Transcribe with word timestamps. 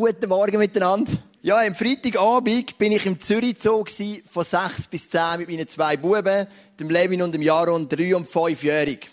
Guten 0.00 0.30
Morgen 0.30 0.56
miteinander. 0.56 1.12
Ja, 1.42 1.58
am 1.58 1.74
Freitagabend 1.74 2.78
bin 2.78 2.92
ich 2.92 3.04
im 3.04 3.20
Zürich 3.20 3.58
Zoo 3.58 3.84
von 4.24 4.44
sechs 4.44 4.86
bis 4.86 5.10
zehn 5.10 5.40
mit 5.40 5.50
meinen 5.50 5.68
zwei 5.68 5.98
Buben, 5.98 6.46
dem 6.78 6.88
Levin 6.88 7.20
und 7.20 7.34
dem 7.34 7.42
Jaron, 7.42 7.86
drei 7.86 8.16
und 8.16 8.26
fünfjährig. 8.26 9.10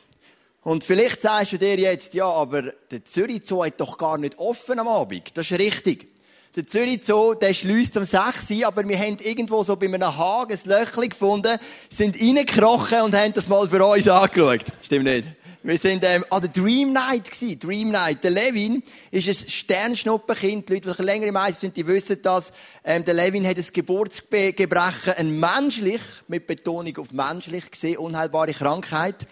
Und 0.64 0.86
vielleicht 0.86 1.20
sagst 1.20 1.52
du 1.52 1.58
dir 1.58 1.78
jetzt, 1.78 2.14
ja, 2.14 2.26
aber 2.26 2.72
der 2.90 3.04
Zürich 3.04 3.42
Zoo 3.44 3.66
hat 3.66 3.82
doch 3.82 3.98
gar 3.98 4.18
nicht 4.18 4.40
offen 4.40 4.80
am 4.80 4.88
Abend. 4.88 5.38
Das 5.38 5.52
ist 5.52 5.60
richtig. 5.60 6.08
Der 6.56 6.66
Zürich 6.66 7.02
Zoo, 7.04 7.34
der 7.34 7.54
schließt 7.54 7.98
um 7.98 8.06
6 8.06 8.52
Uhr, 8.52 8.68
aber 8.68 8.88
wir 8.88 8.98
haben 8.98 9.18
irgendwo 9.20 9.64
so 9.64 9.76
bei 9.76 9.88
einem 9.88 10.18
Hagen 10.18 10.54
ein 10.54 10.70
Löchchen 10.70 11.10
gefunden, 11.10 11.60
sind 11.90 12.16
reingekrochen 12.16 13.02
und 13.02 13.14
haben 13.14 13.34
das 13.34 13.50
mal 13.50 13.68
für 13.68 13.86
uns 13.86 14.08
angeschaut. 14.08 14.64
Stimmt 14.82 15.04
nicht? 15.04 15.28
Wir 15.68 15.78
sind 15.78 16.06
ähm, 16.06 16.24
an 16.30 16.40
der 16.40 16.50
Dream 16.50 16.94
Night 16.94 17.30
gewesen. 17.30 17.60
Dream 17.60 17.92
Night. 17.92 18.24
Der 18.24 18.32
Levin 18.32 18.82
ist 19.12 19.28
ein 19.28 19.50
Sternschnuppenkind. 19.50 20.70
Die 20.70 20.76
Leute, 20.76 20.96
die 20.98 21.04
länger 21.04 21.28
im 21.28 21.36
Eis 21.36 21.60
sind, 21.60 21.76
die 21.76 21.86
wissen 21.86 22.22
das. 22.22 22.54
Ähm, 22.86 23.04
der 23.04 23.14
Levin 23.14 23.46
hat 23.46 23.58
ein 23.58 23.66
Geburtsgebrechen, 23.74 25.14
ein 25.18 25.38
menschlich, 25.38 26.00
mit 26.30 26.48
Betonung 26.48 26.98
auf 27.00 27.12
menschlich 27.12 27.70
gesehen, 27.70 27.98
unheilbare 27.98 28.54
Krankheit. 28.54 29.28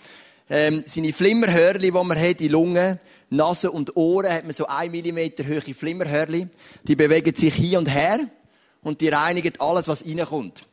Ähm, 0.49 0.84
seine 0.85 1.13
Flimmerhörli, 1.13 1.91
die 1.91 2.03
man 2.03 2.20
hat, 2.20 2.41
die 2.41 2.49
Lunge, 2.49 2.99
Nase 3.29 3.71
und 3.71 3.95
Ohren, 3.95 4.34
hat 4.34 4.43
man 4.43 4.52
so 4.52 4.65
ein 4.67 4.91
Millimeter 4.91 5.45
hohe 5.48 5.73
Flimmerhörli. 5.73 6.49
Die 6.84 6.98
bewegen 6.98 7.34
sich 7.34 7.54
hier 7.54 7.79
und 7.79 7.85
her 7.88 8.20
und 8.81 8.99
die 8.99 9.07
reinigen 9.07 9.54
alles, 9.59 9.88
was 9.88 10.05
reinkommt. 10.05 10.67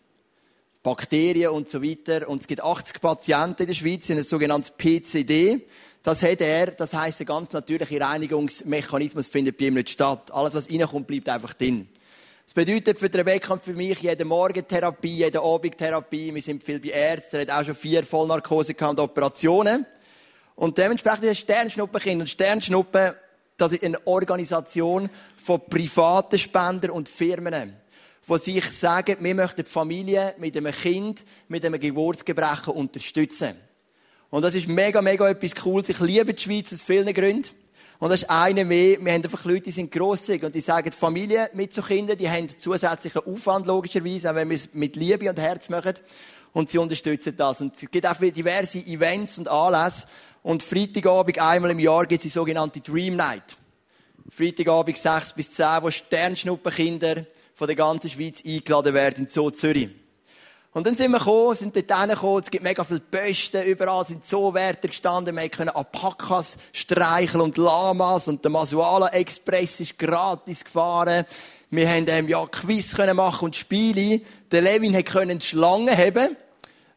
Bakterien 0.83 1.51
und 1.51 1.71
so 1.71 1.83
weiter. 1.83 2.29
Und 2.29 2.41
es 2.41 2.47
gibt 2.47 2.63
80 2.63 3.01
Patienten 3.01 3.63
in 3.63 3.69
der 3.69 3.75
Schweiz, 3.75 4.07
die 4.07 4.15
ein 4.15 4.23
sogenanntes 4.23 4.73
PCD. 4.73 5.67
Das 6.03 6.23
hat 6.23 6.41
er, 6.41 6.73
das 6.73 6.93
heisst, 6.95 7.21
ein 7.21 7.27
ganz 7.27 7.53
natürlicher 7.53 8.01
Reinigungsmechanismus 8.01 9.29
findet 9.29 9.57
bei 9.57 9.67
ihm 9.67 9.75
nicht 9.75 9.91
statt. 9.91 10.33
Alles, 10.33 10.55
was 10.55 10.69
reinkommt, 10.69 11.07
bleibt 11.07 11.29
einfach 11.29 11.53
drin. 11.53 11.89
Das 12.45 12.55
bedeutet 12.55 12.99
für 12.99 13.15
Rebecca 13.15 13.53
und 13.53 13.63
für 13.63 13.73
mich 13.73 14.01
jede 14.01 14.25
Morgentherapie, 14.25 15.19
jede 15.19 15.41
Abendtherapie. 15.41 16.34
Wir 16.34 16.43
sind 16.43 16.65
viel 16.65 16.81
bei 16.81 16.89
Ärzten, 16.89 17.37
er 17.37 17.43
hat 17.43 17.51
auch 17.51 17.65
schon 17.65 17.77
vier 17.77 18.03
Vollnarkose 18.03 18.75
und 18.81 18.99
Operationen. 18.99 19.87
Und 20.56 20.77
dementsprechend 20.77 21.25
ist 21.25 21.39
Sternschnuppenkind. 21.39 22.21
Und 22.21 22.28
Sternschnuppen, 22.28 23.12
das 23.56 23.73
ist 23.73 23.84
eine 23.84 24.05
Organisation 24.06 25.09
von 25.37 25.61
privaten 25.67 26.39
Spendern 26.39 26.91
und 26.91 27.09
Firmen 27.09 27.77
die 28.28 28.39
sich 28.39 28.65
sagen, 28.73 29.17
wir 29.20 29.34
möchten 29.34 29.65
die 29.65 29.70
Familie 29.70 30.34
mit 30.39 30.56
einem 30.56 30.73
Kind, 30.73 31.25
mit 31.48 31.65
einem 31.65 31.81
Geburtsgebrechen 31.81 32.73
unterstützen. 32.73 33.55
Und 34.31 34.42
das 34.42 34.55
ist 34.55 34.69
mega, 34.69 35.03
mega 35.03 35.28
etwas 35.28 35.55
Cooles. 35.55 35.89
Ich 35.89 36.01
liebe 36.01 36.33
die 36.33 36.43
Schweiz 36.43 36.73
aus 36.73 36.84
vielen 36.84 37.12
Gründen. 37.12 37.50
Und 37.98 38.11
das 38.11 38.23
ist 38.23 38.31
eine 38.31 38.65
mehr. 38.65 38.98
Wir 38.98 39.12
haben 39.12 39.23
einfach 39.23 39.45
Leute, 39.45 39.62
die 39.62 39.70
sind 39.73 39.93
grosszügig 39.93 40.43
und 40.43 40.55
die 40.55 40.61
sagen, 40.61 40.91
Familie 40.91 41.50
mit 41.53 41.73
so 41.75 41.83
Kindern, 41.83 42.17
die 42.17 42.28
haben 42.28 42.48
zusätzlichen 42.48 43.23
Aufwand, 43.27 43.67
logischerweise, 43.67 44.31
auch 44.31 44.34
wenn 44.34 44.48
wir 44.48 44.56
es 44.56 44.75
mit 44.75 44.97
Liebe 44.97 45.28
und 45.28 45.39
Herz 45.39 45.69
machen. 45.69 45.95
Und 46.53 46.70
sie 46.70 46.78
unterstützen 46.78 47.37
das. 47.37 47.61
Und 47.61 47.75
es 47.81 47.91
gibt 47.91 48.06
auch 48.06 48.17
diverse 48.17 48.78
Events 48.78 49.39
und 49.39 49.48
Anlässe. 49.48 50.06
Und 50.43 50.62
Freitagabend 50.62 51.39
einmal 51.39 51.70
im 51.70 51.78
Jahr 51.78 52.06
gibt 52.06 52.25
es 52.25 52.33
die 52.33 52.37
sogenannte 52.37 52.81
Dream 52.81 53.17
Night. 53.17 53.56
Freitagabend 54.31 54.97
6 54.97 55.34
bis 55.34 55.50
10, 55.53 55.67
wo 55.83 55.91
Sternschnuppenkinder 55.91 57.27
von 57.55 57.67
der 57.67 57.77
ganzen 57.77 58.11
Schweiz 58.11 58.42
eingeladen 58.45 58.95
werden 58.95 59.28
Zoo 59.28 59.50
Zürich. 59.50 59.89
Und 60.75 60.86
dann 60.86 60.97
sind 60.97 61.11
wir 61.11 61.19
gekommen, 61.19 61.55
sind 61.55 61.77
dort 61.77 62.00
hingekommen, 62.00 62.42
es 62.42 62.50
gibt 62.50 62.64
mega 62.64 62.83
viele 62.83 63.00
Posten, 63.00 63.62
überall 63.64 64.06
sind 64.06 64.25
Zoowärter 64.25 64.89
gestanden, 64.89 65.36
wir 65.36 65.48
können 65.50 65.69
Alpakas 65.69 66.56
streicheln 66.72 67.42
und 67.42 67.59
Lamas 67.59 68.27
und 68.27 68.42
der 68.42 68.50
Masuala 68.50 69.09
Express 69.09 69.81
ist 69.81 69.98
gratis 69.98 70.64
gefahren. 70.64 71.27
Wir 71.69 71.89
haben 71.89 72.06
ähm, 72.09 72.27
ja 72.27 72.47
Quiz 72.47 72.94
können 72.94 73.17
machen 73.17 73.47
und 73.47 73.56
Spiele. 73.56 74.22
Der 74.50 74.62
Levin 74.62 74.97
hat 74.97 75.06
können 75.06 75.42
Schlangen 75.42 75.97
haben. 75.97 76.37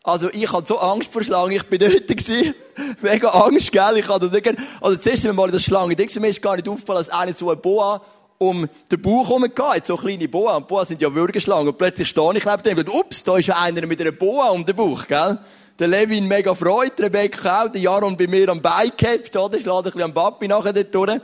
Also 0.04 0.30
ich 0.32 0.50
hatte 0.52 0.68
so 0.68 0.80
Angst 0.80 1.12
vor 1.12 1.24
Schlangen, 1.24 1.52
ich 1.52 1.64
bin 1.64 1.80
dort 1.80 2.08
gewesen. 2.08 2.54
Mega 3.02 3.28
Angst, 3.30 3.74
gell? 3.74 3.98
Ich 3.98 4.08
hatte 4.08 4.30
dort, 4.30 4.58
also 4.80 4.98
zuerst 4.98 5.24
sind 5.24 5.32
wir 5.32 5.34
mal 5.34 5.48
in 5.48 5.52
der 5.52 5.60
Schlange. 5.60 5.96
Denkst 5.98 6.14
du, 6.14 6.22
mir 6.22 6.30
ist 6.30 6.42
gar 6.42 6.56
nicht 6.56 6.70
aufgefallen, 6.70 7.00
dass 7.00 7.10
einer 7.10 7.34
so 7.34 7.52
ein 7.52 7.60
Boa 7.60 8.02
um 8.38 8.68
den 8.92 9.02
Bauch 9.02 9.30
herumgeht, 9.30 9.86
so 9.86 9.96
kleine 9.96 10.28
Boa. 10.28 10.58
Und 10.58 10.68
Boa 10.68 10.86
sind 10.86 11.02
ja 11.02 11.14
Würgeschlangen. 11.14 11.70
Und 11.70 11.78
plötzlich 11.78 12.10
stehe 12.10 12.38
ich 12.38 12.46
neben 12.46 12.64
dem 12.64 12.78
und 12.78 12.90
ups, 12.90 13.24
da 13.24 13.38
ist 13.38 13.50
einer 13.50 13.86
mit 13.86 14.02
einer 14.02 14.12
Boa 14.12 14.50
um 14.50 14.66
den 14.66 14.76
Bauch, 14.76 15.08
gell? 15.08 15.40
Der 15.78 15.90
Levin 15.90 16.28
mega 16.28 16.56
freut, 16.56 17.00
Rebecca 17.02 17.64
auch, 17.64 17.70
der 17.70 17.82
Jaron 17.82 18.16
bei 18.16 18.28
mir 18.28 18.48
am 18.48 18.62
Bein 18.62 18.92
gehabt, 18.96 19.36
oder? 19.36 19.58
Ich 19.58 19.66
lade 19.66 19.90
ein 19.90 19.92
bisschen 19.92 20.04
am 20.04 20.14
Papi 20.14 20.48
nachher 20.48 20.72
dort 20.72 20.96
durch. 20.96 21.22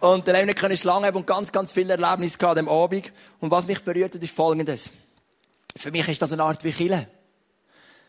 Und 0.00 0.26
der 0.26 0.34
Levin 0.34 0.54
konnte 0.54 0.76
Schlangen 0.76 1.06
haben 1.06 1.16
und 1.16 1.26
ganz, 1.26 1.50
ganz 1.50 1.72
viele 1.72 1.94
Erlebnisse 1.94 2.38
gehabt 2.38 2.58
am 2.58 2.68
Abend. 2.68 3.12
Und 3.40 3.50
was 3.50 3.66
mich 3.66 3.80
berührt 3.80 4.14
hat, 4.14 4.22
ist 4.22 4.34
Folgendes. 4.34 4.90
Für 5.76 5.90
mich 5.90 6.06
ist 6.06 6.22
das 6.22 6.32
eine 6.32 6.44
Art 6.44 6.62
wie 6.62 6.70
Chile. 6.70 7.08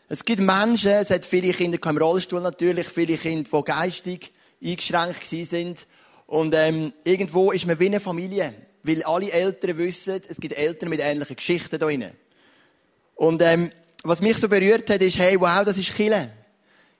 Es 0.08 0.24
gibt 0.24 0.40
Menschen, 0.40 0.90
es 0.92 1.10
hat 1.10 1.24
viele 1.24 1.52
Kinder 1.52 1.78
im 1.84 1.98
Rollstuhl 1.98 2.40
natürlich, 2.40 2.88
viele 2.88 3.16
Kinder, 3.16 3.48
die 3.52 3.64
geistig 3.64 4.32
eingeschränkt 4.62 5.26
sind 5.26 5.86
und 6.26 6.54
ähm, 6.54 6.92
irgendwo 7.04 7.52
ist 7.52 7.66
man 7.66 7.78
wie 7.78 7.86
eine 7.86 8.00
Familie, 8.00 8.54
weil 8.82 9.02
alle 9.02 9.30
Eltern 9.30 9.78
wissen, 9.78 10.20
es 10.28 10.38
gibt 10.38 10.56
Eltern 10.56 10.88
mit 10.88 11.00
ähnlichen 11.00 11.36
Geschichten 11.36 11.78
da 11.78 11.86
drin. 11.86 12.04
Und 13.14 13.42
ähm, 13.42 13.70
was 14.02 14.20
mich 14.20 14.36
so 14.38 14.48
berührt 14.48 14.88
hat, 14.90 15.00
ist, 15.00 15.18
hey, 15.18 15.40
wow, 15.40 15.64
das 15.64 15.78
ist 15.78 15.94
Chile. 15.94 16.30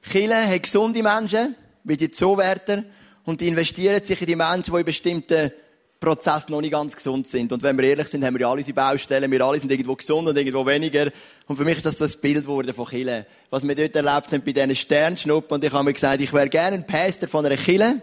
Chile 0.03 0.37
hat 0.37 0.63
gesunde 0.63 1.03
Menschen, 1.03 1.55
wie 1.85 1.97
die 1.97 2.11
Zoowärter, 2.11 2.85
und 3.25 3.41
die 3.41 3.49
investieren 3.49 4.05
sich 4.05 4.21
in 4.21 4.27
die 4.27 4.37
Menschen, 4.37 4.73
die 4.73 4.81
in 4.81 4.85
bestimmten 4.85 5.51
Prozessen 5.99 6.53
noch 6.53 6.61
nicht 6.61 6.73
ganz 6.73 6.95
gesund 6.95 7.27
sind. 7.29 7.51
Und 7.53 7.63
wenn 7.63 7.79
wir 7.79 7.85
ehrlich 7.89 8.09
sind, 8.09 8.23
haben 8.25 8.35
wir 8.35 8.43
ja 8.43 8.51
alle 8.51 8.59
unsere 8.59 8.75
Baustellen, 8.75 9.31
wir 9.31 9.41
alle 9.43 9.59
sind 9.59 9.73
irgendwo 9.73 9.97
gesund 9.97 10.29
und 10.29 10.37
irgendwo 10.37 10.67
weniger. 10.67 11.11
Und 11.47 11.57
für 11.57 11.65
mich 11.65 11.79
ist 11.79 11.87
das 11.87 11.97
so 11.97 12.05
ein 12.05 12.13
Bild 12.21 12.43
geworden 12.43 12.75
von 12.75 12.87
Chile. 12.87 13.27
Was 13.49 13.67
wir 13.67 13.75
dort 13.75 13.97
erlebt 13.97 14.33
haben 14.33 14.43
bei 14.45 14.53
diesen 14.53 14.77
Sternschnuppen. 14.77 15.55
Und 15.55 15.65
ich 15.65 15.73
habe 15.73 15.85
mir 15.85 15.95
gesagt, 15.95 16.21
ich 16.21 16.33
wäre 16.35 16.51
gerne 16.51 16.77
ein 16.77 16.87
Pastor 16.87 17.29
von 17.29 17.47
einer 17.47 17.57
Chile. 17.57 18.03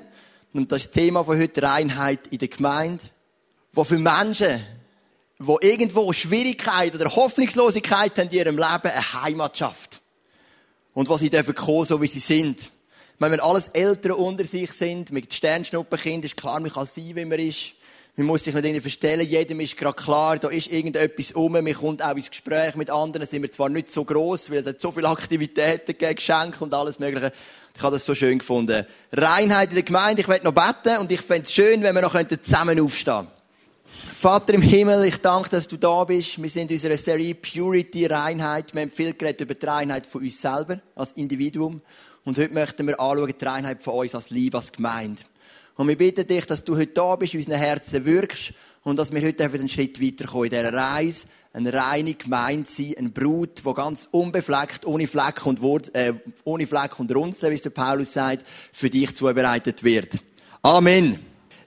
Und 0.53 0.71
das 0.71 0.91
Thema 0.91 1.23
von 1.23 1.39
heute 1.39 1.63
Reinheit 1.63 2.27
in 2.27 2.39
der 2.39 2.49
Gemeinde, 2.49 3.03
wo 3.71 3.85
für 3.85 3.97
Menschen, 3.97 4.61
wo 5.39 5.57
irgendwo 5.61 6.11
Schwierigkeiten 6.11 6.99
oder 6.99 7.15
Hoffnungslosigkeit 7.15 8.17
haben 8.17 8.29
in 8.29 8.37
ihrem 8.37 8.57
Leben, 8.57 8.67
eine 8.83 9.23
Heimat 9.23 9.57
schafft. 9.57 10.01
Und 10.93 11.07
wo 11.07 11.15
sie 11.15 11.29
dürfen 11.29 11.55
kommen, 11.55 11.85
so 11.85 12.01
wie 12.01 12.07
sie 12.07 12.19
sind. 12.19 12.69
Wenn 13.17 13.31
wir 13.31 13.43
alles 13.43 13.69
Eltern 13.69 14.13
unter 14.13 14.43
sich 14.43 14.73
sind, 14.73 15.11
mit 15.11 15.33
Sternschnuppenkind, 15.33 16.25
ist 16.25 16.35
klar, 16.35 16.59
man 16.59 16.71
kann 16.71 16.85
sein, 16.85 17.15
wie 17.15 17.23
man 17.23 17.39
ist. 17.39 17.73
Man 18.17 18.27
muss 18.27 18.43
sich 18.43 18.53
nicht 18.53 18.65
irgendwie 18.65 18.81
verstellen. 18.81 19.25
Jedem 19.25 19.61
ist 19.61 19.77
gerade 19.77 19.95
klar, 19.95 20.37
da 20.37 20.49
ist 20.49 20.67
irgendetwas 20.67 21.31
um. 21.31 21.53
Man 21.53 21.73
kommt 21.73 22.01
auch 22.01 22.15
ins 22.15 22.29
Gespräch 22.29 22.75
mit 22.75 22.89
anderen. 22.89 23.25
Sind 23.25 23.41
wir 23.41 23.51
zwar 23.51 23.69
nicht 23.69 23.89
so 23.89 24.03
gross, 24.03 24.51
weil 24.51 24.57
es 24.57 24.67
hat 24.67 24.81
so 24.81 24.91
viele 24.91 25.07
Aktivitäten 25.07 25.93
gegeben, 25.93 26.15
Geschenke 26.15 26.61
und 26.61 26.73
alles 26.73 26.99
Mögliche. 26.99 27.31
Ich 27.75 27.81
habe 27.81 27.95
das 27.95 28.05
so 28.05 28.13
schön 28.13 28.39
gefunden. 28.39 28.85
Reinheit 29.11 29.69
in 29.69 29.75
der 29.75 29.83
Gemeinde. 29.83 30.21
Ich 30.21 30.27
werde 30.27 30.45
noch 30.45 30.53
beten 30.53 30.99
und 30.99 31.11
ich 31.11 31.21
fände 31.21 31.43
es 31.43 31.53
schön, 31.53 31.81
wenn 31.81 31.95
wir 31.95 32.01
noch 32.01 32.15
zusammen 32.41 32.79
aufstehen 32.79 33.15
könnten. 33.15 33.41
Vater 34.21 34.53
im 34.53 34.61
Himmel, 34.61 35.05
ich 35.05 35.17
danke, 35.17 35.49
dass 35.49 35.67
du 35.67 35.77
da 35.77 36.03
bist. 36.03 36.39
Wir 36.39 36.49
sind 36.49 36.69
in 36.69 36.77
unserer 36.77 36.97
Serie 36.97 37.33
Purity, 37.33 38.05
Reinheit. 38.05 38.73
Wir 38.73 38.81
haben 38.81 38.91
viel 38.91 39.13
geredet 39.13 39.41
über 39.41 39.55
die 39.55 39.65
Reinheit 39.65 40.05
von 40.05 40.21
uns 40.21 40.39
selber, 40.39 40.79
als 40.95 41.13
Individuum. 41.13 41.81
Und 42.23 42.37
heute 42.37 42.53
möchten 42.53 42.85
wir 42.85 42.99
anschauen, 42.99 43.33
die 43.39 43.45
Reinheit 43.45 43.81
von 43.81 43.95
uns 43.95 44.13
als 44.13 44.29
Liebe, 44.29 44.57
als 44.57 44.71
Gemeinde. 44.71 45.23
Und 45.75 45.87
wir 45.87 45.97
bitten 45.97 46.27
dich, 46.27 46.45
dass 46.45 46.63
du 46.63 46.77
heute 46.77 46.91
da 46.93 47.15
bist, 47.15 47.33
in 47.33 47.39
unseren 47.39 47.57
Herzen 47.57 48.05
wirkst 48.05 48.53
und 48.83 48.97
dass 48.97 49.11
wir 49.11 49.21
heute 49.23 49.43
einen 49.43 49.69
Schritt 49.69 49.99
weiterkommen 49.99 50.45
in 50.45 50.51
dieser 50.51 50.73
Reise, 50.73 51.25
eine 51.53 51.73
reine 51.73 52.13
Gemeinde 52.13 52.69
sein, 52.69 52.95
eine 52.97 53.09
Brut, 53.09 53.63
die 53.65 53.73
ganz 53.73 54.07
unbefleckt, 54.11 54.85
ohne 54.85 55.07
Fleck 55.07 55.45
und, 55.45 55.61
Wort, 55.61 55.93
äh, 55.93 56.13
ohne 56.43 56.65
Fleck 56.65 56.99
und 56.99 57.13
Runzeln, 57.13 57.51
wie 57.51 57.55
es 57.55 57.61
der 57.61 57.71
Paulus 57.71 58.13
sagt, 58.13 58.45
für 58.71 58.89
dich 58.89 59.15
zubereitet 59.15 59.83
wird. 59.83 60.19
Amen. 60.61 61.19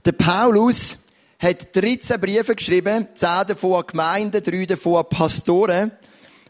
Der 0.04 0.12
Paulus 0.12 0.98
hat 1.38 1.76
13 1.76 2.20
Briefe 2.20 2.54
geschrieben, 2.54 3.08
10 3.14 3.28
davon 3.48 3.74
an 3.74 3.86
Gemeinden, 3.86 4.42
3 4.42 4.66
davon 4.66 4.96
an 4.96 5.08
Pastoren. 5.08 5.92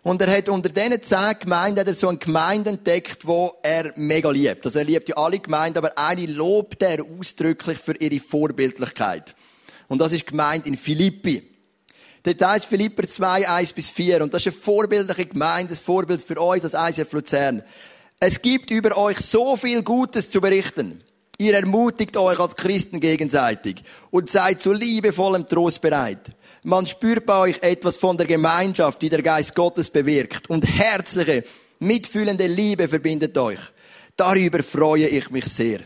Und 0.04 0.20
er 0.20 0.36
hat 0.36 0.50
unter 0.50 0.68
diesen 0.68 1.02
zehn 1.02 1.38
Gemeinden 1.40 1.80
hat 1.80 1.86
er 1.86 1.94
so 1.94 2.08
eine 2.08 2.18
Gemeinde 2.18 2.70
entdeckt, 2.70 3.26
wo 3.26 3.54
er 3.62 3.90
mega 3.96 4.30
liebt. 4.30 4.66
Also 4.66 4.80
er 4.80 4.84
liebt 4.84 5.08
ja 5.08 5.16
alle 5.16 5.38
Gemeinden, 5.38 5.78
aber 5.78 5.96
eine 5.96 6.26
lobt 6.26 6.82
er 6.82 7.02
ausdrücklich 7.02 7.78
für 7.78 7.96
ihre 7.96 8.20
Vorbildlichkeit. 8.20 9.34
Und 9.88 9.98
das 10.02 10.12
ist 10.12 10.26
gemeint 10.26 10.66
in 10.66 10.76
Philippi. 10.76 11.53
Dort 12.24 12.42
heißt 12.42 12.66
Philipper 12.66 13.06
2, 13.06 13.48
1 13.48 13.72
bis 13.74 13.90
4. 13.90 14.22
Und 14.22 14.32
das 14.32 14.46
ist 14.46 14.54
eine 14.54 14.62
vorbildliche 14.62 15.26
Gemeinde, 15.26 15.74
ein 15.74 15.76
Vorbild 15.76 16.22
für 16.22 16.40
euch 16.40 16.64
als 16.64 16.72
ICF 16.72 17.12
Luzern. 17.12 17.62
Es 18.18 18.40
gibt 18.40 18.70
über 18.70 18.96
euch 18.96 19.18
so 19.18 19.56
viel 19.56 19.82
Gutes 19.82 20.30
zu 20.30 20.40
berichten. 20.40 21.02
Ihr 21.36 21.54
ermutigt 21.54 22.16
euch 22.16 22.38
als 22.38 22.56
Christen 22.56 23.00
gegenseitig 23.00 23.82
und 24.10 24.30
seid 24.30 24.62
zu 24.62 24.72
liebevollem 24.72 25.46
Trost 25.46 25.82
bereit. 25.82 26.30
Man 26.62 26.86
spürt 26.86 27.26
bei 27.26 27.40
euch 27.40 27.62
etwas 27.62 27.96
von 27.96 28.16
der 28.16 28.26
Gemeinschaft, 28.26 29.02
die 29.02 29.10
der 29.10 29.20
Geist 29.20 29.54
Gottes 29.54 29.90
bewirkt. 29.90 30.48
Und 30.48 30.66
herzliche, 30.66 31.44
mitfühlende 31.78 32.46
Liebe 32.46 32.88
verbindet 32.88 33.36
euch. 33.36 33.58
Darüber 34.16 34.62
freue 34.62 35.08
ich 35.08 35.30
mich 35.30 35.44
sehr. 35.44 35.80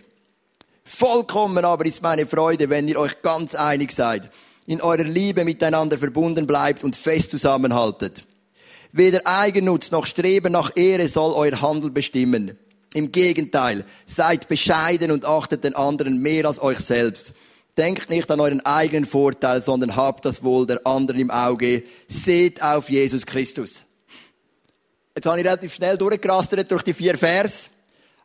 Vollkommen 0.85 1.65
aber 1.65 1.85
ist 1.87 2.03
meine 2.03 2.27
Freude, 2.27 2.71
wenn 2.71 2.87
ihr 2.87 3.01
euch 3.01 3.21
ganz 3.23 3.57
einig 3.57 3.91
seid 3.91 4.31
in 4.69 4.83
eurer 4.83 5.05
Liebe 5.05 5.47
miteinander 5.47 5.97
verbunden 5.97 6.47
bleibt 6.47 6.85
und 6.85 6.95
fest 6.95 7.31
zusammenhaltet. 7.31 8.25
Weder 8.93 9.23
Eigennutz 9.25 9.91
noch 9.91 10.05
Streben 10.05 10.53
nach 10.53 10.77
Ehre 10.77 11.09
soll 11.09 11.33
euer 11.33 11.63
Handel 11.63 11.91
bestimmen. 11.91 12.59
Im 12.93 13.11
Gegenteil, 13.11 13.87
seid 14.05 14.47
bescheiden 14.47 15.11
und 15.11 15.25
achtet 15.25 15.65
den 15.65 15.75
anderen 15.75 16.21
mehr 16.21 16.45
als 16.45 16.61
euch 16.61 16.81
selbst. 16.81 17.33
Denkt 17.79 18.11
nicht 18.11 18.31
an 18.31 18.41
euren 18.41 18.61
eigenen 18.61 19.07
Vorteil, 19.07 19.63
sondern 19.63 19.97
habt 19.97 20.27
das 20.27 20.43
Wohl 20.43 20.67
der 20.67 20.87
anderen 20.87 21.21
im 21.21 21.31
Auge. 21.31 21.83
Seht 22.07 22.63
auf 22.63 22.91
Jesus 22.91 23.25
Christus. 23.25 23.85
Jetzt 25.17 25.25
habe 25.25 25.41
ich 25.41 25.47
relativ 25.47 25.73
schnell 25.73 25.97
durchgerastert 25.97 26.71
durch 26.71 26.83
die 26.83 26.93
vier 26.93 27.17
Vers. 27.17 27.71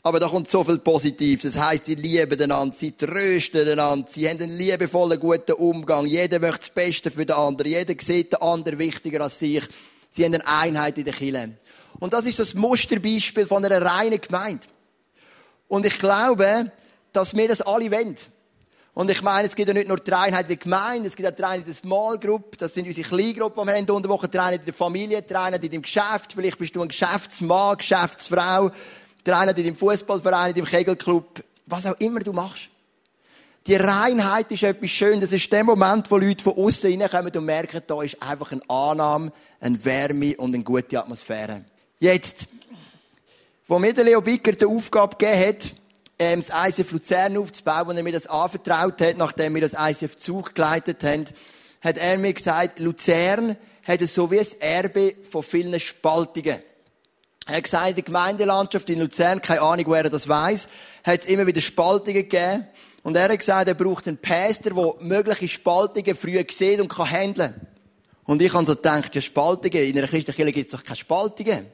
Aber 0.05 0.19
da 0.19 0.27
kommt 0.27 0.51
so 0.51 0.65
viel 0.65 0.79
Positives. 0.79 1.53
Das 1.53 1.63
heisst, 1.63 1.85
sie 1.85 1.95
lieben 1.95 2.39
einander, 2.41 2.75
sie 2.75 2.91
trösten 2.91 3.67
einander, 3.67 4.05
sie 4.09 4.27
haben 4.27 4.41
einen 4.41 4.57
liebevollen, 4.57 5.17
guten 5.17 5.53
Umgang. 5.53 6.05
Jeder 6.05 6.39
möchte 6.39 6.59
das 6.59 6.69
Beste 6.71 7.09
für 7.09 7.25
den 7.25 7.37
anderen. 7.37 7.71
Jeder 7.71 7.95
sieht 7.97 8.33
den 8.33 8.41
anderen 8.41 8.79
wichtiger 8.79 9.21
als 9.21 9.39
sich. 9.39 9.63
Sie 10.09 10.25
haben 10.25 10.33
eine 10.33 10.45
Einheit 10.45 10.97
in 10.97 11.05
der 11.05 11.13
Kirche. 11.13 11.53
Und 11.99 12.11
das 12.11 12.25
ist 12.25 12.35
so 12.35 12.43
das 12.43 12.53
Musterbeispiel 12.53 13.45
von 13.45 13.63
einer 13.63 13.81
reinen 13.81 14.19
Gemeinde. 14.19 14.67
Und 15.69 15.85
ich 15.85 15.97
glaube, 15.97 16.69
dass 17.13 17.33
wir 17.33 17.47
das 17.47 17.61
alle 17.61 17.89
wollen. 17.89 18.17
Und 18.95 19.09
ich 19.09 19.21
meine, 19.21 19.47
es 19.47 19.55
gibt 19.55 19.69
ja 19.69 19.73
nicht 19.73 19.87
nur 19.87 19.97
die 19.99 20.13
Einheit 20.13 20.43
in 20.43 20.49
der 20.49 20.57
Gemeinde, 20.57 21.07
es 21.07 21.15
gibt 21.15 21.27
auch 21.27 21.33
die 21.33 21.43
Einheit 21.43 21.59
in 21.61 21.65
der 21.65 21.73
Small 21.73 22.19
Group, 22.19 22.57
das 22.59 22.75
sind 22.75 22.85
unsere 22.85 23.07
Kleingruppen, 23.07 23.63
die 23.63 23.67
wir 23.67 23.75
haben 23.77 23.89
unter 23.89 24.09
Woche, 24.09 24.27
die 24.27 24.37
Einheit 24.37 24.59
in 24.59 24.65
der 24.65 24.73
Familie, 24.73 25.21
die 25.23 25.35
Einheit 25.35 25.63
in 25.63 25.71
dem 25.71 25.81
Geschäft, 25.81 26.33
vielleicht 26.33 26.59
bist 26.59 26.75
du 26.75 26.81
ein 26.81 26.89
Geschäftsmann, 26.89 27.77
Geschäftsfrau, 27.77 28.69
eine 29.31 29.51
in 29.51 29.63
deinem 29.63 29.75
Fußballverein, 29.75 30.49
in 30.49 30.55
deinem 30.55 30.65
Kegelclub, 30.65 31.43
was 31.65 31.85
auch 31.85 31.95
immer 31.99 32.19
du 32.19 32.33
machst. 32.33 32.69
Die 33.65 33.75
Reinheit 33.75 34.51
ist 34.51 34.63
etwas 34.63 34.89
Schönes. 34.89 35.21
Das 35.21 35.31
ist 35.31 35.51
der 35.51 35.63
Moment, 35.63 36.11
wo 36.11 36.17
Leute 36.17 36.43
von 36.43 36.57
außen 36.57 36.99
reinkommen 36.99 37.31
und 37.33 37.45
merken, 37.45 37.81
da 37.87 38.01
ist 38.03 38.21
einfach 38.21 38.51
eine 38.51 38.61
Annahme, 38.69 39.31
eine 39.61 39.85
Wärme 39.85 40.35
und 40.35 40.53
eine 40.53 40.63
gute 40.63 40.99
Atmosphäre. 40.99 41.63
Jetzt, 41.97 42.47
wo 43.65 43.79
mir 43.79 43.93
der 43.93 44.03
Leo 44.03 44.19
Bicker 44.19 44.51
die 44.51 44.65
Aufgabe 44.65 45.15
gegeben 45.15 45.47
hat, 45.47 45.71
ähm, 46.19 46.43
das 46.45 46.77
ICF 46.77 46.91
Luzern 46.91 47.37
aufzubauen, 47.37 47.87
wo 47.87 47.91
er 47.91 48.03
mir 48.03 48.11
das 48.11 48.27
anvertraut 48.27 48.99
hat, 48.99 49.17
nachdem 49.17 49.55
wir 49.55 49.61
das 49.61 49.73
ICF 49.79 50.17
Zug 50.17 50.53
geleitet 50.53 51.01
haben, 51.03 51.25
hat 51.81 51.97
er 51.97 52.17
mir 52.17 52.33
gesagt, 52.33 52.79
Luzern 52.79 53.55
hat 53.85 54.01
so 54.01 54.29
wie 54.29 54.39
ein 54.39 54.47
Erbe 54.59 55.15
von 55.23 55.41
vielen 55.41 55.79
Spaltungen. 55.79 56.61
Er 57.45 57.57
hat 57.57 57.63
gesagt, 57.63 57.89
in 57.89 57.95
der 57.95 58.03
Gemeindelandschaft 58.03 58.89
in 58.89 58.99
Luzern, 58.99 59.41
keine 59.41 59.61
Ahnung, 59.61 59.85
wer 59.89 60.09
das 60.09 60.29
weiß, 60.29 60.69
hat 61.03 61.21
es 61.21 61.25
immer 61.27 61.45
wieder 61.45 61.61
Spaltungen 61.61 62.13
gegeben. 62.13 62.67
Und 63.03 63.17
er 63.17 63.29
hat 63.29 63.37
gesagt, 63.37 63.67
er 63.67 63.73
braucht 63.73 64.07
einen 64.07 64.17
Pastor, 64.17 64.73
der 64.73 65.05
mögliche 65.05 65.47
Spaltungen 65.49 66.15
früh 66.15 66.41
sieht 66.49 66.79
und 66.79 66.87
kann 66.87 67.09
handeln. 67.09 67.67
Und 68.23 68.41
ich 68.41 68.53
habe 68.53 68.65
so 68.65 68.75
gedacht, 68.75 69.13
ja, 69.13 69.21
Spaltungen, 69.21 69.83
in 69.83 69.97
einer 69.97 70.07
christlichen 70.07 70.37
Kirche 70.37 70.53
gibt 70.53 70.73
es 70.73 70.79
doch 70.79 70.85
keine 70.85 70.95
Spaltungen. 70.95 71.65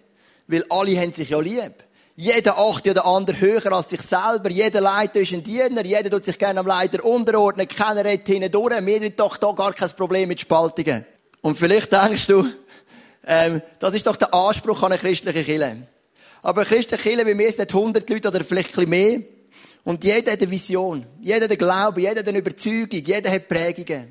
Weil 0.48 0.66
alle 0.70 1.00
haben 1.00 1.14
sich 1.14 1.30
ja 1.30 1.40
lieb. 1.40 1.84
Jeder 2.16 2.58
achtet 2.58 2.88
ja 2.88 2.94
den 2.96 3.04
anderen 3.04 3.40
höher 3.40 3.72
als 3.72 3.92
sich 3.92 4.02
selber. 4.02 4.50
Jeder 4.50 4.82
Leiter 4.82 5.20
ist 5.22 5.32
ein 5.32 5.44
Diener. 5.44 5.86
Jeder 5.86 6.10
tut 6.10 6.26
sich 6.26 6.40
gerne 6.40 6.60
am 6.60 6.68
Leiter 6.68 7.06
unterordnen. 7.06 7.68
Keiner 7.68 8.04
redet 8.04 8.28
hinten 8.28 8.52
durch. 8.52 8.86
Wir 8.86 9.00
sind 9.00 9.20
doch 9.20 9.38
da 9.38 9.52
gar 9.52 9.72
kein 9.74 9.90
Problem 9.92 10.28
mit 10.28 10.40
Spaltungen. 10.40 11.06
Und 11.42 11.58
vielleicht 11.58 11.92
denkst 11.92 12.28
du, 12.28 12.46
ähm, 13.26 13.62
das 13.80 13.94
ist 13.94 14.06
doch 14.06 14.16
der 14.16 14.34
Anspruch 14.34 14.82
an 14.84 14.92
eine 14.92 15.02
christliche 15.02 15.44
Kirche. 15.44 15.88
Aber 16.42 16.62
eine 16.62 16.70
christliche 16.70 17.04
Kirche, 17.04 17.26
wie 17.26 17.38
wir 17.38 17.52
sind 17.52 17.74
100 17.74 18.10
Leute 18.10 18.28
oder 18.30 18.44
vielleicht 18.44 18.70
ein 18.70 18.86
bisschen 18.86 18.90
mehr. 18.90 19.20
Und 19.84 20.04
jeder 20.04 20.32
hat 20.32 20.42
eine 20.42 20.52
Vision. 20.52 21.06
Jeder 21.22 21.46
hat 21.46 21.52
einen 21.52 21.58
Glauben. 21.58 22.00
Jeder 22.00 22.20
hat 22.20 22.28
eine 22.28 22.40
Überzeugung. 22.40 23.00
Jeder 23.06 23.32
hat 23.32 23.48
Prägungen. 23.48 24.08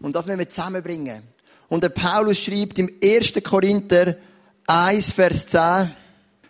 Und 0.00 0.14
das 0.14 0.26
müssen 0.26 0.38
wir 0.38 0.48
zusammenbringen. 0.48 1.22
Und 1.68 1.82
der 1.82 1.88
Paulus 1.88 2.38
schreibt 2.38 2.78
im 2.78 2.92
1. 3.02 3.32
Korinther 3.42 4.16
1, 4.66 5.12
Vers 5.12 5.46
10 5.48 5.92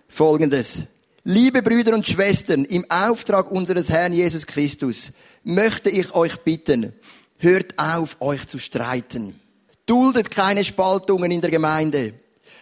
folgendes. 0.08 0.82
Liebe 1.25 1.62
Brüder 1.62 1.94
und 1.94 2.06
Schwestern, 2.06 2.64
im 2.64 2.88
Auftrag 2.91 3.50
unseres 3.50 3.91
Herrn 3.91 4.12
Jesus 4.12 4.47
Christus 4.47 5.12
möchte 5.43 5.91
ich 5.91 6.14
euch 6.14 6.37
bitten, 6.38 6.93
hört 7.38 7.79
auf, 7.79 8.20
euch 8.20 8.47
zu 8.47 8.58
streiten. 8.58 9.41
Duldet 9.87 10.33
keine 10.33 10.65
Spaltungen 10.65 11.31
in 11.31 11.41
der 11.41 11.50
Gemeinde, 11.50 12.15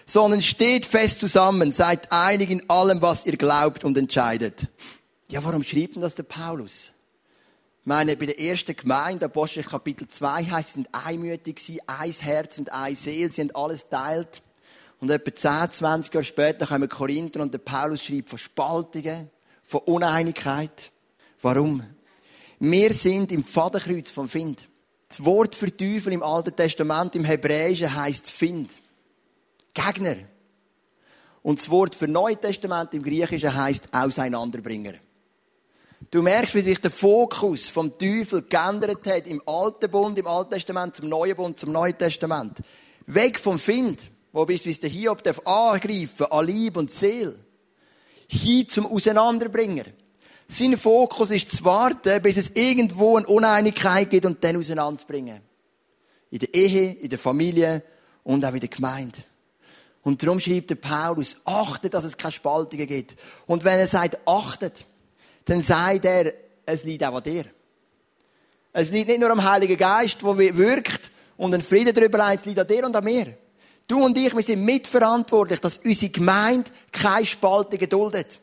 sondern 0.05 0.43
steht 0.43 0.85
fest 0.85 1.21
zusammen, 1.21 1.73
seid 1.73 2.13
einig 2.13 2.51
in 2.51 2.69
allem, 2.69 3.01
was 3.01 3.25
ihr 3.25 3.39
glaubt 3.39 3.83
und 3.83 3.97
entscheidet. 3.97 4.69
Ja, 5.29 5.43
warum 5.43 5.63
schrieb 5.63 5.95
denn 5.95 6.03
das 6.03 6.15
der 6.15 6.25
Paulus? 6.25 6.93
Ich 7.81 7.87
meine, 7.87 8.17
bei 8.17 8.27
der 8.27 8.39
ersten 8.39 8.77
Gemeinde, 8.77 9.27
Apostel 9.27 9.63
Kapitel 9.63 10.07
2 10.07 10.45
heißt, 10.45 10.69
sie 10.69 10.75
sind 10.75 10.89
einmütig 10.93 11.57
gewesen, 11.57 11.81
ein 11.87 12.13
Herz 12.13 12.59
und 12.59 12.73
eine 12.73 12.97
Seele, 12.97 13.31
sie 13.31 13.43
haben 13.43 13.55
alles 13.55 13.89
teilt. 13.89 14.43
Und 15.01 15.11
etwa 15.11 15.35
10, 15.35 15.71
20 15.71 16.15
Jahre 16.15 16.25
später 16.25 16.67
kommen 16.67 16.89
Korinther 16.89 17.41
und 17.41 17.53
der 17.53 17.59
Paulus 17.59 18.05
schreibt 18.05 18.31
von 18.31 18.39
Spaltungen, 18.39 19.31
von 19.63 19.81
Uneinigkeit. 19.81 20.93
Warum? 21.43 21.83
Wir 22.59 22.93
sind 22.95 23.33
im 23.33 23.43
Vaterkreuz 23.43 24.11
vom 24.11 24.29
Find. 24.29 24.67
Das 25.17 25.25
Wort 25.25 25.55
für 25.55 25.71
Teufel 25.71 26.13
im 26.13 26.25
Alten 26.25 26.57
Testament, 26.57 27.15
im 27.15 27.25
Hebräischen, 27.25 27.95
heißt 27.95 28.29
Find. 28.29 28.73
Gegner. 29.73 30.17
Und 31.41 31.61
das 31.61 31.71
Wort 31.71 31.95
für 31.95 32.09
Neue 32.09 32.37
Testament 32.37 32.93
im 32.95 33.05
Griechischen 33.05 33.55
heißt 33.55 33.91
Auseinanderbringer. 33.93 34.95
Du 36.11 36.21
merkst, 36.21 36.57
wie 36.57 36.63
sich 36.63 36.81
der 36.81 36.91
Fokus 36.91 37.69
vom 37.69 37.97
Teufel 37.97 38.43
geändert 38.43 39.07
hat 39.07 39.29
im 39.29 39.41
Alten 39.47 39.89
Bund, 39.89 40.19
im 40.19 40.27
Alten 40.27 40.51
Testament, 40.51 40.97
zum 40.97 41.09
Neuen 41.09 41.37
Bund, 41.37 41.61
zum 41.61 41.71
Neuen 41.71 41.97
Testament. 41.97 42.59
Weg 43.07 43.39
vom 43.39 43.57
Find, 43.57 44.11
wo 44.33 44.45
bist 44.45 44.67
du, 44.67 44.71
wie 44.71 44.75
der 44.75 44.91
Hiob 44.91 45.23
darf 45.23 45.41
angreifen 45.47 46.27
an 46.27 46.45
Lieb 46.45 46.77
und 46.77 46.91
Seele. 46.91 47.39
Hin 48.27 48.69
zum 48.69 48.87
Auseinanderbringer. 48.87 49.85
Sein 50.55 50.79
Fokus 50.79 51.33
ist 51.33 51.51
zu 51.51 51.65
warten, 51.65 52.23
bis 52.23 52.37
es 52.37 52.51
irgendwo 52.51 53.17
eine 53.17 53.27
Uneinigkeit 53.27 54.09
gibt 54.09 54.25
und 54.25 54.45
dann 54.45 54.57
auseinanderzubringen. 54.57 55.41
In 56.31 56.39
der 56.39 56.55
Ehe, 56.55 56.93
in 56.93 57.09
der 57.09 57.19
Familie 57.19 57.83
und 58.23 58.45
auch 58.45 58.55
in 58.55 58.61
der 58.61 58.69
Gemeinde. 58.69 59.19
Und 60.05 60.23
darum 60.23 60.39
schreibt 60.39 60.71
der 60.71 60.77
Paulus, 60.77 61.39
achtet, 61.45 61.93
dass 61.95 62.05
es 62.05 62.17
keine 62.17 62.31
Spaltungen 62.31 62.87
gibt. 62.87 63.17
Und 63.47 63.65
wenn 63.65 63.81
er 63.81 63.89
sagt, 63.89 64.17
achtet, 64.29 64.85
dann 65.45 65.61
sagt 65.61 66.05
er, 66.05 66.33
es 66.67 66.85
liegt 66.85 67.03
auch 67.03 67.17
an 67.17 67.23
dir. 67.25 67.47
Es 68.73 68.93
liegt 68.93 69.09
nicht 69.09 69.19
nur 69.19 69.31
am 69.31 69.43
Heiligen 69.43 69.77
Geist, 69.77 70.23
der 70.23 70.57
wirkt 70.57 71.11
und 71.37 71.53
ein 71.53 71.63
Frieden 71.63 71.93
darüber 71.93 72.29
hat, 72.29 72.39
es 72.39 72.45
liegt 72.45 72.61
an 72.61 72.69
dir 72.69 72.87
und 72.87 72.95
an 72.95 73.03
mir. 73.03 73.37
Du 73.89 74.05
und 74.05 74.17
ich, 74.17 74.33
wir 74.33 74.43
sind 74.43 74.65
mitverantwortlich, 74.65 75.59
dass 75.59 75.79
unsere 75.79 76.13
Gemeinde 76.13 76.71
keine 76.93 77.27
Spaltung 77.27 77.81
geduldet. 77.81 78.39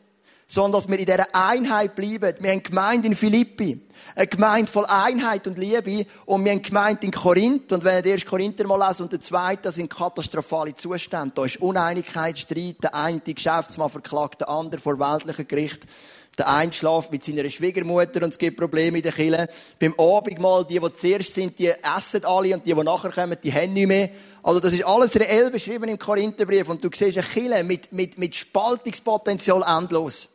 Sondern 0.52 0.72
dass 0.72 0.86
wir 0.86 0.98
in 0.98 1.06
dieser 1.06 1.34
Einheit 1.34 1.94
bleiben. 1.94 2.34
Wir 2.38 2.50
haben 2.50 2.62
Gemeinde 2.62 3.08
in 3.08 3.14
Philippi. 3.14 3.80
Eine 4.14 4.26
Gemeinde 4.26 4.70
voll 4.70 4.84
Einheit 4.84 5.46
und 5.46 5.56
Liebe. 5.56 6.04
Und 6.26 6.44
wir 6.44 6.52
haben 6.52 6.60
Gemeinde 6.60 7.06
in 7.06 7.10
Korinth. 7.10 7.72
Und 7.72 7.84
wenn 7.84 7.94
ihr 7.94 8.02
den 8.02 8.12
ersten 8.12 8.28
Korinther 8.28 8.66
mal 8.66 8.86
lesen 8.86 9.04
und 9.04 9.12
der 9.12 9.20
zweite, 9.20 9.62
das 9.62 9.76
sind 9.76 9.88
katastrophale 9.88 10.74
Zustände. 10.74 11.32
Da 11.34 11.46
ist 11.46 11.62
Uneinigkeit, 11.62 12.38
Streit. 12.38 12.82
Der 12.82 12.94
eine 12.94 13.20
Geschäftsmann 13.20 13.88
verklagt 13.88 14.42
den 14.42 14.48
anderen 14.48 14.78
vor 14.78 14.98
weltlichem 14.98 15.48
Gericht. 15.48 15.86
Der 16.36 16.48
eine 16.48 16.70
schläft 16.70 17.12
mit 17.12 17.24
seiner 17.24 17.48
Schwiegermutter 17.48 18.22
und 18.22 18.28
es 18.28 18.38
gibt 18.38 18.58
Probleme 18.58 18.98
in 18.98 19.02
der 19.02 19.12
Kille. 19.12 19.48
Beim 19.78 19.94
Abendmahl, 19.98 20.66
die, 20.66 20.78
die 20.78 20.92
zuerst 20.92 21.34
sind, 21.34 21.58
die 21.58 21.68
essen 21.68 22.26
alle 22.26 22.54
und 22.54 22.66
die, 22.66 22.74
die 22.74 22.82
nachher 22.82 23.10
kommen, 23.10 23.38
die 23.42 23.52
haben 23.52 23.72
nicht 23.72 23.86
mehr. 23.86 24.10
Also 24.42 24.60
das 24.60 24.74
ist 24.74 24.84
alles 24.84 25.14
reell 25.16 25.50
beschrieben 25.50 25.88
im 25.88 25.98
Korintherbrief 25.98 26.68
und 26.68 26.84
du 26.84 26.90
siehst 26.92 27.16
eine 27.16 27.26
Kille 27.26 27.64
mit, 27.64 27.90
mit, 27.90 28.18
mit 28.18 28.36
Spaltungspotenzial 28.36 29.62
endlos. 29.78 30.28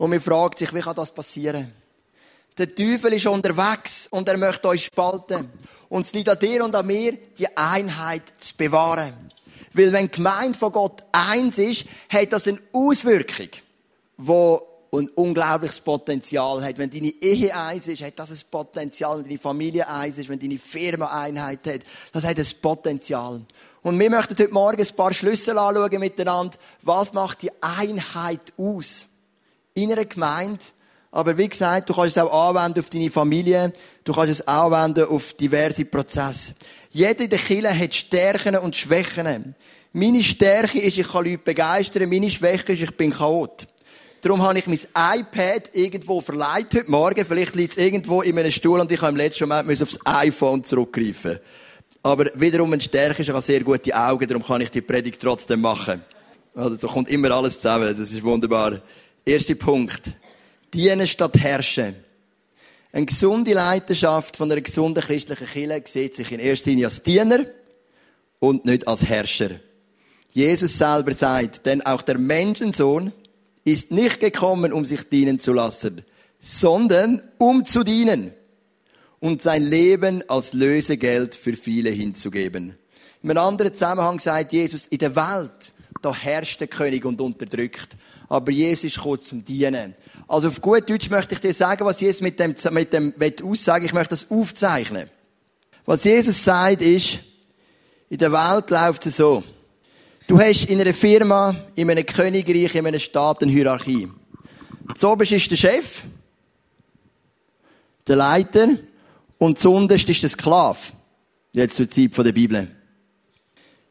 Und 0.00 0.08
man 0.08 0.20
fragt 0.22 0.58
sich, 0.58 0.72
wie 0.72 0.80
kann 0.80 0.96
das 0.96 1.12
passieren? 1.12 1.74
Der 2.56 2.74
Teufel 2.74 3.12
ist 3.12 3.26
unterwegs 3.26 4.06
und 4.06 4.26
er 4.28 4.38
möchte 4.38 4.68
euch 4.68 4.86
spalten. 4.86 5.50
Und 5.90 6.06
es 6.06 6.14
liegt 6.14 6.30
an 6.30 6.38
dir 6.38 6.64
und 6.64 6.74
an 6.74 6.86
mir, 6.86 7.18
die 7.38 7.54
Einheit 7.54 8.22
zu 8.38 8.56
bewahren. 8.56 9.12
Weil 9.74 9.92
wenn 9.92 10.06
die 10.06 10.12
Gemeinde 10.12 10.58
von 10.58 10.72
Gott 10.72 11.04
eins 11.12 11.58
ist, 11.58 11.84
hat 12.08 12.32
das 12.32 12.48
eine 12.48 12.60
Auswirkung, 12.72 13.50
die 14.16 14.56
ein 14.96 15.08
unglaubliches 15.10 15.80
Potenzial 15.80 16.64
hat. 16.64 16.78
Wenn 16.78 16.88
deine 16.88 17.12
Ehe 17.20 17.54
eins 17.54 17.86
ist, 17.86 18.02
hat 18.02 18.18
das 18.18 18.30
ein 18.30 18.40
Potenzial. 18.50 19.18
Wenn 19.18 19.24
deine 19.24 19.38
Familie 19.38 19.86
eins 19.86 20.16
ist, 20.16 20.30
wenn 20.30 20.40
deine 20.40 20.56
Firma 20.56 21.08
Einheit 21.08 21.66
hat, 21.66 21.80
das 22.12 22.24
hat 22.24 22.38
ein 22.38 22.46
Potenzial. 22.62 23.42
Und 23.82 24.00
wir 24.00 24.08
möchten 24.08 24.32
heute 24.32 24.48
Morgen 24.48 24.80
ein 24.80 24.96
paar 24.96 25.12
Schlüssel 25.12 25.58
anschauen 25.58 26.00
miteinander. 26.00 26.56
Was 26.80 27.12
macht 27.12 27.42
die 27.42 27.52
Einheit 27.60 28.54
aus? 28.56 29.09
In 29.74 29.92
einer 29.92 30.04
Gemeinde. 30.04 30.64
Aber 31.12 31.36
wie 31.36 31.48
gesagt, 31.48 31.88
du 31.88 31.94
kannst 31.94 32.16
es 32.16 32.22
auch 32.22 32.48
anwenden 32.48 32.80
auf 32.80 32.90
deine 32.90 33.10
Familie. 33.10 33.72
Du 34.04 34.12
kannst 34.12 34.30
es 34.30 34.48
auch 34.48 34.70
anwenden 34.70 35.04
auf 35.08 35.32
diverse 35.32 35.84
Prozesse. 35.84 36.54
Jeder 36.90 37.20
in 37.20 37.30
der 37.30 37.38
Kirche 37.38 37.78
hat 37.78 37.94
Stärken 37.94 38.56
und 38.56 38.76
Schwächen. 38.76 39.54
Meine 39.92 40.22
Stärke 40.22 40.80
ist, 40.80 40.98
ich 40.98 41.08
kann 41.08 41.24
Leute 41.24 41.38
begeistern. 41.38 42.08
Meine 42.08 42.30
Schwäche 42.30 42.72
ist, 42.72 42.82
ich 42.82 42.96
bin 42.96 43.12
Chaot. 43.12 43.66
Darum 44.20 44.42
habe 44.42 44.58
ich 44.58 44.66
mein 44.66 45.20
iPad 45.20 45.70
irgendwo 45.72 46.20
verleiht 46.20 46.74
heute 46.74 46.90
Morgen. 46.90 47.24
Vielleicht 47.24 47.54
liegt 47.54 47.72
es 47.72 47.78
irgendwo 47.78 48.22
in 48.22 48.38
einem 48.38 48.52
Stuhl 48.52 48.78
und 48.78 48.92
ich 48.92 49.00
habe 49.00 49.12
im 49.12 49.16
letzten 49.16 49.48
Moment 49.48 49.82
aufs 49.82 49.98
iPhone 50.04 50.62
zurückgreifen. 50.62 51.38
Aber 52.02 52.26
wiederum 52.34 52.72
ein 52.72 52.80
Stärke 52.80 53.22
ist, 53.22 53.28
ich 53.28 53.34
habe 53.34 53.42
sehr 53.42 53.64
gute 53.64 53.94
Augen, 53.94 54.26
darum 54.26 54.44
kann 54.44 54.60
ich 54.60 54.70
die 54.70 54.80
Predigt 54.80 55.20
trotzdem 55.20 55.60
machen. 55.60 56.02
Also, 56.54 56.76
da 56.76 56.86
kommt 56.88 57.08
immer 57.08 57.30
alles 57.30 57.56
zusammen. 57.56 57.88
Das 57.88 57.98
ist 57.98 58.22
wunderbar. 58.22 58.80
Erster 59.24 59.54
Punkt. 59.54 60.02
Dienen 60.72 61.06
statt 61.06 61.36
herrschen. 61.38 61.94
Eine 62.92 63.06
gesunde 63.06 63.52
Leidenschaft 63.52 64.36
von 64.36 64.50
einer 64.50 64.60
gesunden 64.60 65.02
christlichen 65.02 65.46
Kirche 65.46 65.82
sieht 65.86 66.14
sich 66.16 66.32
in 66.32 66.40
erster 66.40 66.70
Linie 66.70 66.86
als 66.86 67.02
Diener 67.02 67.44
und 68.40 68.64
nicht 68.64 68.88
als 68.88 69.04
Herrscher. 69.04 69.60
Jesus 70.30 70.78
selber 70.78 71.12
sagt, 71.12 71.66
denn 71.66 71.82
auch 71.82 72.02
der 72.02 72.18
Menschensohn 72.18 73.12
ist 73.64 73.92
nicht 73.92 74.20
gekommen, 74.20 74.72
um 74.72 74.84
sich 74.84 75.08
dienen 75.08 75.38
zu 75.38 75.52
lassen, 75.52 76.04
sondern 76.38 77.22
um 77.38 77.64
zu 77.64 77.84
dienen 77.84 78.32
und 79.20 79.42
sein 79.42 79.62
Leben 79.62 80.28
als 80.28 80.52
Lösegeld 80.52 81.34
für 81.34 81.52
viele 81.52 81.90
hinzugeben. 81.90 82.76
In 83.22 83.30
einem 83.30 83.38
anderen 83.38 83.72
Zusammenhang 83.74 84.18
sagt 84.18 84.52
Jesus, 84.52 84.86
in 84.86 84.98
der 84.98 85.14
Welt, 85.14 85.72
da 86.02 86.14
herrscht 86.14 86.60
der 86.60 86.68
König 86.68 87.04
und 87.04 87.20
unterdrückt. 87.20 87.96
Aber 88.28 88.50
Jesus 88.50 88.98
kurz 88.98 89.28
zum 89.28 89.44
Dienen. 89.44 89.94
Also 90.28 90.48
auf 90.48 90.60
gut 90.60 90.88
Deutsch 90.88 91.10
möchte 91.10 91.34
ich 91.34 91.40
dir 91.40 91.52
sagen, 91.52 91.84
was 91.84 92.00
Jesus 92.00 92.20
mit 92.20 92.38
dem, 92.38 92.54
mit 92.70 92.92
dem 92.92 93.14
aussagen 93.42 93.84
Ich 93.84 93.92
möchte 93.92 94.10
das 94.10 94.30
aufzeichnen. 94.30 95.10
Was 95.84 96.04
Jesus 96.04 96.44
sagt 96.44 96.82
ist, 96.82 97.18
in 98.08 98.18
der 98.18 98.32
Welt 98.32 98.70
läuft 98.70 99.06
es 99.06 99.16
so. 99.16 99.42
Du 100.26 100.38
hast 100.38 100.66
in 100.66 100.80
einer 100.80 100.94
Firma, 100.94 101.56
in 101.74 101.90
einem 101.90 102.06
Königreich, 102.06 102.74
in 102.74 102.86
einem 102.86 103.00
Staat 103.00 103.42
eine 103.42 103.50
Hierarchie. 103.50 104.08
Zoberst 104.94 105.32
ist 105.32 105.50
der 105.50 105.56
Chef, 105.56 106.04
der 108.06 108.16
Leiter 108.16 108.68
und 109.38 109.58
zunderst 109.58 110.08
ist 110.08 110.22
der 110.22 110.30
Sklave. 110.30 110.78
Jetzt 111.52 111.76
zur 111.76 111.90
Zeit 111.90 112.16
der 112.16 112.32
Bibel. 112.32 112.68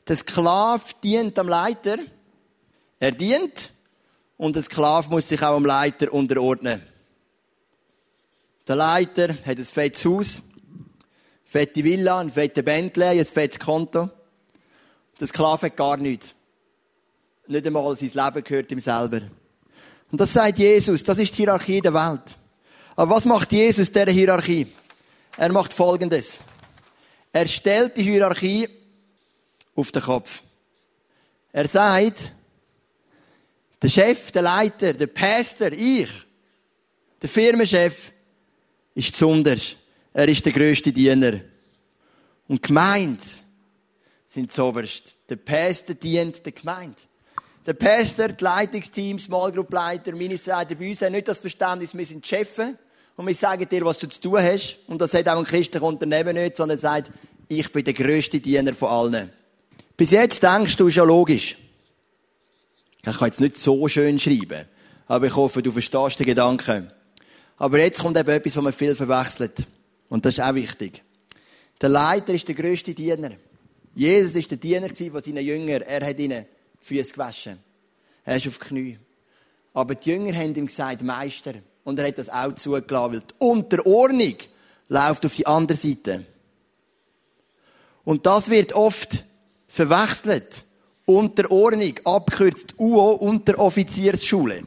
Der 0.10 0.16
Sklave 0.16 0.84
dient 1.04 1.38
am 1.38 1.48
Leiter. 1.48 1.98
Er 3.00 3.12
dient 3.12 3.72
und 4.38 4.56
der 4.56 4.63
Sklave 4.63 5.08
muss 5.08 5.30
sich 5.30 5.39
auch 5.44 5.56
am 5.56 5.66
Leiter 5.66 6.12
unterordnen. 6.12 6.82
Der 8.68 8.75
Leiter 8.75 9.30
hat 9.30 9.58
ein 9.60 9.66
fettes 9.66 10.04
Haus, 10.06 10.38
eine 10.38 10.86
fette 11.46 11.84
Villa, 11.84 12.20
ein 12.20 12.32
fettes 12.32 12.66
Bentley, 12.66 13.20
ein 13.20 13.25
fettes 13.25 13.60
Konto. 13.60 14.10
Der 15.20 15.28
Sklave 15.28 15.68
hat 15.68 15.78
gar 15.78 15.98
nichts. 15.98 16.34
Nicht 17.46 17.68
einmal 17.68 17.96
sein 17.96 18.10
Leben 18.12 18.44
gehört 18.44 18.72
ihm 18.72 18.80
selber. 18.80 19.22
Und 20.12 20.20
das 20.20 20.34
sagt 20.34 20.58
Jesus, 20.58 21.04
das 21.04 21.20
ist 21.20 21.34
die 21.34 21.44
Hierarchie 21.44 21.82
der 21.82 21.94
Welt. 21.94 22.36
Aber 22.96 23.16
was 23.16 23.25
macht 23.25 23.51
Jesus 23.51 23.92
dieser 23.92 24.10
Hierarchie? 24.10 24.66
Er 25.38 25.51
macht 25.51 25.72
Folgendes. 25.72 26.39
Er 27.32 27.46
stellt 27.46 27.96
die 27.96 28.01
Hierarchie 28.01 28.79
auf 29.80 29.92
den 29.92 30.02
Kopf. 30.02 30.42
Er 31.52 31.68
sagt, 31.68 32.34
der 33.82 33.88
Chef, 33.88 34.32
der 34.32 34.42
Leiter, 34.42 34.94
der 34.94 35.08
Pastor, 35.08 35.72
ich, 35.72 36.10
der 37.22 37.30
Firmenchef, 37.30 38.12
ist 38.94 39.12
besonders. 39.12 39.76
Er 40.14 40.28
ist 40.28 40.46
der 40.46 40.52
größte 40.52 40.92
Diener. 40.92 41.40
Und 42.48 42.62
gemeint 42.62 43.22
sind 44.26 44.52
zoberst. 44.52 45.18
Der 45.30 45.38
Pastor 45.38 45.96
dient 45.96 46.46
der 46.46 46.52
Gemeinde. 46.52 46.98
Der 47.66 47.74
Pastor, 47.74 48.30
das 48.30 48.42
Leitungsteam, 48.42 49.20
Small 49.20 49.52
Group 49.52 49.72
Leiter, 49.72 50.14
Ministerleiter 50.14 50.76
bei 50.76 50.90
uns 50.90 51.02
haben 51.02 51.12
nicht 51.12 51.28
das 51.28 51.40
Verständnis, 51.40 51.96
wir 51.96 52.06
sind 52.06 52.26
Chefs 52.26 52.60
und 53.16 53.28
wir 53.28 53.36
sagen 53.36 53.68
dir, 53.68 53.86
was 53.86 54.00
du 54.00 54.08
zu 54.08 54.20
tun 54.22 54.40
hast. 54.40 54.80
Und 54.88 55.00
das 55.00 55.12
sagt 55.12 55.28
auch 55.30 55.38
ein 55.38 55.44
christliches 55.44 55.88
Unternehmen 55.88 56.36
nicht, 56.36 56.56
sondern 56.56 56.78
er 56.78 56.82
sagt, 56.82 57.12
ich 57.48 57.72
bin 57.72 57.84
der 57.84 57.94
größte 57.94 58.40
Diener 58.40 58.74
von 58.74 58.90
allen. 58.90 59.32
Bis 60.00 60.12
jetzt 60.12 60.41
denkst 60.41 60.77
du, 60.77 60.88
ist 60.88 60.96
ja 60.96 61.03
logisch. 61.03 61.58
Ich 63.06 63.18
kann 63.18 63.27
jetzt 63.27 63.41
nicht 63.41 63.58
so 63.58 63.86
schön 63.89 64.18
schreiben, 64.18 64.65
aber 65.08 65.27
ich 65.27 65.36
hoffe, 65.36 65.62
du 65.62 65.74
verstehst 65.74 66.18
den 66.18 66.25
Gedanken. 66.25 66.89
Aber 67.58 67.79
jetzt 67.79 68.01
kommt 68.01 68.18
eben 68.18 68.29
etwas, 68.29 68.56
was 68.56 68.63
man 68.63 68.72
viel 68.72 68.96
verwechselt. 68.96 69.68
Und 70.08 70.25
das 70.25 70.36
ist 70.36 70.39
auch 70.39 70.56
wichtig. 70.56 71.03
Der 71.82 71.89
Leiter 71.89 72.34
ist 72.34 72.48
der 72.48 72.56
größte 72.56 72.94
Diener. 72.94 73.32
Jesus 73.94 74.36
ist 74.36 74.50
der 74.50 74.58
Diener 74.58 74.88
von 74.88 75.22
seinen 75.22 75.46
Jüngern. 75.46 75.82
Er 75.82 76.08
hat 76.08 76.18
ihnen 76.18 76.46
die 76.82 76.86
Füße 76.86 77.12
gewaschen. 77.12 77.60
Er 78.24 78.38
ist 78.38 78.48
auf 78.48 78.58
die 78.58 78.65
Knie. 78.68 79.00
Aber 79.74 79.96
die 79.96 80.12
Jünger 80.12 80.34
haben 80.34 80.56
ihm 80.56 80.68
gesagt, 80.68 81.01
Meister. 81.01 81.56
Und 81.84 82.00
er 82.00 82.08
hat 82.08 82.18
das 82.18 82.29
auch 82.29 82.56
zugelassen, 82.56 83.15
weil 83.15 83.20
die 83.20 83.34
Unterordnung 83.39 84.36
läuft 84.88 85.25
auf 85.25 85.36
die 85.36 85.46
andere 85.46 85.77
Seite. 85.77 86.25
Und 88.06 88.25
das 88.25 88.50
wird 88.50 88.72
oft 88.72 89.25
verwechselt. 89.70 90.66
Unterordnung, 91.06 91.94
abkürzt 92.04 92.76
UO, 92.78 93.12
Unteroffiziersschule. 93.14 94.64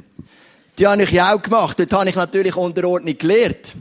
Die 0.79 0.87
habe 0.87 1.03
ich 1.03 1.11
ja 1.11 1.35
auch 1.35 1.43
gemacht. 1.43 1.79
Dort 1.79 1.93
habe 1.93 2.09
ich 2.09 2.17
natürlich 2.17 2.57
Unterordnung 2.57 3.17
gelernt. 3.19 3.75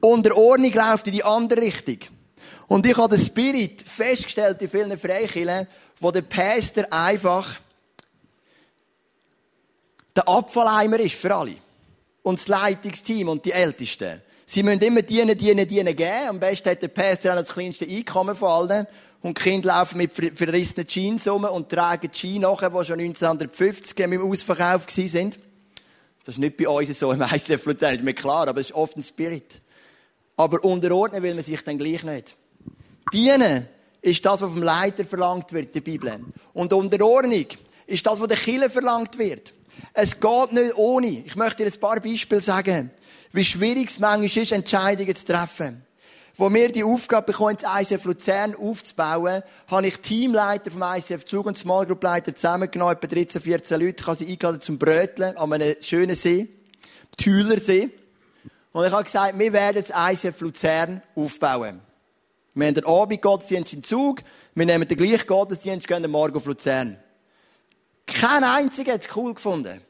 Unterordnung 0.00 0.72
läuft 0.72 1.06
in 1.06 1.12
die 1.14 1.24
andere 1.24 1.60
Richtung. 1.60 1.98
Und 2.66 2.86
ich 2.86 2.96
habe 2.96 3.16
den 3.16 3.24
Spirit 3.24 3.82
festgestellt 3.82 4.60
in 4.62 4.68
vielen 4.68 4.98
Freikirchen, 4.98 5.66
wo 5.98 6.10
der 6.10 6.22
Pastor 6.22 6.84
einfach 6.90 7.58
der 10.14 10.28
Abfalleimer 10.28 11.00
ist 11.00 11.14
für 11.14 11.34
alle. 11.34 11.56
Und 12.22 12.38
das 12.38 12.48
Leitungsteam 12.48 13.28
und 13.28 13.44
die 13.44 13.52
Ältesten. 13.52 14.20
Sie 14.44 14.62
müssen 14.62 14.82
immer 14.82 15.02
dienen, 15.02 15.38
dienen, 15.38 15.66
dienen 15.66 15.94
geben. 15.94 16.28
Am 16.28 16.40
besten 16.40 16.70
hat 16.70 16.82
der 16.82 16.88
Pastor 16.88 17.32
auch 17.32 17.36
das 17.36 17.52
kleinste 17.52 17.86
Einkommen 17.86 18.34
von 18.34 18.50
allen. 18.50 18.86
Und 19.22 19.38
die 19.38 19.42
Kinder 19.42 19.68
laufen 19.68 19.98
mit 19.98 20.12
verrissenen 20.12 20.86
Jeans 20.86 21.28
rum 21.28 21.44
und 21.44 21.68
tragen 21.68 22.10
Jeans 22.10 22.40
nachher, 22.40 22.70
die 22.70 22.84
schon 22.84 23.00
1950 23.00 23.98
im 23.98 24.30
Ausverkauf 24.30 24.90
sind. 24.90 25.38
Das 26.24 26.36
ist 26.36 26.38
nicht 26.38 26.56
bei 26.56 26.68
uns 26.68 26.98
so 26.98 27.12
im 27.12 27.20
ICF 27.22 27.66
Luzern, 27.66 27.94
ist 27.96 28.04
mir 28.04 28.14
klar, 28.14 28.48
aber 28.48 28.60
es 28.60 28.66
ist 28.66 28.74
oft 28.74 28.96
ein 28.96 29.02
Spirit. 29.02 29.60
Aber 30.36 30.64
unterordnen 30.64 31.22
will 31.22 31.34
man 31.34 31.44
sich 31.44 31.62
dann 31.62 31.76
gleich 31.76 32.02
nicht. 32.02 32.36
Dienen 33.12 33.68
ist 34.00 34.24
das, 34.24 34.40
was 34.40 34.52
vom 34.52 34.62
Leiter 34.62 35.04
verlangt 35.04 35.52
wird 35.52 35.66
in 35.66 35.72
der 35.72 35.80
Bibel. 35.80 36.20
Und 36.54 36.72
Unterordnung 36.72 37.46
ist 37.86 38.06
das, 38.06 38.20
was 38.20 38.28
der 38.28 38.36
Killer 38.36 38.70
verlangt 38.70 39.18
wird. 39.18 39.52
Es 39.92 40.18
geht 40.18 40.52
nicht 40.52 40.76
ohne. 40.76 41.08
Ich 41.08 41.36
möchte 41.36 41.64
dir 41.64 41.70
ein 41.70 41.80
paar 41.80 42.00
Beispiele 42.00 42.40
sagen, 42.40 42.90
wie 43.32 43.44
schwierig 43.44 43.90
es 43.90 43.98
manchmal 43.98 44.42
ist, 44.42 44.52
Entscheidungen 44.52 45.14
zu 45.14 45.26
treffen. 45.26 45.84
Wo 46.40 46.50
wir 46.50 46.72
die 46.72 46.84
Aufgabe 46.84 47.32
bekommen, 47.32 47.58
das 47.60 47.90
ICF 47.90 48.06
Luzern 48.06 48.56
aufzubauen, 48.56 49.42
habe 49.66 49.86
ich 49.86 49.98
Teamleiter 49.98 50.70
vom 50.70 50.82
ICF 50.82 51.26
Zug 51.26 51.44
und 51.44 51.58
Small 51.58 51.84
Group 51.84 52.02
Leiter 52.02 52.34
zusammengenommen, 52.34 52.96
etwa 52.96 53.08
13, 53.08 53.42
14 53.42 53.78
Leute. 53.78 53.96
Ich 54.00 54.06
habe 54.06 54.18
sie 54.18 54.26
eingeladen 54.26 54.60
zum 54.62 54.78
Bröteln 54.78 55.36
an 55.36 55.52
einem 55.52 55.76
schönen 55.82 56.16
See, 56.16 56.48
Thülersee. 57.18 57.90
Und 58.72 58.86
ich 58.86 58.90
habe 58.90 59.04
gesagt, 59.04 59.38
wir 59.38 59.52
werden 59.52 59.84
das 59.86 59.92
ICF 59.94 60.40
Luzern 60.40 61.02
aufbauen. 61.14 61.82
Wir 62.54 62.68
haben 62.68 62.74
den 62.74 62.86
Abendgottesdienst 62.86 63.74
in 63.74 63.82
Zug, 63.82 64.22
wir 64.54 64.64
nehmen 64.64 64.88
den 64.88 64.96
gleichen 64.96 65.26
Gottesdienst, 65.26 65.86
gehen 65.86 66.10
morgen 66.10 66.38
auf 66.38 66.46
Luzern. 66.46 66.98
Kein 68.06 68.44
einziger 68.44 68.94
hat 68.94 69.02
es 69.02 69.14
cool 69.14 69.34
gefunden. 69.34 69.82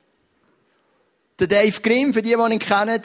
Der 1.38 1.46
Dave 1.46 1.80
Grimm, 1.80 2.12
für 2.12 2.22
die, 2.22 2.34
die 2.34 2.52
ihn 2.52 2.58
kennen, 2.58 3.02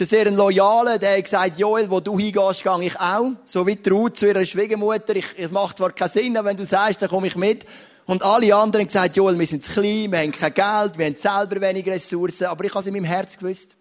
ist 0.00 0.12
ein 0.12 0.24
sehr 0.24 0.30
loyaler, 0.30 0.98
der 0.98 1.16
hat 1.16 1.24
gesagt, 1.24 1.58
Joel, 1.58 1.90
wo 1.90 1.98
du 1.98 2.18
hingehst, 2.18 2.62
gehe 2.62 2.84
ich 2.84 3.00
auch. 3.00 3.32
So 3.44 3.66
wie 3.66 3.78
Ruth 3.90 4.16
zu 4.16 4.28
ihrer 4.28 4.44
Schwiegermutter. 4.46 5.16
Ich, 5.16 5.26
es 5.36 5.50
macht 5.50 5.78
zwar 5.78 5.90
keinen 5.90 6.10
Sinn, 6.10 6.36
aber 6.36 6.50
wenn 6.50 6.56
du 6.56 6.64
sagst, 6.64 7.02
dann 7.02 7.08
komme 7.08 7.26
ich 7.26 7.36
mit. 7.36 7.66
Und 8.06 8.22
alle 8.22 8.54
anderen 8.54 8.82
haben 8.82 8.86
gesagt, 8.86 9.16
Joel, 9.16 9.38
wir 9.38 9.46
sind 9.46 9.64
zu 9.64 9.72
klein, 9.72 10.12
wir 10.12 10.18
haben 10.18 10.32
kein 10.32 10.54
Geld, 10.54 10.98
wir 10.98 11.06
haben 11.06 11.16
selber 11.16 11.60
wenig 11.60 11.86
Ressourcen. 11.86 12.46
Aber 12.46 12.64
ich 12.64 12.70
habe 12.70 12.80
es 12.80 12.86
in 12.86 12.94
meinem 12.94 13.04
Herz 13.04 13.36
gewusst. 13.36 13.76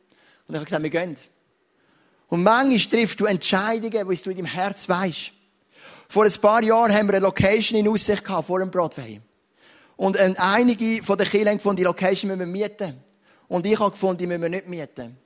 Und 0.48 0.56
ich 0.56 0.56
habe 0.56 0.66
gesagt, 0.66 0.84
wir 0.84 0.90
gehen. 0.90 1.16
Und 2.30 2.42
manchmal 2.42 2.80
triffst 2.80 3.20
du 3.20 3.26
Entscheidungen, 3.26 4.10
die 4.10 4.16
du 4.16 4.30
in 4.32 4.38
deinem 4.38 4.46
Herz 4.48 4.90
weißt. 4.90 5.32
Vor 6.10 6.26
ein 6.26 6.34
paar 6.42 6.64
Jahren 6.64 6.94
haben 6.94 7.08
wir 7.08 7.16
eine 7.16 7.26
Location 7.26 7.80
in 7.80 7.88
Aussicht 7.88 8.26
gehabt, 8.26 8.48
vor 8.48 8.60
dem 8.60 8.72
Broadway. 8.72 9.22
Und 9.96 10.18
einige 10.18 11.04
von 11.04 11.18
den 11.18 11.28
Kindern 11.28 11.50
haben 11.50 11.58
gefunden, 11.58 11.78
die 11.78 11.84
Location 11.84 12.30
müssen 12.30 12.40
wir 12.40 12.48
mieten. 12.48 13.04
Und 13.48 13.66
ich 13.68 13.80
habe 13.80 13.92
gefunden, 13.92 14.18
die 14.18 14.28
müssen 14.28 14.42
wir 14.42 14.50
nicht 14.50 14.68
mieten. 14.68 15.18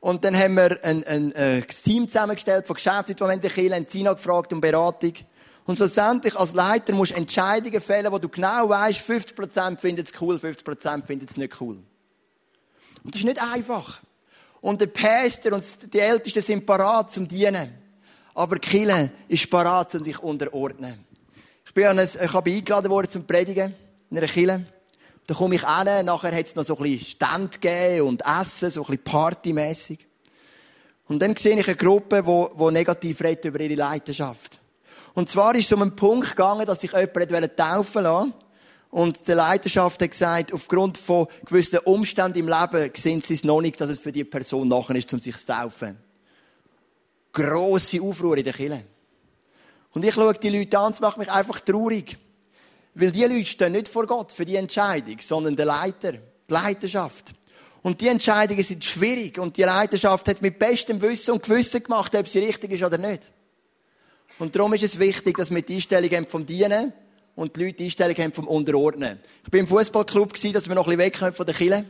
Und 0.00 0.24
dann 0.24 0.36
haben 0.36 0.54
wir 0.54 0.78
ein, 0.84 1.04
ein, 1.04 1.34
ein 1.34 1.66
Team 1.66 2.06
zusammengestellt 2.06 2.66
von 2.66 2.74
Geschäftsleuten, 2.74 3.40
die 3.40 3.48
Kirche 3.48 3.74
haben 3.74 3.88
Zina 3.88 4.12
gefragt 4.12 4.52
um 4.52 4.60
Beratung. 4.60 5.14
Und 5.64 5.76
schlussendlich 5.76 6.34
als 6.36 6.54
Leiter 6.54 6.94
musst 6.94 7.12
du 7.12 7.16
Entscheidungen 7.16 7.80
fällen, 7.80 8.10
wo 8.12 8.18
du 8.18 8.28
genau 8.28 8.68
weißt, 8.68 9.00
50% 9.00 9.78
finden 9.78 10.02
es 10.02 10.18
cool, 10.20 10.36
50% 10.36 11.04
finden 11.04 11.26
es 11.28 11.36
nicht 11.36 11.60
cool. 11.60 11.78
Und 13.04 13.14
das 13.14 13.20
ist 13.20 13.26
nicht 13.26 13.42
einfach. 13.42 14.00
Und 14.60 14.80
der 14.80 14.86
Pastor 14.86 15.52
und 15.52 15.92
die 15.92 16.00
Ältesten 16.00 16.42
sind 16.42 16.64
parat 16.64 17.12
zum 17.12 17.28
Dienen. 17.28 17.74
Aber 18.34 18.58
Kille 18.58 19.10
ist 19.26 19.50
parat, 19.50 19.94
um 19.94 20.04
sich 20.04 20.18
unterordnen. 20.20 21.04
Ich 21.66 21.74
bin, 21.74 21.86
an 21.86 21.98
ein, 21.98 22.06
ich 22.06 22.40
bin 22.40 22.56
eingeladen 22.56 22.90
worden 22.90 23.10
zum 23.10 23.26
Predigen 23.26 23.74
in 24.10 24.16
einer 24.16 24.26
Kille. 24.26 24.64
Da 25.28 25.34
komme 25.34 25.56
ich 25.56 25.60
hin, 25.60 26.06
nachher 26.06 26.34
hat 26.34 26.46
es 26.46 26.56
noch 26.56 26.64
so 26.64 26.74
ein 26.78 26.84
bisschen 26.84 27.06
Stand 27.06 27.60
gegeben 27.60 28.08
und 28.08 28.22
Essen, 28.24 28.70
so 28.70 28.80
ein 28.80 28.86
bisschen 28.86 29.04
partymässig. 29.04 30.08
Und 31.06 31.20
dann 31.20 31.36
sehe 31.36 31.54
ich 31.54 31.68
eine 31.68 31.76
Gruppe, 31.76 32.22
die, 32.22 32.58
die 32.58 32.72
negativ 32.72 33.20
redet 33.20 33.44
über 33.44 33.60
ihre 33.60 33.74
Leidenschaft. 33.74 34.58
Und 35.12 35.28
zwar 35.28 35.54
ist 35.54 35.66
es 35.66 35.72
um 35.74 35.82
einen 35.82 35.94
Punkt 35.94 36.30
gegangen, 36.30 36.64
dass 36.64 36.80
sich 36.80 36.92
jemand 36.92 37.56
taufen 37.58 38.04
wollte. 38.04 38.32
Und 38.88 39.28
die 39.28 39.32
Leidenschaft 39.32 40.00
hat 40.00 40.10
gesagt, 40.10 40.54
aufgrund 40.54 40.96
von 40.96 41.26
gewissen 41.44 41.80
Umständen 41.80 42.38
im 42.38 42.48
Leben 42.48 42.90
sehen 42.94 43.20
sie 43.20 43.34
es 43.34 43.44
noch 43.44 43.60
nicht, 43.60 43.78
dass 43.78 43.90
es 43.90 44.00
für 44.00 44.12
die 44.12 44.24
Person 44.24 44.66
nachher 44.66 44.96
ist, 44.96 45.12
um 45.12 45.18
sich 45.18 45.36
zu 45.36 45.46
taufen. 45.46 45.98
Grosse 47.34 48.00
Aufruhr 48.00 48.38
in 48.38 48.44
der 48.44 48.54
Kirche. 48.54 48.82
Und 49.92 50.06
ich 50.06 50.14
schaue 50.14 50.32
die 50.32 50.48
Leute 50.48 50.78
an, 50.78 50.92
es 50.92 51.00
macht 51.00 51.18
mich 51.18 51.30
einfach 51.30 51.60
traurig. 51.60 52.16
Weil 52.98 53.12
die 53.12 53.22
Leute 53.22 53.46
stehen 53.46 53.72
nicht 53.72 53.86
vor 53.86 54.08
Gott 54.08 54.32
für 54.32 54.44
die 54.44 54.56
Entscheidung, 54.56 55.18
sondern 55.20 55.54
der 55.54 55.66
Leiter, 55.66 56.12
die 56.12 56.20
Leiterschaft. 56.52 57.26
Und 57.80 58.00
die 58.00 58.08
Entscheidungen 58.08 58.64
sind 58.64 58.84
schwierig 58.84 59.38
und 59.38 59.56
die 59.56 59.62
Leiterschaft 59.62 60.26
hat 60.26 60.42
mit 60.42 60.58
bestem 60.58 61.00
Wissen 61.00 61.30
und 61.30 61.44
Gewissen 61.44 61.80
gemacht, 61.80 62.12
ob 62.16 62.26
sie 62.26 62.40
richtig 62.40 62.72
ist 62.72 62.82
oder 62.82 62.98
nicht. 62.98 63.30
Und 64.40 64.56
darum 64.56 64.74
ist 64.74 64.82
es 64.82 64.98
wichtig, 64.98 65.36
dass 65.36 65.52
wir 65.52 65.62
die 65.62 65.76
Einstellung 65.76 66.10
haben 66.10 66.26
vom 66.26 66.44
Dienen 66.44 66.92
und 67.36 67.54
die 67.54 67.66
Leute 67.66 67.74
die 67.74 67.84
Einstellung 67.84 68.16
haben 68.16 68.32
vom 68.32 68.48
Unterordnen. 68.48 69.20
Ich 69.44 69.50
bin 69.52 69.60
im 69.60 69.68
Fußballclub 69.68 70.34
dass 70.52 70.68
wir 70.68 70.74
noch 70.74 70.88
ein 70.88 70.96
bisschen 70.96 70.98
wegkommen 70.98 71.34
von 71.34 71.46
der 71.46 71.54
Kille. 71.54 71.84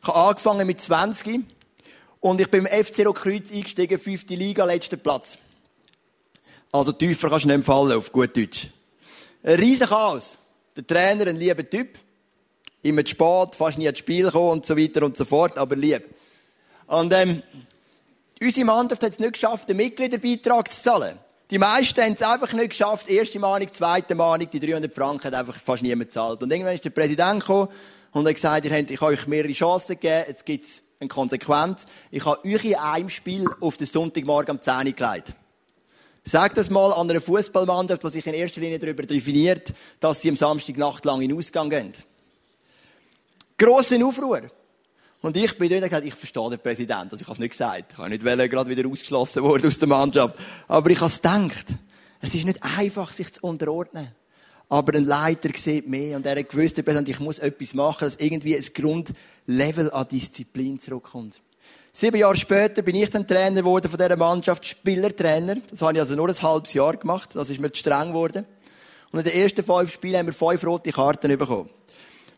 Ich 0.00 0.06
habe 0.06 0.28
angefangen 0.28 0.64
mit 0.64 0.80
20 0.80 1.40
und 2.20 2.40
ich 2.40 2.48
bin 2.48 2.66
im 2.66 2.84
FC 2.84 3.04
Kreuz 3.12 3.50
eingestiegen, 3.50 3.98
fünfte 3.98 4.36
Liga, 4.36 4.64
letzter 4.64 4.96
Platz. 4.96 5.38
Also 6.70 6.92
tiefer 6.92 7.30
kannst 7.30 7.46
du 7.46 7.48
nicht 7.48 7.64
fallen, 7.64 7.98
auf 7.98 8.12
gut 8.12 8.36
Deutsch. 8.36 8.68
Ein 9.46 9.60
riesen 9.60 9.86
Chaos. 9.86 10.38
Der 10.74 10.84
Trainer, 10.84 11.28
ein 11.28 11.36
lieber 11.36 11.70
Typ. 11.70 12.00
Immer 12.82 13.04
zu 13.04 13.12
spät, 13.12 13.54
fast 13.54 13.78
nie 13.78 13.86
ins 13.86 14.00
Spiel 14.00 14.24
gekommen 14.24 14.50
und 14.50 14.66
so 14.66 14.76
weiter 14.76 15.04
und 15.04 15.16
so 15.16 15.24
fort, 15.24 15.56
aber 15.56 15.76
lieb. 15.76 16.02
Und, 16.88 17.12
ähm, 17.12 17.44
unsere 18.42 18.66
Mannschaft 18.66 19.04
hat 19.04 19.12
es 19.12 19.20
nicht 19.20 19.34
geschafft, 19.34 19.68
den 19.68 19.76
Mitgliederbeitrag 19.76 20.72
zu 20.72 20.82
zahlen. 20.82 21.16
Die 21.48 21.58
meisten 21.58 22.02
haben 22.02 22.14
es 22.14 22.22
einfach 22.22 22.52
nicht 22.54 22.70
geschafft. 22.70 23.08
Erste 23.08 23.38
Mahnung, 23.38 23.72
zweite 23.72 24.16
Mahnung, 24.16 24.50
die 24.50 24.58
300 24.58 24.92
Franken 24.92 25.28
hat 25.28 25.34
einfach 25.34 25.60
fast 25.60 25.84
niemand 25.84 26.08
gezahlt. 26.08 26.42
Und 26.42 26.50
irgendwann 26.50 26.74
ist 26.74 26.84
der 26.84 26.90
Präsident 26.90 27.38
gekommen 27.38 27.68
und 28.10 28.26
hat 28.26 28.34
gesagt, 28.34 28.64
ihr 28.64 28.76
habt, 28.76 28.90
ich 28.90 29.00
habe 29.00 29.12
euch 29.12 29.28
mehrere 29.28 29.52
Chancen 29.52 29.92
gegeben, 29.92 30.24
jetzt 30.26 30.44
gibt 30.44 30.64
es 30.64 30.82
eine 30.98 31.06
Konsequenz. 31.06 31.86
Ich 32.10 32.24
habe 32.24 32.44
euch 32.44 32.64
in 32.64 32.74
einem 32.74 33.10
Spiel 33.10 33.46
auf 33.60 33.76
den 33.76 33.86
Sonntagmorgen 33.86 34.56
am 34.56 34.60
10 34.60 34.88
Uhr 34.88 34.92
gelegt. 34.92 35.34
Sag 36.28 36.56
das 36.56 36.70
mal 36.70 36.92
an 36.92 37.08
einer 37.08 37.20
Fußballmannschaft, 37.20 38.02
die 38.02 38.10
sich 38.10 38.26
in 38.26 38.34
erster 38.34 38.60
Linie 38.60 38.80
darüber 38.80 39.04
definiert, 39.04 39.72
dass 40.00 40.22
sie 40.22 40.28
am 40.28 40.36
Samstagnacht 40.36 41.04
lang 41.04 41.20
in 41.22 41.32
Ausgang 41.32 41.70
gehen. 41.70 41.92
Grossen 43.56 44.02
Aufruhr. 44.02 44.42
Und 45.22 45.36
ich 45.36 45.56
bin 45.56 45.68
dort 45.70 45.84
gesagt, 45.84 46.04
ich 46.04 46.14
verstehe 46.14 46.50
den 46.50 46.58
Präsident. 46.58 47.12
Also 47.12 47.22
ich 47.22 47.28
habe 47.28 47.34
es 47.34 47.38
nicht 47.38 47.50
gesagt. 47.52 47.92
Ich 47.92 47.98
habe 47.98 48.10
nicht 48.10 48.24
wollen, 48.24 48.50
gerade 48.50 48.68
wieder 48.68 48.88
ausgeschlossen 48.88 49.44
worden 49.44 49.68
aus 49.68 49.78
der 49.78 49.86
Mannschaft. 49.86 50.34
Aber 50.66 50.90
ich 50.90 50.98
habe 50.98 51.10
es 51.10 51.22
gedacht. 51.22 51.66
Es 52.20 52.34
ist 52.34 52.44
nicht 52.44 52.60
einfach, 52.76 53.12
sich 53.12 53.32
zu 53.32 53.46
unterordnen. 53.46 54.10
Aber 54.68 54.94
ein 54.96 55.04
Leiter 55.04 55.50
sieht 55.54 55.86
mehr 55.86 56.16
und 56.16 56.26
er 56.26 56.40
hat 56.40 56.50
gewusst, 56.50 56.76
ich 56.76 57.20
muss 57.20 57.38
etwas 57.38 57.72
machen, 57.72 58.04
dass 58.04 58.16
irgendwie 58.16 58.56
ein 58.56 58.66
Grundlevel 58.74 59.92
an 59.92 60.08
Disziplin 60.08 60.80
zurückkommt. 60.80 61.40
Sieben 61.98 62.18
Jahre 62.18 62.36
später 62.36 62.82
bin 62.82 62.94
ich 62.94 63.08
dann 63.08 63.26
Trainer 63.26 63.62
geworden 63.62 63.88
von 63.90 63.96
dieser 63.96 64.18
Mannschaft, 64.18 64.66
Spielertrainer. 64.66 65.56
Das 65.70 65.80
habe 65.80 65.94
ich 65.94 66.00
also 66.00 66.14
nur 66.14 66.28
ein 66.28 66.42
halbes 66.42 66.74
Jahr 66.74 66.94
gemacht. 66.94 67.30
Das 67.32 67.48
ist 67.48 67.58
mir 67.58 67.72
zu 67.72 67.78
streng 67.78 68.08
geworden. 68.08 68.44
Und 69.12 69.20
in 69.20 69.24
den 69.24 69.42
ersten 69.42 69.62
fünf 69.62 69.94
Spielen 69.94 70.18
haben 70.18 70.26
wir 70.26 70.34
fünf 70.34 70.62
rote 70.66 70.92
Karten 70.92 71.38
bekommen. 71.38 71.70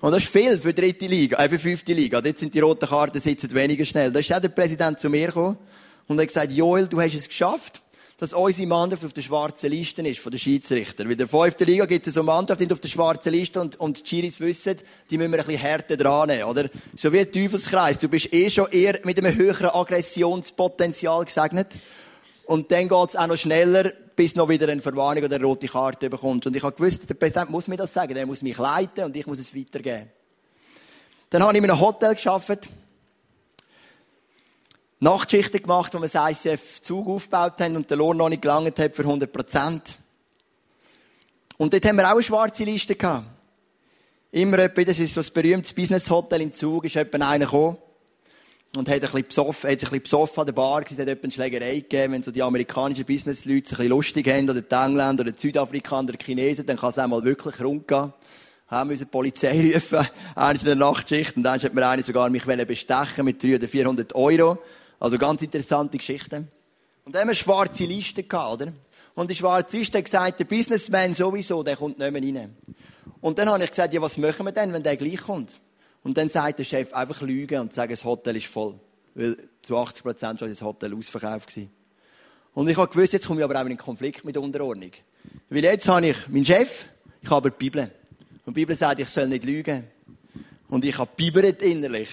Und 0.01 0.13
das 0.13 0.23
ist 0.23 0.31
viel 0.31 0.57
für 0.59 0.73
dritte 0.73 1.09
Liga, 1.09 1.45
äh, 1.45 1.49
für 1.49 1.59
fünfte 1.59 1.93
Liga. 1.93 2.21
Dort 2.21 2.39
sind 2.39 2.55
die 2.55 2.61
roten 2.61 2.89
Karten 2.89 3.19
sitzen 3.19 3.53
weniger 3.53 3.85
schnell. 3.85 4.13
Da 4.13 4.21
ist 4.21 4.33
auch 4.33 4.41
der 4.41 4.51
Präsident 4.51 5.01
zu 5.01 5.11
mir 5.11 5.27
gekommen 5.27 5.59
und 6.07 6.21
hat 6.21 6.29
gesagt, 6.29 6.53
Joel, 6.53 6.87
du 6.87 7.01
hast 7.01 7.17
es 7.17 7.27
geschafft 7.27 7.83
dass 8.19 8.33
unsere 8.33 8.67
Mannschaft 8.67 9.05
auf 9.05 9.13
der 9.13 9.23
schwarzen 9.23 9.71
Liste 9.71 10.03
ist 10.03 10.19
von 10.19 10.33
den 10.33 10.41
Schiedsrichtern. 10.41 11.07
Weil 11.07 11.13
in 11.13 11.19
der 11.19 11.29
fünften 11.29 11.65
Liga 11.65 11.87
gibt 11.87 12.05
es 12.09 12.15
so 12.15 12.25
Mannschaften, 12.25 12.67
die 12.67 12.75
auf 12.75 12.81
der 12.81 12.89
schwarzen 12.89 13.33
Liste 13.33 13.61
und, 13.61 13.79
und 13.79 14.05
die 14.05 14.09
Schiris 14.09 14.41
wissen, 14.41 14.75
die 15.09 15.17
müssen 15.17 15.31
wir 15.31 15.39
ein 15.39 15.47
bisschen 15.47 15.61
härter 15.61 15.97
dran 15.97 16.29
nehmen, 16.29 16.43
oder? 16.43 16.69
So 16.97 17.13
wie 17.13 17.21
ein 17.21 17.31
Teufelskreis. 17.31 18.01
Du 18.01 18.09
bist 18.09 18.35
eh 18.35 18.51
schon 18.51 18.67
eher 18.73 18.99
mit 19.05 19.19
einem 19.19 19.37
höheren 19.37 19.71
Aggressionspotenzial 19.71 21.25
gesegnet. 21.25 21.69
Und 22.45 22.73
dann 22.73 22.89
geht's 22.89 23.15
auch 23.15 23.29
noch 23.29 23.37
schneller, 23.37 23.93
bis 24.17 24.35
noch 24.35 24.49
wieder 24.49 24.69
eine 24.69 24.83
Verwarnung 24.83 25.23
oder 25.23 25.37
eine 25.37 25.45
rote 25.45 25.69
Karte 25.69 26.11
bekommt. 26.11 26.45
Und 26.45 26.57
ich 26.57 26.63
habe 26.65 26.75
gewusst, 26.75 27.09
der 27.09 27.15
Präsident 27.15 27.51
muss 27.51 27.69
mir 27.69 27.77
das 27.77 27.95
sagen, 27.95 28.15
der 28.15 28.27
muss 28.27 28.43
mich 28.43 28.59
leiten 28.59 29.05
und 29.05 29.17
ich 29.17 29.29
muss 29.29 29.39
es 29.39 29.55
weitergeben. 29.55 30.11
Dann 31.31 31.43
habe 31.45 31.53
ich 31.53 31.63
in 31.63 31.71
einem 31.71 31.81
Hotel 31.81 32.17
gearbeitet. 32.17 32.69
Nachtschichten 35.01 35.63
gemacht, 35.63 35.95
wo 35.95 36.01
wir 36.01 36.09
das 36.09 36.45
ICF-Zug 36.45 37.09
aufgebaut 37.09 37.61
haben 37.61 37.77
und 37.77 37.89
der 37.89 37.97
Lohn 37.97 38.17
noch 38.17 38.29
nicht 38.29 38.43
gelangt 38.43 38.79
hat 38.79 38.97
für 38.97 39.03
100 39.03 39.31
Prozent. 39.33 39.97
Und 41.57 41.73
dort 41.73 41.85
haben 41.87 41.97
wir 41.97 42.07
auch 42.07 42.15
eine 42.15 42.23
schwarze 42.23 42.65
Liste 42.65 42.95
gehabt. 42.95 43.27
Immer 44.31 44.59
etwa, 44.59 44.83
das 44.83 44.99
ist 44.99 45.15
so 45.15 45.21
ein 45.21 45.27
berühmtes 45.33 45.73
Business-Hotel 45.73 46.43
im 46.43 46.53
Zug, 46.53 46.85
ist 46.85 46.97
jemand 46.97 47.23
einer 47.23 47.45
gekommen 47.47 47.79
und 48.77 48.89
hat 48.89 48.97
ein 48.97 49.01
bisschen 49.01 49.27
besoffen, 49.27 49.71
hat 49.71 49.79
ein 49.79 49.79
bisschen 49.79 50.03
besoffen 50.03 50.41
an 50.41 50.47
der 50.47 50.53
Bar 50.53 50.83
es 50.89 50.99
hat 50.99 51.09
eine 51.09 51.33
Schlägerei 51.33 51.77
gegeben, 51.77 52.13
wenn 52.13 52.23
so 52.23 52.31
die 52.31 52.43
amerikanischen 52.43 53.05
Business-Leute 53.05 53.57
ein 53.57 53.63
bisschen 53.63 53.89
lustig 53.89 54.29
haben, 54.29 54.51
oder 54.51 54.61
die 54.61 54.75
Engländer, 54.75 55.23
oder 55.23 55.33
die 55.33 55.41
Südafrikaner, 55.41 56.11
oder 56.11 56.19
die 56.19 56.25
Chinesen, 56.25 56.67
dann 56.67 56.77
kann 56.77 56.91
es 56.91 56.99
einmal 56.99 57.23
wirklich 57.23 57.61
rundgehen. 57.61 58.13
Haben 58.67 58.89
müssen 58.91 59.05
die 59.05 59.11
Polizei 59.11 59.73
rufen, 59.75 60.07
eines 60.35 60.63
in 60.63 60.67
der 60.67 60.77
Nachtschicht, 60.77 61.37
und 61.37 61.45
dann 61.45 61.59
hat 61.59 61.73
mir 61.73 61.89
einer 61.89 62.03
sogar 62.03 62.29
mich 62.29 62.45
bestechen 62.45 63.25
mit 63.25 63.43
300 63.43 63.63
oder 63.63 63.69
400 63.69 64.15
Euro. 64.15 64.59
Also 64.99 65.19
ganz 65.19 65.43
interessante 65.43 65.99
Geschichten. 65.99 66.49
Und 67.05 67.15
dann 67.15 67.23
haben 67.23 67.29
wir 67.29 67.35
schwarze 67.35 67.85
Liste 67.85 68.23
gehabt, 68.23 68.55
oder? 68.55 68.73
Und 69.15 69.31
die 69.31 69.35
schwarze 69.35 69.79
Liste 69.79 69.99
hat 69.99 70.05
gesagt, 70.05 70.41
der 70.41 70.45
Businessman 70.45 71.15
sowieso, 71.15 71.63
der 71.63 71.77
kommt 71.77 71.99
nicht 71.99 72.11
mehr 72.11 72.23
rein. 72.23 72.57
Und 73.21 73.39
dann 73.39 73.49
habe 73.49 73.65
ich 73.65 73.71
gesagt, 73.71 73.93
ja, 73.93 74.01
was 74.01 74.17
machen 74.17 74.47
wir 74.47 74.53
denn, 74.53 74.73
wenn 74.73 74.83
der 74.83 74.97
gleich 74.97 75.21
kommt? 75.21 75.61
Und 76.05 76.17
dann 76.17 76.29
sagt 76.29 76.61
der 76.61 76.65
Chef, 76.65 76.93
einfach 76.93 77.21
lügen 77.23 77.61
und 77.61 77.73
sagen, 77.73 77.91
das 77.91 78.05
Hotel 78.05 78.37
ist 78.37 78.47
voll. 78.47 78.79
Weil 79.15 79.37
zu 79.63 79.77
80 79.77 80.03
Prozent 80.05 80.41
war 80.41 80.49
das 80.49 80.63
Hotel 80.63 80.95
ausverkauft. 80.95 81.59
Und 82.55 82.69
ich 82.69 82.77
habe 82.77 82.89
gewusst, 82.89 83.13
jetzt 83.13 83.27
komme 83.27 83.41
ich 83.41 83.45
aber 83.45 83.57
auch 83.57 83.63
in 83.63 83.69
einen 83.69 83.77
Konflikt 83.77 84.25
mit 84.25 84.37
der 84.37 84.43
Unterordnung. 84.43 84.93
Weil 85.51 85.65
jetzt 85.65 85.89
habe 85.89 86.07
ich 86.07 86.29
meinen 86.29 86.45
Chef, 86.45 86.87
ich 87.21 87.31
habe 87.31 87.51
die 87.51 87.57
Bibel. 87.57 87.91
Und 88.45 88.57
die 88.57 88.61
Bibel 88.61 88.77
sagt, 88.77 89.01
ich 89.01 89.09
soll 89.09 89.29
nicht 89.29 89.45
lügen. 89.45 89.85
Und 90.69 90.85
ich 90.85 90.97
habe 90.97 91.11
innerlich. 91.19 92.09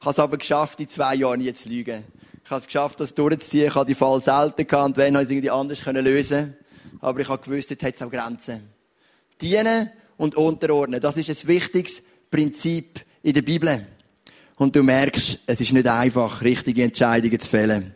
Ich 0.00 0.04
habe 0.04 0.10
es 0.10 0.18
aber 0.18 0.36
geschafft, 0.36 0.80
in 0.80 0.88
zwei 0.88 1.14
Jahren 1.16 1.40
nie 1.40 1.52
zu 1.52 1.68
lügen. 1.68 2.04
Ich 2.48 2.50
habe 2.50 2.60
es 2.62 2.66
geschafft, 2.66 2.98
das 2.98 3.14
durchzuziehen. 3.14 3.66
Ich 3.66 3.74
habe 3.74 3.84
die 3.84 3.94
Fall 3.94 4.22
selten 4.22 4.66
gehabt. 4.66 4.86
Und 4.86 4.96
wenn, 4.96 5.12
habe 5.12 5.22
ich 5.22 5.26
es 5.26 5.32
irgendwie 5.32 5.50
anders 5.50 5.84
lösen 5.84 6.56
Aber 7.02 7.20
ich 7.20 7.28
habe 7.28 7.42
gewusst, 7.42 7.70
dort 7.70 7.82
hat 7.82 7.94
es 7.94 8.00
auch 8.00 8.10
Grenzen. 8.10 8.62
Dienen 9.38 9.90
und 10.16 10.34
unterordnen. 10.34 10.98
Das 10.98 11.18
ist 11.18 11.28
ein 11.28 11.46
wichtiges 11.46 12.02
Prinzip 12.30 13.04
in 13.22 13.34
der 13.34 13.42
Bibel. 13.42 13.86
Und 14.56 14.74
du 14.74 14.82
merkst, 14.82 15.40
es 15.44 15.60
ist 15.60 15.74
nicht 15.74 15.86
einfach, 15.86 16.40
richtige 16.40 16.84
Entscheidungen 16.84 17.38
zu 17.38 17.50
fällen. 17.50 17.92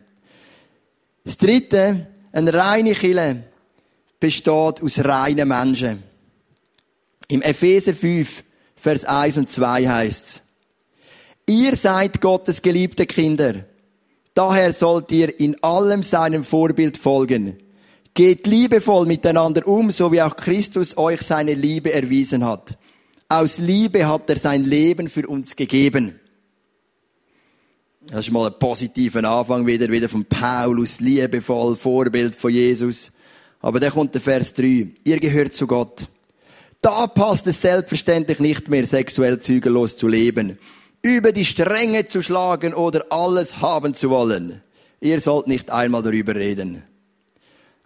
Das 1.23 1.39
dritte, 1.39 2.05
eine 2.31 2.53
reine 2.53 2.93
Kille 2.93 3.45
besteht 4.19 4.83
aus 4.83 4.99
reinen 5.03 5.47
Menschen. 5.47 6.03
Im 7.27 7.41
Epheser 7.41 7.95
5, 7.95 8.43
Vers 8.75 9.03
1 9.03 9.37
und 9.37 9.49
2 9.49 9.87
heißt 9.87 10.25
es, 10.27 10.41
Ihr 11.47 11.75
seid 11.75 12.21
Gottes 12.21 12.61
geliebte 12.61 13.07
Kinder. 13.07 13.65
Daher 14.33 14.71
sollt 14.73 15.11
ihr 15.11 15.39
in 15.39 15.61
allem 15.63 16.01
seinem 16.01 16.43
Vorbild 16.43 16.97
folgen. 16.97 17.57
Geht 18.15 18.47
liebevoll 18.47 19.05
miteinander 19.05 19.67
um, 19.67 19.91
so 19.91 20.11
wie 20.11 20.21
auch 20.21 20.35
Christus 20.35 20.97
euch 20.97 21.21
seine 21.21 21.53
Liebe 21.53 21.93
erwiesen 21.93 22.45
hat. 22.45 22.77
Aus 23.29 23.57
Liebe 23.59 24.07
hat 24.07 24.29
er 24.29 24.37
sein 24.37 24.63
Leben 24.63 25.07
für 25.07 25.27
uns 25.27 25.55
gegeben. 25.55 26.19
Das 28.07 28.27
ist 28.27 28.31
mal 28.31 28.47
ein 28.47 28.59
positiver 28.59 29.23
Anfang 29.23 29.65
wieder, 29.65 29.89
wieder 29.89 30.09
von 30.09 30.25
Paulus, 30.25 30.99
liebevoll, 30.99 31.75
Vorbild 31.75 32.35
von 32.35 32.51
Jesus. 32.51 33.11
Aber 33.61 33.79
da 33.79 33.89
kommt 33.89 34.13
der 34.13 34.21
Vers 34.21 34.53
3. 34.55 34.89
Ihr 35.03 35.19
gehört 35.19 35.53
zu 35.53 35.67
Gott. 35.67 36.07
Da 36.81 37.07
passt 37.07 37.47
es 37.47 37.61
selbstverständlich 37.61 38.39
nicht 38.39 38.67
mehr, 38.67 38.85
sexuell 38.85 39.39
zügellos 39.39 39.95
zu 39.95 40.07
leben 40.07 40.57
über 41.03 41.33
die 41.33 41.45
Stränge 41.45 42.07
zu 42.07 42.23
schlagen 42.23 42.73
oder 42.73 43.05
alles 43.11 43.61
haben 43.61 43.93
zu 43.93 44.09
wollen. 44.09 44.63
Ihr 45.01 45.19
sollt 45.19 45.47
nicht 45.47 45.69
einmal 45.69 46.01
darüber 46.01 46.33
reden. 46.33 46.81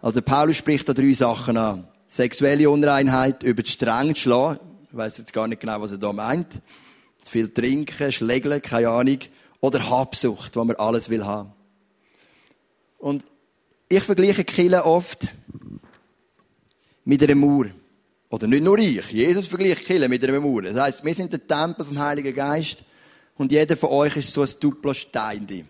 Also 0.00 0.22
Paulus 0.22 0.56
spricht 0.56 0.88
da 0.88 0.94
drei 0.94 1.12
Sachen 1.12 1.56
an. 1.56 1.88
Sexuelle 2.06 2.70
Unreinheit, 2.70 3.42
über 3.42 3.62
die 3.62 3.70
Stränge 3.70 4.14
zu 4.14 4.22
schlagen. 4.22 4.60
Ich 4.88 4.96
weiß 4.96 5.18
jetzt 5.18 5.32
gar 5.32 5.48
nicht 5.48 5.60
genau, 5.60 5.80
was 5.80 5.90
er 5.90 5.98
da 5.98 6.12
meint. 6.12 6.62
Zu 7.20 7.32
viel 7.32 7.48
trinken, 7.48 8.12
schlägeln, 8.12 8.62
keine 8.62 8.88
Ahnung. 8.88 9.18
Oder 9.60 9.90
Habsucht, 9.90 10.54
wo 10.54 10.64
man 10.64 10.76
alles 10.76 11.10
will 11.10 11.26
haben. 11.26 11.52
Und 12.98 13.24
ich 13.88 14.02
vergleiche 14.02 14.44
Kille 14.44 14.84
oft 14.84 15.26
mit 17.04 17.20
einer 17.22 17.34
Mauer. 17.34 17.66
Oder 18.30 18.46
nicht 18.46 18.62
nur 18.62 18.78
ich. 18.78 19.10
Jesus 19.10 19.48
vergleicht 19.48 19.84
Kille 19.84 20.08
mit 20.08 20.22
einer 20.22 20.38
Mauer. 20.38 20.62
Das 20.62 20.76
heisst, 20.76 21.04
wir 21.04 21.14
sind 21.14 21.32
der 21.32 21.44
Tempel 21.44 21.84
vom 21.84 21.98
Heiligen 21.98 22.32
Geist 22.32 22.84
und 23.38 23.52
jeder 23.52 23.76
von 23.76 23.90
euch 23.90 24.16
ist 24.16 24.32
so 24.32 24.42
ein 24.42 24.50
duplo 24.60 24.92
Steinli. 24.92 25.64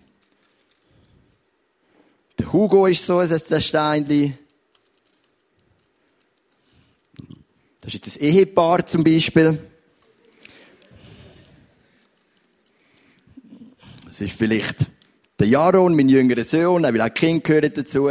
Der 2.38 2.52
Hugo 2.52 2.86
ist 2.86 3.04
so 3.04 3.18
ein 3.18 3.60
Steinli. 3.60 4.32
Das 7.82 7.94
ist 7.94 8.06
ein 8.06 8.22
Ehepaar 8.22 8.86
zum 8.86 9.04
Beispiel. 9.04 9.58
Das 14.06 14.20
ist 14.20 14.36
vielleicht 14.36 14.86
der 15.38 15.46
Jaron, 15.46 15.94
mein 15.94 16.08
jüngerer 16.08 16.44
Sohn, 16.44 16.82
weil 16.82 17.00
auch 17.00 17.12
Kind 17.12 17.44
gehören 17.44 17.72
dazu. 17.72 18.10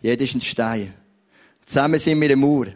Jeder 0.00 0.24
ist 0.24 0.34
ein 0.34 0.40
Stein. 0.42 0.94
Zusammen 1.64 1.98
sind 1.98 2.20
wir 2.20 2.26
eine 2.26 2.36
Mauer. 2.36 2.66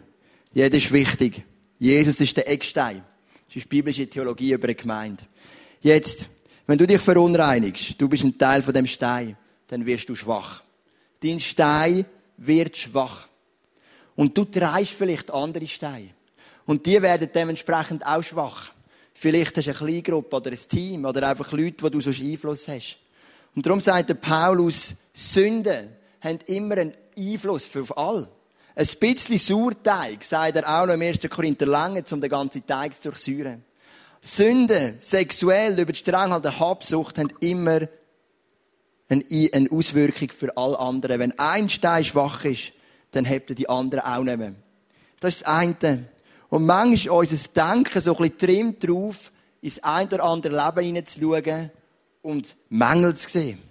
Jeder 0.51 0.77
ist 0.77 0.91
wichtig. 0.91 1.43
Jesus 1.77 2.19
ist 2.19 2.35
der 2.35 2.49
Eckstein. 2.49 3.03
Das 3.49 3.55
ist 3.55 3.69
biblische 3.69 4.07
Theologie 4.07 4.53
über 4.53 4.67
eine 4.67 4.75
Gemeinde. 4.75 5.23
Jetzt, 5.81 6.29
wenn 6.67 6.77
du 6.77 6.85
dich 6.85 7.01
verunreinigst, 7.01 7.99
du 7.99 8.07
bist 8.07 8.23
ein 8.23 8.37
Teil 8.37 8.61
von 8.61 8.75
dem 8.75 8.85
Stein, 8.85 9.35
dann 9.65 9.83
wirst 9.87 10.07
du 10.07 10.13
schwach. 10.13 10.61
Dein 11.19 11.39
Stein 11.39 12.05
wird 12.37 12.77
schwach. 12.77 13.27
Und 14.15 14.37
du 14.37 14.45
trägst 14.45 14.93
vielleicht 14.93 15.31
andere 15.31 15.65
Steine. 15.65 16.11
Und 16.67 16.85
die 16.85 17.01
werden 17.01 17.27
dementsprechend 17.33 18.05
auch 18.05 18.21
schwach. 18.21 18.71
Vielleicht 19.15 19.57
hast 19.57 19.65
du 19.65 19.71
eine 19.71 19.79
Kleingruppe 19.79 20.35
oder 20.35 20.51
ein 20.51 20.59
Team 20.69 21.05
oder 21.05 21.27
einfach 21.27 21.51
Leute, 21.51 21.83
wo 21.83 21.89
du 21.89 21.99
so 22.01 22.11
Einfluss 22.11 22.67
hast. 22.67 22.97
Und 23.55 23.65
darum 23.65 23.81
sagt 23.81 24.09
der 24.09 24.13
Paulus, 24.13 24.93
Sünden 25.11 25.89
haben 26.21 26.39
immer 26.45 26.77
einen 26.77 26.93
Einfluss 27.17 27.75
auf 27.75 27.97
alle. 27.97 28.29
Ein 28.75 28.87
bisschen 28.99 29.37
Sauerteig, 29.37 30.23
sagt 30.23 30.55
er 30.55 30.67
auch 30.67 30.85
noch 30.85 30.93
im 30.93 31.01
1. 31.01 31.19
Korinther 31.29 31.65
lange, 31.65 32.03
um 32.11 32.21
den 32.21 32.29
ganzen 32.29 32.65
Teig 32.65 32.93
zu 32.93 33.09
durchsäuren. 33.09 33.63
Sünden, 34.21 34.95
sexuell, 34.99 35.79
über 35.79 35.91
die 35.91 35.99
Strengheit 35.99 36.43
der 36.43 36.59
Habsucht, 36.59 37.17
haben 37.17 37.31
immer 37.39 37.81
eine 39.09 39.71
Auswirkung 39.71 40.29
für 40.29 40.55
alle 40.55 40.79
anderen. 40.79 41.19
Wenn 41.19 41.39
ein 41.39 41.69
Stein 41.69 42.03
schwach 42.03 42.45
ist, 42.45 42.73
dann 43.11 43.25
hebt 43.25 43.49
er 43.49 43.55
die 43.55 43.69
anderen 43.69 44.05
auch 44.05 44.23
nicht 44.23 44.37
mehr. 44.37 44.53
Das 45.19 45.35
ist 45.35 45.41
das 45.41 45.53
eine. 45.53 46.05
Und 46.49 46.65
manchmal 46.65 47.23
ist 47.23 47.33
unser 47.33 47.49
Denken 47.53 48.01
so 48.01 48.15
ein 48.15 48.17
bisschen 48.17 48.37
trimmt 48.37 48.87
drauf, 48.87 49.31
ins 49.61 49.83
ein 49.83 50.07
oder 50.07 50.23
andere 50.23 50.55
Leben 50.55 50.85
hineinzuschauen 50.85 51.71
und 52.21 52.55
Mängel 52.69 53.15
zu 53.15 53.29
sehen. 53.29 53.68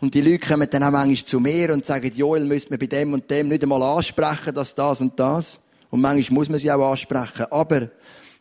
Und 0.00 0.14
die 0.14 0.20
Leute 0.20 0.46
kommen 0.46 0.68
dann 0.70 0.82
auch 0.82 0.90
manchmal 0.90 1.24
zu 1.24 1.40
mir 1.40 1.72
und 1.72 1.86
sagen, 1.86 2.12
Joel, 2.14 2.44
müsste 2.44 2.70
man 2.70 2.78
bei 2.78 2.86
dem 2.86 3.14
und 3.14 3.30
dem 3.30 3.48
nicht 3.48 3.62
einmal 3.62 3.82
ansprechen, 3.82 4.54
dass 4.54 4.74
das 4.74 5.00
und 5.00 5.18
das. 5.18 5.58
Und 5.90 6.00
manchmal 6.00 6.34
muss 6.34 6.48
man 6.48 6.58
sie 6.58 6.70
auch 6.70 6.90
ansprechen. 6.90 7.46
Aber 7.50 7.88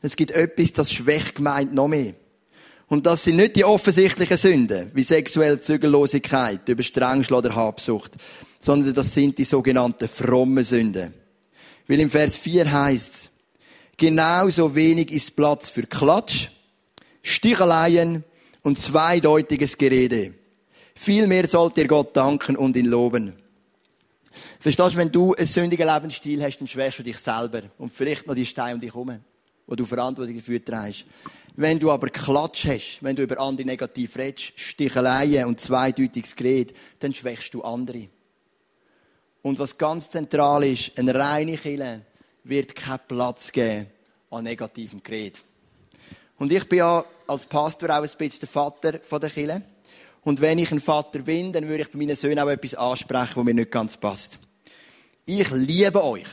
es 0.02 0.16
gibt 0.16 0.32
etwas, 0.32 0.74
das 0.74 0.92
schwächt 0.92 1.36
gemeint 1.36 1.74
noch 1.74 1.88
mehr. 1.88 2.14
Und 2.88 3.06
das 3.06 3.24
sind 3.24 3.38
nicht 3.38 3.56
die 3.56 3.66
offensichtlichen 3.66 4.38
Sünden, 4.38 4.92
wie 4.94 5.04
sexuelle 5.04 5.60
Zügellosigkeit, 5.60 6.68
Überstrengschl 6.70 7.34
oder 7.34 7.56
Habsucht, 7.56 8.12
sondern 8.60 8.94
das 8.94 9.14
sind 9.14 9.38
die 9.38 9.44
sogenannten 9.44 10.08
frommen 10.08 10.64
Sünden. 10.64 11.14
Weil 11.88 12.00
im 12.00 12.12
Vers 12.12 12.38
4 12.38 12.72
heißt 12.72 13.32
genauso 13.98 14.76
wenig 14.76 15.12
ist 15.12 15.36
Platz 15.36 15.70
für 15.70 15.84
Klatsch, 15.84 16.50
Sticheleien 17.24 18.24
und 18.62 18.78
zweideutiges 18.78 19.78
Gerede. 19.78 20.34
Vielmehr 20.96 21.48
sollt 21.48 21.78
ihr 21.78 21.88
Gott 21.88 22.16
danken 22.16 22.56
und 22.56 22.76
ihn 22.78 22.86
loben. 22.86 23.34
Verstehst 24.60 24.96
du, 24.96 24.98
wenn 24.98 25.12
du 25.12 25.34
einen 25.34 25.46
sündigen 25.46 25.88
Lebensstil 25.88 26.44
hast, 26.44 26.58
dann 26.58 26.68
schwärst 26.68 27.00
du 27.00 27.04
dich 27.04 27.18
selber 27.18 27.62
und 27.78 27.92
vielleicht 27.92 28.28
noch 28.28 28.36
die 28.36 28.46
Steine 28.46 28.76
um 28.76 28.80
dich 28.80 28.94
herum, 28.94 29.20
wo 29.68 29.76
du 29.76 29.86
Verantwortung 29.86 30.36
dafür 30.36 30.64
trägst. 30.64 31.06
Wenn 31.58 31.80
du 31.80 31.92
aber 31.92 32.10
Klatsch 32.10 32.66
hast, 32.66 33.00
wenn 33.02 33.16
du 33.16 33.24
über 33.24 33.40
andere 33.40 33.66
negativ 33.66 34.18
redest, 34.18 34.54
Sticheleien 34.56 35.46
und 35.46 35.60
zweideutiges 35.60 36.36
Gerede, 36.36 36.74
dann 37.00 37.14
schwächst 37.14 37.54
du 37.54 37.62
andere. 37.62 38.10
Und 39.42 39.60
was 39.60 39.78
ganz 39.78 40.10
zentral 40.10 40.64
ist, 40.66 40.98
eine 40.98 41.16
reine 41.16 41.56
Kirche 41.56 42.02
wird 42.44 42.76
keinen 42.76 43.00
Platz 43.08 43.52
geben 43.52 43.88
an 44.32 44.44
negativem 44.44 45.02
Gerede. 45.02 45.40
Und 46.38 46.52
ich 46.52 46.68
bin 46.68 46.80
ja 46.80 47.06
als 47.28 47.46
Pastor 47.46 47.90
auch 47.90 48.04
ein 48.04 48.10
bisschen 48.18 48.40
der 48.42 48.50
Vater 48.50 48.92
der 49.20 49.30
Kirche. 49.30 49.62
Und 50.26 50.42
wenn 50.42 50.58
ich 50.58 50.72
ein 50.72 50.82
Vater 50.82 51.20
bin, 51.20 51.54
dann 51.54 51.68
würde 51.68 51.84
ich 51.84 51.92
bei 51.92 52.00
meinen 52.00 52.16
Söhnen 52.16 52.40
auch 52.40 52.50
etwas 52.50 52.74
ansprechen, 52.74 53.36
was 53.36 53.46
mir 53.46 53.54
nicht 53.54 53.72
ganz 53.72 53.96
passt. 53.96 54.40
Ich 55.24 55.52
liebe 55.52 56.04
euch. 56.04 56.26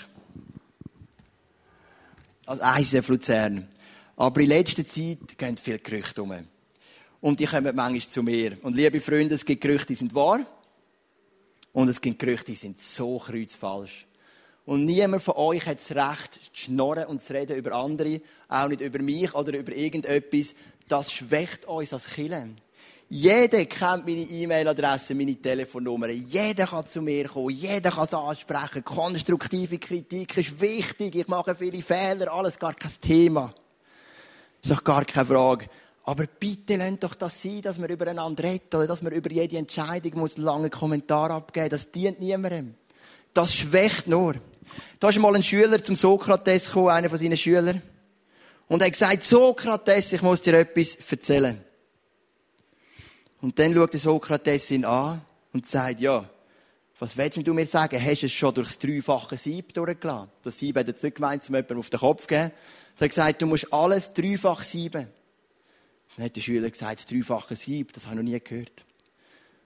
Als 2.46 2.60
ICF 2.80 3.08
Luzern. 3.08 3.68
Aber 4.16 4.40
in 4.40 4.48
letzter 4.48 4.86
Zeit 4.86 5.36
gehen 5.36 5.58
viele 5.58 5.78
Gerüchte 5.78 6.22
um. 6.22 6.32
Und 7.20 7.38
die 7.38 7.44
kommen 7.44 7.76
manchmal 7.76 8.00
zu 8.00 8.22
mir. 8.22 8.56
Und 8.62 8.74
liebe 8.74 8.98
Freunde, 9.02 9.34
es 9.34 9.44
gibt 9.44 9.60
Gerüchte, 9.60 9.88
die 9.88 9.94
sind 9.94 10.14
wahr. 10.14 10.40
Und 11.74 11.88
es 11.88 12.00
gibt 12.00 12.18
Gerüchte, 12.18 12.46
die 12.46 12.56
sind 12.56 12.80
so 12.80 13.18
kreuzfalsch. 13.18 14.06
Und 14.64 14.86
niemand 14.86 15.22
von 15.22 15.34
euch 15.36 15.66
hat 15.66 15.80
das 15.80 15.90
Recht, 15.90 16.34
zu 16.34 16.50
schnorren 16.54 17.08
und 17.08 17.22
zu 17.22 17.34
reden 17.34 17.58
über 17.58 17.72
andere, 17.72 18.22
auch 18.48 18.68
nicht 18.68 18.80
über 18.80 19.00
mich 19.00 19.34
oder 19.34 19.58
über 19.58 19.72
irgendetwas. 19.72 20.54
Das 20.88 21.12
schwächt 21.12 21.66
uns 21.66 21.92
als 21.92 22.08
Kirche. 22.08 22.48
Jeder 23.14 23.66
kennt 23.66 24.06
meine 24.06 24.22
E-Mail-Adresse, 24.22 25.14
meine 25.14 25.36
Telefonnummer. 25.36 26.08
Jeder 26.08 26.66
kann 26.66 26.86
zu 26.86 27.02
mir 27.02 27.28
kommen. 27.28 27.50
Jeder 27.50 27.90
kann 27.90 28.04
es 28.04 28.14
ansprechen. 28.14 28.82
Konstruktive 28.82 29.78
Kritik 29.78 30.38
ist 30.38 30.58
wichtig. 30.58 31.16
Ich 31.16 31.28
mache 31.28 31.54
viele 31.54 31.82
Fehler. 31.82 32.32
Alles 32.32 32.58
gar 32.58 32.72
kein 32.72 32.90
Thema. 33.02 33.52
Ist 34.62 34.70
doch 34.70 34.82
gar 34.82 35.04
keine 35.04 35.26
Frage. 35.26 35.68
Aber 36.04 36.24
bitte 36.26 36.76
lasst 36.76 37.04
doch 37.04 37.12
das 37.12 37.42
sein, 37.42 37.60
dass 37.60 37.78
man 37.78 37.90
übereinander 37.90 38.44
redet 38.44 38.74
oder 38.74 38.86
dass 38.86 39.02
man 39.02 39.12
über 39.12 39.30
jede 39.30 39.58
Entscheidung 39.58 40.20
muss 40.20 40.38
lange 40.38 40.70
Kommentar 40.70 41.32
abgeben. 41.32 41.68
Das 41.68 41.92
dient 41.92 42.18
niemandem. 42.18 42.76
Das 43.34 43.54
schwächt 43.54 44.06
nur. 44.06 44.36
Da 45.00 45.10
ist 45.10 45.18
mal 45.18 45.36
ein 45.36 45.42
Schüler 45.42 45.84
zum 45.84 45.96
Sokrates 45.96 46.68
gekommen, 46.68 46.88
einer 46.88 47.10
von 47.10 47.18
seinen 47.18 47.36
Schülern. 47.36 47.82
Und 48.68 48.80
er 48.80 48.86
hat 48.86 48.92
gesagt, 48.94 49.22
Sokrates, 49.22 50.14
ich 50.14 50.22
muss 50.22 50.40
dir 50.40 50.54
etwas 50.54 50.94
erzählen. 51.10 51.62
Und 53.42 53.58
dann 53.58 53.74
schaut 53.74 53.92
der 53.92 54.00
Sokrates 54.00 54.70
ihn 54.70 54.84
an 54.84 55.20
und 55.52 55.66
sagt, 55.66 56.00
ja, 56.00 56.28
was 57.00 57.16
willst 57.16 57.44
du 57.44 57.52
mir 57.52 57.66
sagen? 57.66 58.00
Hast 58.00 58.22
du 58.22 58.26
es 58.26 58.32
schon 58.32 58.54
durchs 58.54 58.78
dreifache 58.78 59.36
Sieb 59.36 59.74
durchgelassen? 59.74 60.30
Das 60.42 60.56
Sieb 60.56 60.78
hat 60.78 60.86
jetzt 60.86 61.02
nicht 61.02 61.16
gemeint, 61.16 61.50
um 61.50 61.78
auf 61.78 61.90
den 61.90 61.98
Kopf 61.98 62.28
zu. 62.28 62.34
Er 62.34 62.52
hat 63.00 63.08
gesagt, 63.08 63.42
du 63.42 63.46
musst 63.46 63.72
alles 63.72 64.14
dreifach 64.14 64.62
sieben. 64.62 65.08
Dann 66.16 66.24
hat 66.24 66.36
der 66.36 66.40
Schüler 66.40 66.70
gesagt, 66.70 67.00
das 67.00 67.06
dreifache 67.06 67.56
Sieb, 67.56 67.92
das 67.92 68.06
habe 68.06 68.20
ich 68.20 68.22
noch 68.22 68.30
nie 68.30 68.38
gehört. 68.38 68.84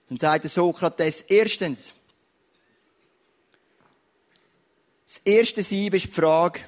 Dann 0.09 0.17
sagt 0.17 0.45
der 0.45 0.49
Sokrates, 0.49 1.21
erstens, 1.21 1.93
das 5.05 5.19
erste 5.19 5.61
Sieb 5.61 5.93
ist 5.93 6.05
die 6.05 6.11
Frage, 6.11 6.61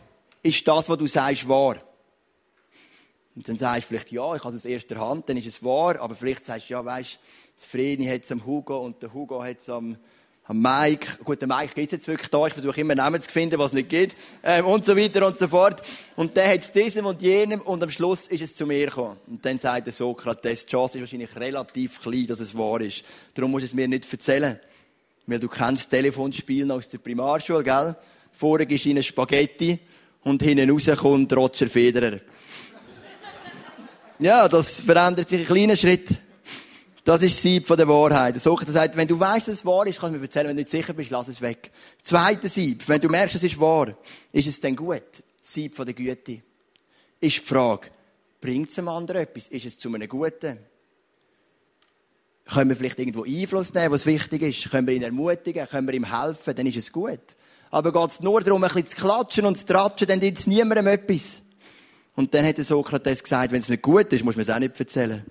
ist 0.44 0.68
das, 0.68 0.88
was 0.88 0.98
du 0.98 1.08
sagst, 1.08 1.50
wahr? 1.50 1.78
Und 3.40 3.48
dann 3.48 3.56
sagst 3.56 3.84
du 3.84 3.88
vielleicht, 3.88 4.12
ja, 4.12 4.36
ich 4.36 4.44
habe 4.44 4.54
es 4.54 4.62
aus 4.62 4.66
erster 4.66 5.00
Hand, 5.00 5.30
dann 5.30 5.38
ist 5.38 5.48
es 5.48 5.64
wahr, 5.64 5.98
aber 6.02 6.14
vielleicht 6.14 6.46
sagst 6.46 6.70
du, 6.70 6.74
ja, 6.74 6.84
weißt, 6.84 7.20
das 7.56 7.66
Vreni 7.68 8.06
hat 8.06 8.26
es 8.26 8.32
am 8.34 8.46
Hugo 8.46 8.80
und 8.80 9.02
der 9.02 9.14
Hugo 9.14 9.42
hat 9.42 9.62
es 9.62 9.70
am, 9.70 9.96
am 10.44 10.62
Mike. 10.62 11.24
Gut, 11.24 11.40
der 11.40 11.48
Mike 11.48 11.74
gibt 11.74 11.88
es 11.88 11.92
jetzt 11.94 12.08
wirklich 12.10 12.30
da, 12.30 12.48
ich 12.48 12.54
versuche 12.54 12.82
immer 12.82 12.96
Namen 12.96 13.22
zu 13.22 13.32
finden, 13.32 13.58
was 13.58 13.68
es 13.68 13.76
nicht 13.76 13.88
gibt, 13.88 14.18
ähm, 14.44 14.66
und 14.66 14.84
so 14.84 14.98
weiter 14.98 15.26
und 15.26 15.38
so 15.38 15.48
fort. 15.48 15.82
Und 16.18 16.36
der 16.36 16.52
hat 16.52 16.60
es 16.60 16.74
diesem 16.74 17.06
und 17.06 17.22
jenem 17.22 17.62
und 17.62 17.82
am 17.82 17.90
Schluss 17.90 18.28
ist 18.28 18.42
es 18.42 18.56
zu 18.56 18.66
mir 18.66 18.88
gekommen. 18.88 19.16
Und 19.28 19.46
dann 19.46 19.58
sagt 19.58 19.86
der 19.86 19.94
Sokrates, 19.94 20.66
die 20.66 20.72
Chance 20.72 20.98
ist 20.98 21.04
wahrscheinlich 21.04 21.34
relativ 21.38 22.02
klein, 22.02 22.28
dass 22.28 22.42
es 22.42 22.58
wahr 22.58 22.82
ist. 22.82 23.06
Darum 23.36 23.52
musst 23.52 23.62
du 23.62 23.68
es 23.68 23.74
mir 23.74 23.88
nicht 23.88 24.12
erzählen. 24.12 24.60
Weil 25.28 25.40
du 25.40 25.48
kennst 25.48 25.84
das 25.84 25.90
Telefonspiel 25.90 26.70
aus 26.74 26.90
der 26.90 26.98
Primarschule, 26.98 27.64
gell? 27.64 27.96
Vorne 28.34 28.66
gibst 28.66 28.84
du 28.84 28.90
ihnen 28.90 29.02
Spaghetti 29.02 29.80
und 30.24 30.44
hinten 30.44 30.70
raus 30.70 30.90
kommt 30.98 31.32
Roger 31.32 31.70
Federer. 31.70 32.20
Ja, 34.20 34.48
das 34.48 34.82
verändert 34.82 35.30
sich 35.30 35.42
in 35.42 35.48
kleinen 35.48 35.78
Schritten. 35.78 36.18
Das 37.04 37.24
ist 37.24 37.36
das 37.36 37.42
Sieb 37.42 37.66
von 37.66 37.78
der 37.78 37.88
Wahrheit. 37.88 38.36
Der 38.36 38.42
Sucher 38.42 38.72
sagt, 38.72 38.96
wenn 38.96 39.08
du 39.08 39.20
weißt, 39.20 39.48
dass 39.48 39.56
es 39.56 39.66
wahr 39.66 39.88
ist, 39.88 40.00
kannst 40.00 40.14
du 40.14 40.20
mir 40.20 40.26
erzählen. 40.26 40.50
Wenn 40.50 40.58
du 40.58 40.62
nicht 40.62 40.70
sicher 40.70 40.94
bist, 40.94 41.10
lass 41.10 41.28
es 41.28 41.42
weg. 41.42 41.72
Zweiter 42.04 42.50
Sieb. 42.50 42.88
Wenn 42.88 43.02
du 43.02 43.10
merkst, 43.10 43.36
es 43.36 43.44
ist 43.44 43.60
wahr, 43.60 43.96
ist 44.32 44.48
es 44.48 44.60
denn 44.60 44.76
gut? 44.76 45.02
Sieb 45.42 45.76
von 45.76 45.86
der 45.86 45.96
Güte. 45.96 46.42
Ist 47.20 47.38
die 47.38 47.46
Frage, 47.46 47.88
bringt 48.40 48.70
es 48.70 48.78
einem 48.78 48.90
anderen 48.90 49.22
etwas? 49.22 49.48
Ist 49.48 49.66
es 49.66 49.80
zu 49.80 49.94
einem 49.94 50.08
Guten? 50.08 50.60
Können 52.46 52.70
wir 52.70 52.76
vielleicht 52.76 53.00
irgendwo 53.00 53.24
Einfluss 53.24 53.74
nehmen, 53.74 53.92
was 53.92 54.06
wichtig 54.06 54.42
ist? 54.42 54.72
Können 54.72 54.88
wir 54.88 54.94
ihn 54.94 55.04
ermutigen? 55.04 55.68
Können 55.68 55.88
wir 55.88 55.94
ihm 55.94 56.22
helfen? 56.22 56.56
Dann 56.56 56.68
ist 56.68 56.78
es 56.78 56.92
gut. 56.92 57.20
Aber 57.72 57.94
geht 57.94 58.12
es 58.12 58.22
nur 58.22 58.42
darum, 58.42 58.64
ein 58.64 58.70
bisschen 58.70 58.88
zu 58.88 58.98
klatschen 58.98 59.46
und 59.46 59.58
zu 59.58 59.68
tratschen, 59.68 60.08
dann 60.08 60.20
tut 60.20 60.38
es 60.38 60.48
niemandem 60.48 60.88
etwas. 60.88 61.42
Und 62.20 62.34
dann 62.34 62.46
hat 62.46 62.58
der 62.58 62.66
Sokrates 62.66 63.24
gesagt, 63.24 63.54
wenn 63.54 63.62
es 63.62 63.70
nicht 63.70 63.82
gut 63.82 64.12
ist, 64.12 64.26
muss 64.26 64.36
man 64.36 64.42
es 64.42 64.50
auch 64.50 64.60
nicht 64.60 64.78
erzählen. 64.78 65.24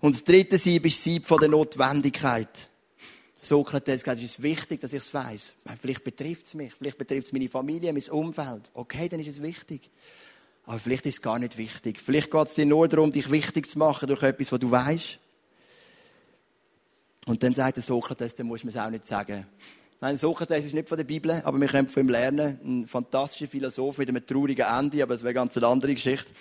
Und 0.00 0.16
das 0.16 0.24
dritte 0.24 0.58
Sieb 0.58 0.84
ist 0.86 1.00
Sieb 1.00 1.24
von 1.24 1.38
der 1.38 1.48
Notwendigkeit. 1.48 2.66
Sokrates 3.38 4.02
gesagt, 4.02 4.18
es 4.18 4.24
ist 4.24 4.42
wichtig, 4.42 4.80
dass 4.80 4.92
ich 4.92 5.02
es 5.02 5.14
weiss. 5.14 5.54
Vielleicht 5.80 6.02
betrifft 6.02 6.46
es 6.46 6.54
mich, 6.54 6.74
vielleicht 6.74 6.98
betrifft 6.98 7.28
es 7.28 7.32
meine 7.32 7.48
Familie, 7.48 7.92
mein 7.92 8.02
Umfeld. 8.10 8.72
Okay, 8.74 9.08
dann 9.08 9.20
ist 9.20 9.28
es 9.28 9.40
wichtig. 9.40 9.88
Aber 10.66 10.80
vielleicht 10.80 11.06
ist 11.06 11.18
es 11.18 11.22
gar 11.22 11.38
nicht 11.38 11.56
wichtig. 11.58 12.00
Vielleicht 12.00 12.32
geht 12.32 12.48
es 12.48 12.54
dir 12.54 12.66
nur 12.66 12.88
darum, 12.88 13.12
dich 13.12 13.30
wichtig 13.30 13.68
zu 13.68 13.78
machen 13.78 14.08
durch 14.08 14.24
etwas, 14.24 14.50
was 14.50 14.58
du 14.58 14.68
weißt. 14.68 15.20
Und 17.26 17.40
dann 17.40 17.54
sagt 17.54 17.76
der 17.76 17.84
Sokrates, 17.84 18.34
dann 18.34 18.48
muss 18.48 18.64
man 18.64 18.70
es 18.70 18.76
auch 18.78 18.90
nicht 18.90 19.06
sagen. 19.06 19.46
Nein, 20.02 20.18
Sokrates 20.18 20.64
ist 20.64 20.74
nicht 20.74 20.88
von 20.88 20.98
der 20.98 21.04
Bibel, 21.04 21.30
aber 21.44 21.60
wir 21.60 21.68
können 21.68 21.86
von 21.86 22.02
ihm 22.02 22.08
lernen. 22.08 22.58
Ein 22.64 22.86
fantastischer 22.88 23.46
Philosoph 23.46 23.98
mit 23.98 24.08
einem 24.08 24.26
traurigen 24.26 24.66
Ende, 24.66 25.00
aber 25.00 25.14
es 25.14 25.22
wäre 25.22 25.32
ganz 25.32 25.56
eine 25.56 25.68
andere 25.68 25.94
Geschichte. 25.94 26.32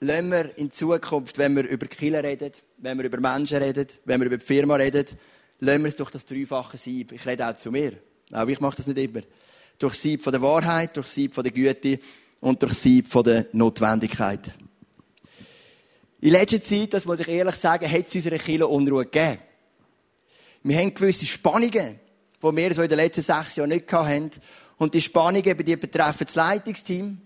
Lassen 0.00 0.30
wir 0.30 0.56
in 0.56 0.70
Zukunft, 0.70 1.36
wenn 1.36 1.54
wir 1.56 1.68
über 1.68 1.86
Killer 1.86 2.24
reden, 2.24 2.52
wenn 2.78 2.96
wir 2.96 3.04
über 3.04 3.20
Menschen 3.20 3.58
reden, 3.58 3.86
wenn 4.06 4.18
wir 4.18 4.28
über 4.28 4.38
die 4.38 4.46
Firma 4.46 4.76
reden, 4.76 5.04
lassen 5.60 5.82
wir 5.82 5.88
es 5.88 5.96
durch 5.96 6.10
das 6.10 6.24
dreifache 6.24 6.78
Sieb. 6.78 7.12
Ich 7.12 7.26
rede 7.26 7.46
auch 7.46 7.54
zu 7.54 7.70
mir. 7.70 7.98
Auch 8.32 8.48
ich 8.48 8.60
mache 8.60 8.76
das 8.76 8.86
nicht 8.86 8.96
immer. 8.96 9.20
Durch 9.78 9.92
Sieb 9.96 10.22
von 10.22 10.32
der 10.32 10.40
Wahrheit, 10.40 10.96
durch 10.96 11.08
Sieb 11.08 11.34
von 11.34 11.44
der 11.44 11.52
Güte 11.52 11.98
und 12.40 12.62
durch 12.62 12.72
Sieb 12.72 13.08
von 13.08 13.24
der 13.24 13.44
Notwendigkeit. 13.52 14.54
In 16.22 16.30
letzter 16.30 16.62
Zeit, 16.62 16.94
das 16.94 17.04
muss 17.04 17.20
ich 17.20 17.28
ehrlich 17.28 17.56
sagen, 17.56 17.92
hat 17.92 18.06
es 18.06 18.14
unserer 18.14 18.38
Kirche 18.38 18.66
Unruhe 18.66 19.04
gegeben. 19.04 19.36
Wir 20.62 20.78
haben 20.78 20.94
gewisse 20.94 21.26
Spannungen, 21.26 22.00
die 22.42 22.56
wir 22.56 22.74
so 22.74 22.82
in 22.82 22.88
den 22.88 22.98
letzten 22.98 23.22
sechs 23.22 23.56
Jahren 23.56 23.70
nicht 23.70 23.92
hatten. 23.92 24.30
Und 24.76 24.94
die 24.94 25.00
Spannungen 25.00 25.56
die 25.56 25.76
betreffen 25.76 26.24
das 26.24 26.34
Leitungsteam. 26.34 27.18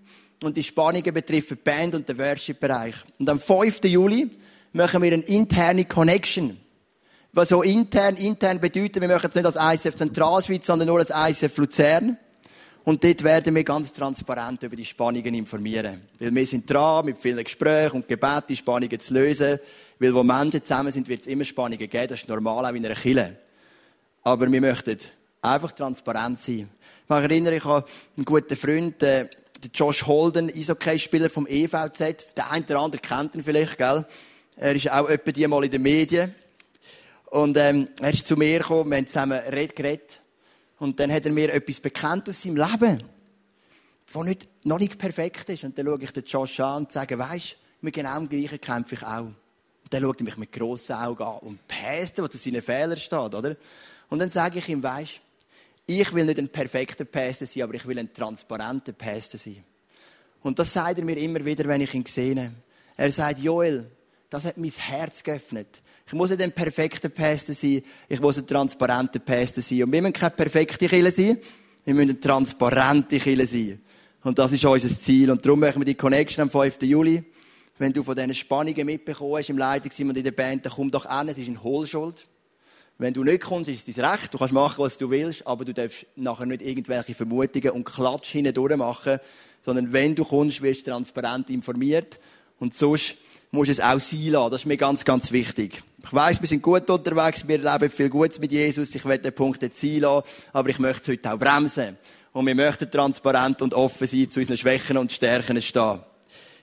Und 0.43 0.57
die 0.57 0.63
Spannungen 0.63 1.15
betreffen 1.15 1.59
die 1.59 1.63
Band 1.71 1.95
und 1.95 2.09
den 2.09 2.19
Worship-Bereich. 2.19 2.95
Und 3.19 3.29
am 3.29 3.39
5. 3.39 3.85
Juli 3.85 4.31
machen 4.73 5.03
wir 5.03 5.13
eine 5.13 5.23
interne 5.23 5.85
Connection. 5.85 6.59
Was 7.35 7.51
so 7.51 7.63
intern, 7.63 8.17
intern 8.17 8.61
bedeutet, 8.61 9.01
wir 9.01 9.09
machen 9.09 9.31
es 9.31 9.35
nicht 9.35 9.47
als 9.47 9.85
ICF 9.85 9.95
Zentralschweiz, 9.95 10.67
sondern 10.67 10.89
nur 10.89 10.99
als 10.99 11.11
ICF 11.11 11.57
Luzern. 11.59 12.19
Und 12.85 13.05
dort 13.05 13.23
werden 13.23 13.55
wir 13.55 13.63
ganz 13.63 13.93
transparent 13.93 14.63
über 14.65 14.75
die 14.75 14.85
Spannungen 14.85 15.35
informieren. 15.35 16.03
Weil 16.19 16.35
wir 16.35 16.47
sind 16.47 16.69
dran, 16.69 17.05
mit 17.07 17.17
vielen 17.17 17.45
Gesprächen 17.45 17.97
und 17.97 18.09
Gebeten, 18.09 18.45
die 18.49 18.57
Spannungen 18.57 18.99
zu 18.99 19.15
lösen. 19.15 19.61
Weil 19.99 20.15
wo 20.15 20.23
Menschen 20.23 20.63
zusammen 20.63 20.91
sind, 20.91 21.09
wird 21.09 21.21
es 21.21 21.27
immer 21.29 21.45
Spannungen 21.45 21.89
geben. 21.89 22.09
Das 22.09 22.21
ist 22.21 22.29
normal, 22.29 22.67
auch 22.67 22.75
in 22.75 22.85
einer 22.85 22.97
Kille. 22.97 23.37
Aber 24.23 24.51
wir 24.51 24.61
möchten 24.61 24.99
einfach 25.41 25.73
transparent 25.73 26.39
sein. 26.39 26.69
Ich 27.05 27.11
mich 27.11 27.23
erinnere, 27.23 27.57
ich 27.57 27.65
habe 27.65 27.87
einen 28.17 28.25
guten 28.25 28.57
Freund, 28.57 29.03
äh, 29.03 29.29
Josh 29.75 30.07
Holden, 30.07 30.51
Eishockey-Spieler 30.55 31.31
vom 31.31 31.47
EVZ. 31.47 32.35
Der 32.37 32.51
eine 32.51 32.65
oder 32.65 32.81
andere 32.81 33.01
kennt 33.01 33.35
ihn 33.35 33.45
vielleicht, 33.45 33.79
gell? 33.79 34.07
Er 34.57 34.75
ist 34.75 34.91
auch 34.91 35.09
etwa 35.09 35.33
die 35.33 35.47
mal 35.47 35.65
in 35.65 35.71
den 35.71 35.83
Medien. 35.83 36.35
Und 37.27 37.57
ähm, 37.57 37.89
er 38.01 38.13
ist 38.13 38.27
zu 38.27 38.37
mir 38.37 38.59
gekommen, 38.59 38.91
wir 38.91 38.99
haben 38.99 39.07
zusammen 39.07 39.41
geredet. 39.49 40.21
Und 40.79 40.99
dann 41.01 41.13
hat 41.13 41.25
er 41.25 41.33
mir 41.33 41.53
etwas 41.53 41.81
bekannt 41.81 42.29
aus 42.29 42.43
seinem 42.43 42.57
Leben, 42.57 43.03
das 44.13 44.25
nicht, 44.25 44.49
noch 44.65 44.79
nicht 44.79 44.99
perfekt 44.99 45.49
ist. 45.49 45.65
Und 45.65 45.79
dann 45.79 45.87
schaue 45.87 46.03
ich 46.03 46.11
den 46.11 46.25
Josh 46.25 46.61
an 46.61 46.83
und 46.83 46.93
sage, 46.93 47.19
weisst, 47.19 47.57
mit 47.81 47.95
genau 47.95 48.19
dem 48.19 48.29
Gleichen 48.29 48.61
kämpfe 48.61 48.97
ich 48.97 49.03
auch. 49.03 49.31
Dann 49.93 50.05
schaut 50.05 50.23
mich 50.23 50.39
mit 50.39 50.51
grossen 50.51 50.97
Augen 50.97 51.23
an 51.23 51.39
und 51.41 51.69
päst, 51.69 52.17
was 52.17 52.35
aus 52.35 52.43
seinen 52.43 52.63
Fehlern 52.63 52.97
steht, 52.97 53.35
oder? 53.35 53.57
Und 54.09 54.19
dann 54.19 54.31
sage 54.31 54.59
ich 54.59 54.69
ihm, 54.71 54.83
weisst, 54.83 55.21
ich 55.85 56.15
will 56.15 56.25
nicht 56.25 56.39
ein 56.39 56.49
perfekter 56.49 57.05
Päster 57.05 57.45
sein, 57.45 57.65
aber 57.65 57.75
ich 57.75 57.87
will 57.87 57.99
ein 57.99 58.11
transparenter 58.11 58.93
Päster 58.93 59.37
sein. 59.37 59.63
Und 60.43 60.59
das 60.59 60.73
sagt 60.73 60.99
er 60.99 61.05
mir 61.05 61.19
immer 61.19 61.45
wieder, 61.45 61.67
wenn 61.67 61.83
ich 61.83 61.93
ihn 61.93 62.07
sehe. 62.07 62.53
Er 62.97 63.13
sagt, 63.13 63.41
Joel, 63.41 63.85
das 64.31 64.47
hat 64.47 64.57
mein 64.57 64.71
Herz 64.71 65.23
geöffnet. 65.23 65.83
Ich 66.07 66.15
muss 66.15 66.31
nicht 66.31 66.41
ein 66.41 66.53
perfekter 66.53 67.11
Päster 67.11 67.53
sein, 67.53 67.83
ich 68.09 68.21
muss 68.21 68.39
ein 68.39 68.47
transparenter 68.47 69.19
Päster 69.19 69.61
sein. 69.61 69.83
Und 69.83 69.93
wir 69.93 70.01
müssen 70.01 70.15
keine 70.15 70.31
perfekte 70.31 70.89
Kille 70.89 71.11
sein, 71.11 71.37
wir 71.85 71.95
müssen 71.95 72.11
eine 72.11 72.21
transparente 72.21 73.19
Kille 73.19 73.47
sein. 73.47 73.79
Und 74.25 74.39
das 74.39 74.53
ist 74.53 74.65
unser 74.65 74.89
Ziel. 74.89 75.31
Und 75.31 75.45
darum 75.45 75.61
machen 75.61 75.83
wir 75.83 75.85
die 75.85 75.97
Connection 75.97 76.45
am 76.45 76.51
5. 76.51 76.81
Juli. 76.83 77.25
Wenn 77.83 77.93
du 77.93 78.05
von 78.05 78.15
diesen 78.15 78.33
Spannungen 78.37 78.87
mitbekommen 78.87 79.39
hast 79.39 79.51
im 79.51 79.59
Leitungsteam 79.59 80.09
und 80.11 80.17
in 80.17 80.23
der 80.23 80.31
Band, 80.31 80.65
dann 80.65 80.73
komm 80.73 80.93
doch 80.93 81.05
an, 81.05 81.29
es 81.29 81.37
ist 81.37 81.49
eine 81.49 81.65
Hohlschuld. 81.65 82.29
Wenn 82.97 83.13
du 83.13 83.25
nicht 83.25 83.43
kommst, 83.43 83.69
ist 83.69 83.89
es 83.89 83.97
dein 83.97 84.05
Recht. 84.05 84.33
Du 84.33 84.39
kannst 84.39 84.55
machen, 84.55 84.77
was 84.79 84.99
du 84.99 85.11
willst, 85.11 85.45
aber 85.49 85.65
du 85.65 85.75
darfst 85.75 86.07
nachher 86.15 86.47
nicht 86.47 86.63
irgendwelche 86.63 87.13
Vermutungen 87.13 87.71
und 87.71 87.83
Klatsch 87.83 88.31
hindurch 88.31 88.77
machen, 88.77 89.19
sondern 89.63 89.93
wenn 89.93 90.15
du 90.15 90.25
kommst, 90.25 90.63
wirst 90.63 90.87
du 90.87 90.93
transparent 90.93 91.51
informiert. 91.51 92.21
Und 92.61 92.73
sonst 92.73 93.17
musst 93.51 93.67
du 93.67 93.73
es 93.73 93.81
auch 93.81 93.99
sein 93.99 94.29
lassen. 94.29 94.51
Das 94.53 94.61
ist 94.61 94.67
mir 94.67 94.77
ganz, 94.77 95.05
ganz 95.05 95.33
wichtig. 95.33 95.83
Ich 96.05 96.13
weiss, 96.13 96.41
wir 96.41 96.47
sind 96.47 96.63
gut 96.63 96.89
unterwegs, 96.89 97.49
wir 97.49 97.59
leben 97.59 97.91
viel 97.91 98.11
Gutes 98.11 98.39
mit 98.39 98.53
Jesus. 98.53 98.95
Ich 98.95 99.05
werde 99.05 99.25
den 99.25 99.35
Punkt 99.35 99.61
jetzt 99.61 99.81
sein 99.81 99.99
lassen, 99.99 100.25
aber 100.53 100.69
ich 100.69 100.79
möchte 100.79 101.03
es 101.03 101.09
heute 101.09 101.33
auch 101.33 101.37
bremsen. 101.37 101.99
Und 102.33 102.47
wir 102.47 102.55
möchten 102.55 102.89
transparent 102.89 103.61
und 103.61 103.75
offen 103.75 104.07
sein, 104.07 104.31
zu 104.31 104.39
unseren 104.39 104.57
Schwächen 104.57 104.97
und 104.99 105.11
Stärken 105.11 105.61
stehen. 105.61 105.99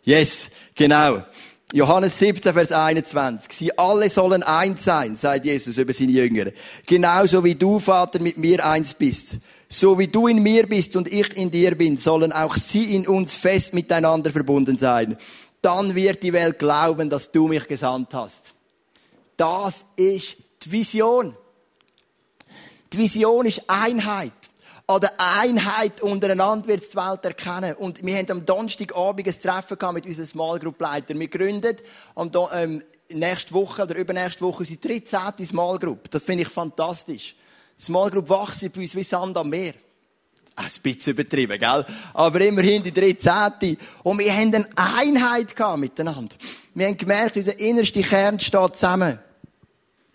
Yes, 0.03 0.49
genau. 0.75 1.23
Johannes 1.71 2.17
17, 2.17 2.51
Vers 2.51 2.71
21. 2.71 3.51
Sie 3.51 3.77
alle 3.77 4.09
sollen 4.09 4.41
eins 4.41 4.83
sein, 4.83 5.15
sagt 5.15 5.45
Jesus 5.45 5.77
über 5.77 5.93
seine 5.93 6.12
Jünger. 6.12 6.51
Genauso 6.88 7.43
wie 7.43 7.53
du, 7.53 7.79
Vater, 7.79 8.19
mit 8.19 8.38
mir 8.38 8.65
eins 8.65 8.93
bist. 8.95 9.38
So 9.67 9.99
wie 9.99 10.07
du 10.07 10.27
in 10.27 10.41
mir 10.41 10.65
bist 10.65 10.95
und 10.95 11.07
ich 11.07 11.38
in 11.38 11.51
dir 11.51 11.75
bin, 11.75 11.97
sollen 11.97 12.31
auch 12.31 12.55
sie 12.55 12.95
in 12.95 13.07
uns 13.07 13.35
fest 13.35 13.75
miteinander 13.75 14.31
verbunden 14.31 14.79
sein. 14.79 15.15
Dann 15.62 15.93
wird 15.93 16.23
die 16.23 16.33
Welt 16.33 16.57
glauben, 16.57 17.07
dass 17.07 17.31
du 17.31 17.47
mich 17.47 17.67
gesandt 17.67 18.15
hast. 18.15 18.55
Das 19.38 19.85
ist 19.95 20.38
die 20.63 20.71
Vision. 20.71 21.35
Die 22.91 22.97
Vision 22.97 23.45
ist 23.45 23.62
Einheit. 23.67 24.33
An 24.89 25.02
der 25.02 25.13
Einheit 25.19 26.02
untereinander 26.02 26.67
wird 26.67 26.91
die 26.91 26.97
Welt 26.97 27.23
erkennen. 27.23 27.75
Und 27.75 28.04
wir 28.04 28.17
haben 28.17 28.32
am 28.32 28.43
Donnerstagabend 28.43 29.28
ein 29.28 29.39
Treffen 29.39 29.93
mit 29.93 30.08
unseren 30.08 30.25
Small 30.25 30.58
Group 30.58 30.82
Leitern. 30.82 31.19
Wir 31.19 31.28
gründen 31.28 31.78
am 32.15 32.32
ähm, 32.56 32.84
nächste 33.08 33.54
Woche 33.54 33.84
oder 33.84 33.95
übernächste 33.95 34.41
Woche 34.43 34.62
unsere 34.62 34.80
13. 34.80 35.45
Small 35.45 35.78
Group. 35.78 36.10
Das 36.10 36.23
finde 36.23 36.41
ich 36.41 36.49
fantastisch. 36.49 37.36
Small 37.80 38.10
Group 38.10 38.30
wachsen 38.30 38.71
bei 38.71 38.82
uns 38.82 38.95
wie 38.95 39.04
Sand 39.04 39.38
am 39.38 39.52
Meer. 39.52 39.75
Ein 40.56 40.65
bisschen 40.82 41.13
übertrieben, 41.13 41.60
gell? 41.60 41.86
Aber 42.15 42.41
immerhin 42.41 42.82
die 42.82 42.91
13. 42.91 43.78
Und 44.02 44.17
wir 44.17 44.34
haben 44.34 44.56
eine 44.56 44.67
Einheit 44.75 45.54
miteinander. 45.78 46.36
Wir 46.73 46.88
haben 46.88 46.97
gemerkt, 46.97 47.36
unser 47.36 47.60
innerster 47.60 48.02
Kern 48.02 48.39
steht 48.39 48.75
zusammen. 48.75 49.19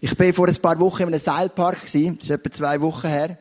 Ich 0.01 0.17
bin 0.17 0.35
vor 0.35 0.49
ein 0.49 0.57
paar 0.57 0.81
Wochen 0.81 1.03
in 1.03 1.09
einem 1.11 1.21
Seilpark. 1.21 1.81
Das 1.83 1.95
ist 1.95 2.29
etwa 2.29 2.51
zwei 2.51 2.81
Wochen 2.81 3.07
her. 3.07 3.39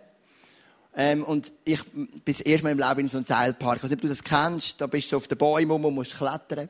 Ähm, 0.95 1.23
und 1.23 1.51
ich 1.65 1.83
bin 1.83 2.21
das 2.25 2.41
erste 2.41 2.63
Mal 2.63 2.71
im 2.71 2.79
Leben 2.79 2.99
in 3.01 3.09
so 3.09 3.17
einem 3.17 3.25
Seilpark. 3.25 3.81
Nicht, 3.83 3.93
ob 3.93 4.01
du 4.01 4.07
das 4.07 4.23
kennst. 4.23 4.79
Da 4.79 4.87
bist 4.87 5.11
du 5.11 5.17
auf 5.17 5.27
den 5.27 5.37
Bäumen 5.37 5.83
und 5.83 5.95
musst 5.95 6.15
klettern. 6.15 6.69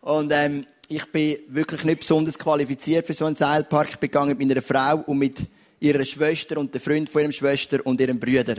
Und, 0.00 0.32
ähm, 0.32 0.66
ich 0.90 1.04
bin 1.12 1.38
wirklich 1.48 1.84
nicht 1.84 2.00
besonders 2.00 2.38
qualifiziert 2.38 3.06
für 3.06 3.12
so 3.12 3.26
einen 3.26 3.36
Seilpark. 3.36 3.90
Ich 3.90 3.96
bin 3.98 4.10
gegangen 4.10 4.36
mit 4.36 4.48
meiner 4.48 4.62
Frau 4.62 5.02
und 5.06 5.18
mit 5.18 5.40
ihrer 5.80 6.04
Schwester 6.04 6.56
und 6.58 6.72
der 6.72 6.80
Freund 6.80 7.10
von 7.10 7.22
ihrer 7.22 7.32
Schwester 7.32 7.84
und 7.84 8.00
ihrem 8.00 8.18
Brüder. 8.18 8.56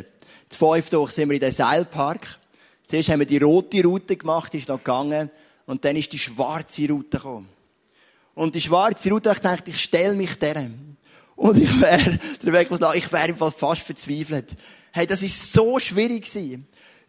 Zu 0.47 0.57
fünf 0.57 0.89
durch 0.89 1.11
sind 1.11 1.29
wir 1.29 1.35
in 1.35 1.41
den 1.41 1.51
Seilpark. 1.51 2.37
Zuerst 2.87 3.09
haben 3.09 3.19
wir 3.19 3.25
die 3.25 3.39
rote 3.39 3.83
Route 3.83 4.15
gemacht, 4.15 4.53
die 4.53 4.59
ist 4.59 4.67
noch 4.67 4.77
gegangen. 4.77 5.29
Und 5.65 5.83
dann 5.83 5.95
ist 5.95 6.13
die 6.13 6.19
schwarze 6.19 6.87
Route 6.87 7.17
gekommen. 7.17 7.49
Und 8.35 8.55
die 8.55 8.61
schwarze 8.61 9.09
Route, 9.09 9.31
ich 9.31 9.39
dachte, 9.39 9.71
ich 9.71 9.81
stelle 9.81 10.13
mich 10.13 10.35
der. 10.35 10.69
Und 11.39 11.57
ich 11.57 11.79
wäre, 11.79 12.19
der 12.43 12.53
Weg 12.53 12.69
was 12.69 12.95
ich 12.95 13.09
wäre 13.13 13.29
im 13.29 13.37
Fall 13.37 13.53
fast 13.53 13.83
verzweifelt. 13.83 14.49
Hey, 14.91 15.07
das 15.07 15.23
ist 15.23 15.53
so 15.53 15.79
schwierig 15.79 16.25
gewesen. 16.25 16.67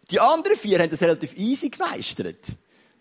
Die 0.09 0.21
anderen 0.21 0.57
vier 0.57 0.79
haben 0.79 0.89
das 0.89 1.01
relativ 1.01 1.37
easy 1.37 1.69
gemeistert. 1.69 2.39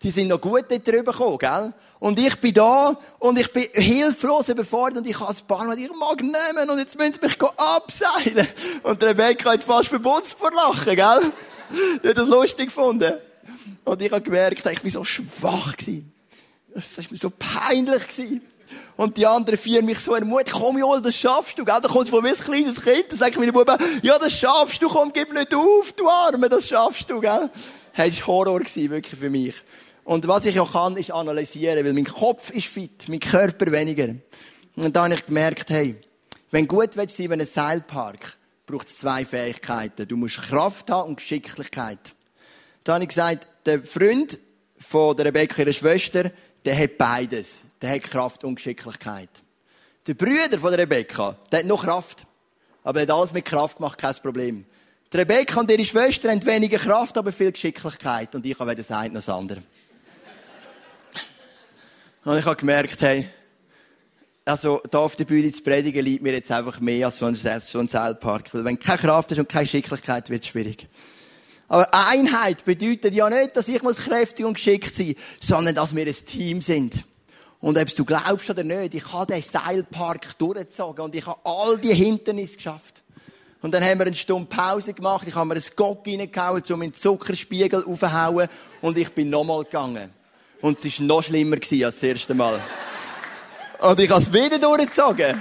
Die 0.02 0.10
sind 0.10 0.26
noch 0.26 0.40
gut 0.40 0.64
dort 0.68 0.88
drüber 0.88 1.12
gekommen, 1.12 1.38
gell? 1.38 1.72
Und 2.00 2.18
ich 2.18 2.34
bin 2.36 2.52
da, 2.54 2.98
und 3.20 3.38
ich 3.38 3.52
bin 3.52 3.64
hilflos 3.74 4.48
überfordert, 4.48 4.98
und 4.98 5.06
ich 5.06 5.20
habe 5.20 5.30
ein 5.30 5.46
paar 5.46 5.64
Mal, 5.66 5.78
ich 5.78 5.94
mag 5.94 6.20
nehmen, 6.20 6.68
und 6.68 6.78
jetzt 6.80 6.98
müssen 6.98 7.12
sie 7.12 7.20
mich 7.20 7.40
abseilen. 7.40 8.48
Und 8.82 9.00
der 9.00 9.10
Rebecca 9.10 9.52
hat 9.52 9.62
fast 9.62 9.88
verbunzt 9.88 10.34
vor 10.34 10.50
Lachen, 10.50 10.96
gell? 10.96 11.32
Die 12.02 12.08
hat 12.08 12.16
das 12.16 12.26
lustig 12.26 12.66
gefunden. 12.66 13.12
Und 13.84 14.02
ich 14.02 14.10
habe 14.10 14.22
gemerkt, 14.22 14.66
ich 14.66 14.82
bin 14.82 14.90
so 14.90 15.04
schwach 15.04 15.76
gewesen. 15.76 16.12
Das 16.74 16.98
war 16.98 17.04
mir 17.08 17.16
so 17.16 17.30
peinlich. 17.30 18.08
Gewesen. 18.08 18.40
Und 19.00 19.16
die 19.16 19.26
anderen 19.26 19.58
vier 19.58 19.82
mich 19.82 19.98
so 19.98 20.14
ermutigt, 20.14 20.52
komm 20.52 20.76
Joel, 20.76 21.00
das 21.00 21.16
schaffst 21.16 21.58
du, 21.58 21.64
gell? 21.64 21.78
Da 21.82 21.88
kommt 21.88 22.10
von 22.10 22.22
mir 22.22 22.28
ein 22.28 22.34
kleines 22.34 22.82
Kind, 22.82 23.06
da 23.08 23.16
sage 23.16 23.30
ich 23.30 23.38
meinen 23.38 23.54
Buben, 23.54 23.78
ja, 24.02 24.18
das 24.18 24.38
schaffst 24.38 24.82
du, 24.82 24.88
komm, 24.88 25.10
gib 25.10 25.32
nicht 25.32 25.54
auf, 25.54 25.92
du 25.92 26.06
Arme, 26.06 26.50
das 26.50 26.68
schaffst 26.68 27.08
du, 27.08 27.18
gell? 27.18 27.48
Hey, 27.92 28.10
das 28.10 28.20
war 28.20 28.26
Horror 28.26 28.58
gewesen, 28.58 28.90
wirklich 28.90 29.18
für 29.18 29.30
mich. 29.30 29.54
Und 30.04 30.28
was 30.28 30.44
ich 30.44 30.60
auch 30.60 30.72
kann, 30.72 30.98
ist 30.98 31.12
analysieren, 31.12 31.82
weil 31.82 31.94
mein 31.94 32.04
Kopf 32.04 32.50
ist 32.50 32.66
fit, 32.66 33.08
mein 33.08 33.20
Körper 33.20 33.72
weniger. 33.72 34.16
Und 34.76 34.94
da 34.94 35.04
habe 35.04 35.14
ich 35.14 35.24
gemerkt, 35.24 35.70
hey, 35.70 35.96
wenn 36.50 36.68
du 36.68 36.76
gut 36.76 36.94
willst 36.98 37.16
sein, 37.16 37.30
wenn 37.30 37.40
ein 37.40 37.46
Seilpark, 37.46 38.36
braucht 38.66 38.88
es 38.88 38.98
zwei 38.98 39.24
Fähigkeiten. 39.24 40.08
Du 40.08 40.18
musst 40.18 40.42
Kraft 40.42 40.90
haben 40.90 41.08
und 41.08 41.16
Geschicklichkeit. 41.16 42.14
Da 42.84 42.92
habe 42.92 43.04
ich 43.04 43.08
gesagt, 43.08 43.46
der 43.64 43.82
Freund 43.82 44.38
von 44.90 45.16
der 45.16 45.26
Rebecca, 45.26 45.62
ihrer 45.62 45.72
Schwester, 45.72 46.32
der 46.64 46.76
hat 46.76 46.98
beides. 46.98 47.62
Der 47.80 47.90
hat 47.90 48.02
Kraft 48.02 48.42
und 48.42 48.56
Geschicklichkeit. 48.56 49.28
Der 50.04 50.14
Brüder 50.14 50.58
von 50.58 50.72
der 50.72 50.80
Rebecca, 50.80 51.36
der 51.52 51.60
hat 51.60 51.66
noch 51.66 51.84
Kraft. 51.84 52.26
Aber 52.82 52.98
er 52.98 53.02
hat 53.02 53.10
alles 53.12 53.32
mit 53.32 53.44
Kraft 53.44 53.76
gemacht, 53.76 53.96
kein 53.96 54.16
Problem. 54.16 54.64
Die 55.12 55.16
Rebecca 55.16 55.60
und 55.60 55.70
ihre 55.70 55.84
Schwester 55.84 56.28
haben 56.28 56.44
weniger 56.44 56.78
Kraft, 56.78 57.16
aber 57.16 57.30
viel 57.30 57.52
Geschicklichkeit. 57.52 58.34
Und 58.34 58.44
ich 58.44 58.58
habe 58.58 58.68
weder 58.68 58.78
das 58.78 58.90
eine 58.90 59.10
noch 59.10 59.14
das 59.14 59.28
andere. 59.28 59.62
Und 62.24 62.38
ich 62.38 62.44
habe 62.44 62.56
gemerkt, 62.56 63.00
hey, 63.00 63.28
also 64.44 64.82
da 64.90 64.98
auf 64.98 65.14
der 65.14 65.24
Bühne 65.24 65.52
zu 65.52 65.62
predigen, 65.62 66.04
liegt 66.04 66.24
mir 66.24 66.32
jetzt 66.32 66.50
einfach 66.50 66.80
mehr 66.80 67.06
als 67.06 67.18
so 67.18 67.26
ein, 67.26 67.36
so 67.36 67.86
Seilpark. 67.86 68.52
Weil 68.52 68.64
wenn 68.64 68.80
keine 68.80 68.98
Kraft 68.98 69.30
ist 69.30 69.38
und 69.38 69.48
keine 69.48 69.66
Geschicklichkeit, 69.66 70.28
wird 70.30 70.42
es 70.42 70.48
schwierig. 70.48 70.88
Aber 71.70 71.88
Einheit 71.92 72.64
bedeutet 72.64 73.14
ja 73.14 73.30
nicht, 73.30 73.56
dass 73.56 73.68
ich 73.68 73.80
kräftig 73.80 74.44
und 74.44 74.54
geschickt 74.54 74.92
sein 74.92 75.14
muss, 75.38 75.48
sondern 75.48 75.72
dass 75.72 75.94
wir 75.94 76.04
ein 76.04 76.26
Team 76.26 76.60
sind. 76.60 77.04
Und 77.60 77.78
ob 77.78 77.94
du 77.94 78.04
glaubst 78.04 78.50
oder 78.50 78.64
nicht, 78.64 78.94
ich 78.94 79.12
habe 79.12 79.32
den 79.32 79.40
Seilpark 79.40 80.36
durchgezogen 80.36 81.04
und 81.04 81.14
ich 81.14 81.24
habe 81.24 81.38
all 81.44 81.78
die 81.78 81.94
Hindernisse 81.94 82.56
geschafft. 82.56 83.04
Und 83.62 83.72
dann 83.72 83.84
haben 83.84 84.00
wir 84.00 84.06
eine 84.06 84.16
Stunde 84.16 84.48
Pause 84.48 84.94
gemacht, 84.94 85.28
ich 85.28 85.34
habe 85.36 85.46
mir 85.46 85.54
ein 85.54 85.62
Gock 85.76 86.04
reingehauen, 86.08 86.62
um 86.70 86.80
den 86.80 86.92
Zuckerspiegel 86.92 87.84
aufzuhauen 87.84 88.48
und 88.80 88.98
ich 88.98 89.10
bin 89.10 89.30
nochmal 89.30 89.62
gegangen. 89.62 90.10
Und 90.60 90.84
es 90.84 90.98
war 90.98 91.06
noch 91.06 91.22
schlimmer 91.22 91.54
als 91.56 91.70
das 91.70 92.02
erste 92.02 92.34
Mal. 92.34 92.60
Und 93.78 94.00
ich 94.00 94.10
habe 94.10 94.22
es 94.22 94.32
wieder 94.32 94.58
durchgezogen. 94.58 95.40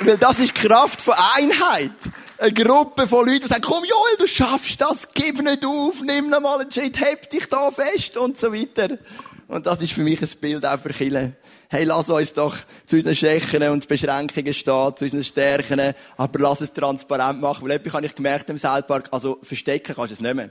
Weil 0.00 0.16
das 0.16 0.40
ist 0.40 0.56
die 0.56 0.66
Kraft 0.66 1.02
von 1.02 1.14
Einheit. 1.36 1.92
Eine 2.36 2.52
Gruppe 2.52 3.06
von 3.06 3.26
Leuten, 3.26 3.42
die 3.42 3.46
sagen, 3.46 3.62
komm 3.62 3.84
Joel, 3.84 4.16
du 4.18 4.26
schaffst 4.26 4.80
das, 4.80 5.12
gib 5.14 5.40
nicht 5.40 5.64
auf, 5.64 6.00
nimm 6.02 6.28
noch 6.28 6.40
mal 6.40 6.60
einen 6.60 6.70
Schritt, 6.70 6.98
heb 7.00 7.30
dich 7.30 7.48
da 7.48 7.70
fest 7.70 8.16
und 8.16 8.36
so 8.36 8.52
weiter. 8.52 8.98
Und 9.46 9.66
das 9.66 9.80
ist 9.80 9.92
für 9.92 10.02
mich 10.02 10.20
ein 10.20 10.28
Bild 10.40 10.66
auch 10.66 10.80
für 10.80 10.92
Chile. 10.92 11.34
Hey, 11.68 11.84
lass 11.84 12.10
uns 12.10 12.32
doch 12.32 12.56
zu 12.86 12.96
unseren 12.96 13.14
Schwächen 13.14 13.62
und 13.68 13.86
Beschränkungen 13.86 14.52
stehen, 14.52 14.96
zu 14.96 15.04
unseren 15.04 15.22
Stärken, 15.22 15.94
aber 16.16 16.38
lass 16.40 16.60
es 16.60 16.72
transparent 16.72 17.40
machen, 17.40 17.68
weil 17.68 17.76
etwas 17.76 17.94
habe 17.94 18.06
ich 18.06 18.14
gemerkt 18.14 18.50
im 18.50 18.58
Seilpark, 18.58 19.08
also 19.12 19.38
verstecken 19.42 19.94
kannst 19.94 20.10
du 20.10 20.14
es 20.14 20.20
nicht 20.20 20.34
mehr. 20.34 20.50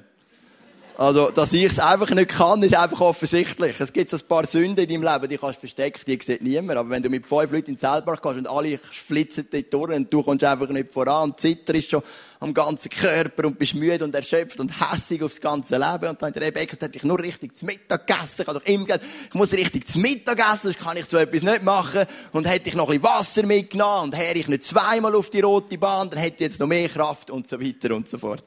Also, 0.95 1.32
dass 1.32 1.51
ich 1.53 1.63
es 1.63 1.79
einfach 1.79 2.12
nicht 2.12 2.29
kann, 2.29 2.62
ist 2.62 2.75
einfach 2.75 3.01
offensichtlich. 3.01 3.79
Es 3.79 3.91
gibt 3.91 4.12
so 4.12 4.17
ein 4.17 4.27
paar 4.27 4.45
Sünden 4.45 4.86
in 4.86 5.01
deinem 5.01 5.13
Leben, 5.13 5.27
die 5.27 5.38
kannst 5.39 5.56
du 5.56 5.62
verstecken, 5.62 6.01
die 6.06 6.19
sieht 6.21 6.43
niemand. 6.43 6.77
Aber 6.77 6.91
wenn 6.91 7.01
du 7.01 7.10
mit 7.10 7.25
fünf 7.25 7.51
Leuten 7.51 7.71
in 7.71 7.77
den 7.77 8.06
gehst 8.06 8.25
und 8.25 8.47
alle 8.47 8.77
flitzen 8.77 9.47
dort 9.51 9.73
durch 9.73 9.95
und 9.95 10.13
du 10.13 10.21
kommst 10.21 10.43
einfach 10.43 10.69
nicht 10.69 10.91
voran 10.91 11.32
und 11.32 11.39
zitterst 11.39 11.89
schon 11.89 12.03
am 12.39 12.53
ganzen 12.53 12.91
Körper 12.91 13.47
und 13.47 13.58
bist 13.58 13.73
müde 13.73 14.03
und 14.03 14.13
erschöpft 14.13 14.60
und 14.60 14.71
hässig 14.79 15.23
aufs 15.23 15.41
ganze 15.41 15.77
Leben 15.77 16.10
und 16.10 16.21
dann 16.21 16.32
der 16.32 16.43
Rebecca 16.43 16.77
hat 16.79 16.95
ich 16.95 17.03
nur 17.03 17.17
richtig 17.17 17.58
zu 17.58 17.65
Mittag 17.65 18.06
gegessen. 18.06 18.45
Ich, 18.47 18.53
doch 18.53 18.65
immer 18.65 18.95
ich 18.95 19.34
muss 19.34 19.51
richtig 19.51 19.88
zu 19.88 19.97
Mittag 19.97 20.39
essen, 20.39 20.73
sonst 20.73 20.79
kann 20.79 20.97
ich 20.97 21.06
so 21.06 21.17
etwas 21.17 21.41
nicht 21.41 21.63
machen. 21.63 22.06
Und 22.34 22.45
hätte 22.45 22.69
ich 22.69 22.75
noch 22.75 22.89
ein 22.89 22.99
bisschen 22.99 23.17
Wasser 23.17 23.43
mitgenommen 23.43 24.03
und 24.03 24.17
wäre 24.17 24.38
ich 24.38 24.47
nicht 24.47 24.63
zweimal 24.63 25.15
auf 25.15 25.32
die 25.32 25.41
rote 25.41 25.77
Bahn, 25.77 26.12
dann 26.12 26.19
hätte 26.19 26.36
ich 26.36 26.51
jetzt 26.51 26.60
noch 26.60 26.67
mehr 26.67 26.88
Kraft 26.88 27.32
und 27.32 27.47
so 27.47 27.60
weiter 27.60 27.95
und 27.95 28.08
so 28.08 28.19
fort. 28.19 28.43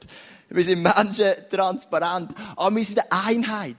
Wir 0.49 0.63
sind 0.63 0.81
Menschen 0.81 1.33
transparent. 1.49 2.31
Aber 2.55 2.75
wir 2.75 2.83
sind 2.83 2.99
eine 2.99 3.25
Einheit. 3.25 3.75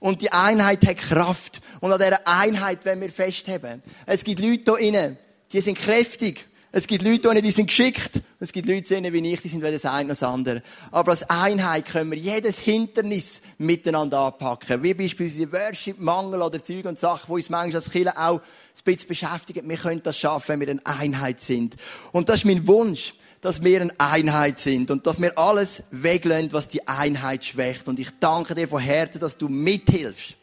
Und 0.00 0.22
die 0.22 0.32
Einheit 0.32 0.86
hat 0.86 0.98
Kraft. 0.98 1.60
Und 1.80 1.92
an 1.92 1.98
dieser 1.98 2.26
Einheit 2.26 2.84
wollen 2.86 3.00
wir 3.00 3.10
festheben. 3.10 3.82
Es 4.06 4.22
gibt 4.24 4.40
Leute 4.40 4.76
hier 4.76 4.88
innen, 4.88 5.18
die 5.52 5.60
sind 5.60 5.78
kräftig. 5.78 6.44
Es 6.70 6.86
gibt 6.86 7.02
Leute 7.02 7.32
hier 7.32 7.40
die 7.40 7.50
sind 7.50 7.66
geschickt. 7.66 8.20
Es 8.38 8.52
gibt 8.52 8.68
Leute 8.68 8.94
hier 8.94 9.12
wie 9.12 9.32
ich, 9.32 9.40
die 9.40 9.48
sind 9.48 9.62
weder 9.62 9.72
das 9.72 9.86
eine 9.86 10.04
noch 10.04 10.10
das 10.10 10.22
andere. 10.22 10.62
Aber 10.90 11.12
als 11.12 11.28
Einheit 11.28 11.86
können 11.86 12.10
wir 12.10 12.18
jedes 12.18 12.58
Hindernis 12.58 13.40
miteinander 13.56 14.18
anpacken. 14.18 14.82
Wie 14.82 14.92
beispielsweise 14.92 15.50
Worship, 15.50 15.98
Mangel 15.98 16.42
oder 16.42 16.62
Zeug 16.62 16.84
und 16.84 16.98
Sachen, 16.98 17.24
die 17.28 17.32
uns 17.32 17.48
manchmal 17.48 17.76
als 17.76 17.90
Kirche 17.90 18.16
auch 18.18 18.40
ein 18.40 18.42
bisschen 18.84 19.08
beschäftigen. 19.08 19.68
Wir 19.68 19.78
können 19.78 20.02
das 20.02 20.18
schaffen, 20.18 20.48
wenn 20.48 20.60
wir 20.60 20.68
eine 20.68 20.84
Einheit 20.84 21.40
sind. 21.40 21.74
Und 22.12 22.28
das 22.28 22.36
ist 22.36 22.44
mein 22.44 22.66
Wunsch 22.66 23.14
dass 23.40 23.62
wir 23.62 23.80
eine 23.80 23.92
Einheit 23.98 24.58
sind 24.58 24.90
und 24.90 25.06
dass 25.06 25.20
wir 25.20 25.38
alles 25.38 25.84
weglehnen, 25.90 26.52
was 26.52 26.68
die 26.68 26.86
Einheit 26.88 27.44
schwächt. 27.44 27.86
Und 27.86 27.98
ich 28.00 28.08
danke 28.18 28.54
dir 28.54 28.66
von 28.66 28.80
Herzen, 28.80 29.20
dass 29.20 29.38
du 29.38 29.48
mithilfst. 29.48 30.36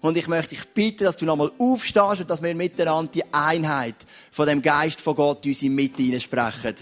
Und 0.00 0.16
ich 0.16 0.26
möchte 0.28 0.54
dich 0.54 0.66
bitten, 0.68 1.04
dass 1.04 1.16
du 1.16 1.26
nochmal 1.26 1.52
aufstehst 1.58 2.22
und 2.22 2.30
dass 2.30 2.42
wir 2.42 2.54
miteinander 2.54 3.12
die 3.12 3.34
Einheit 3.34 3.96
von 4.32 4.46
dem 4.46 4.62
Geist 4.62 5.00
von 5.00 5.14
Gott 5.14 5.44
in 5.44 5.52
unsere 5.52 5.70
Mitte 5.70 6.02
hineinsprechen. 6.02 6.74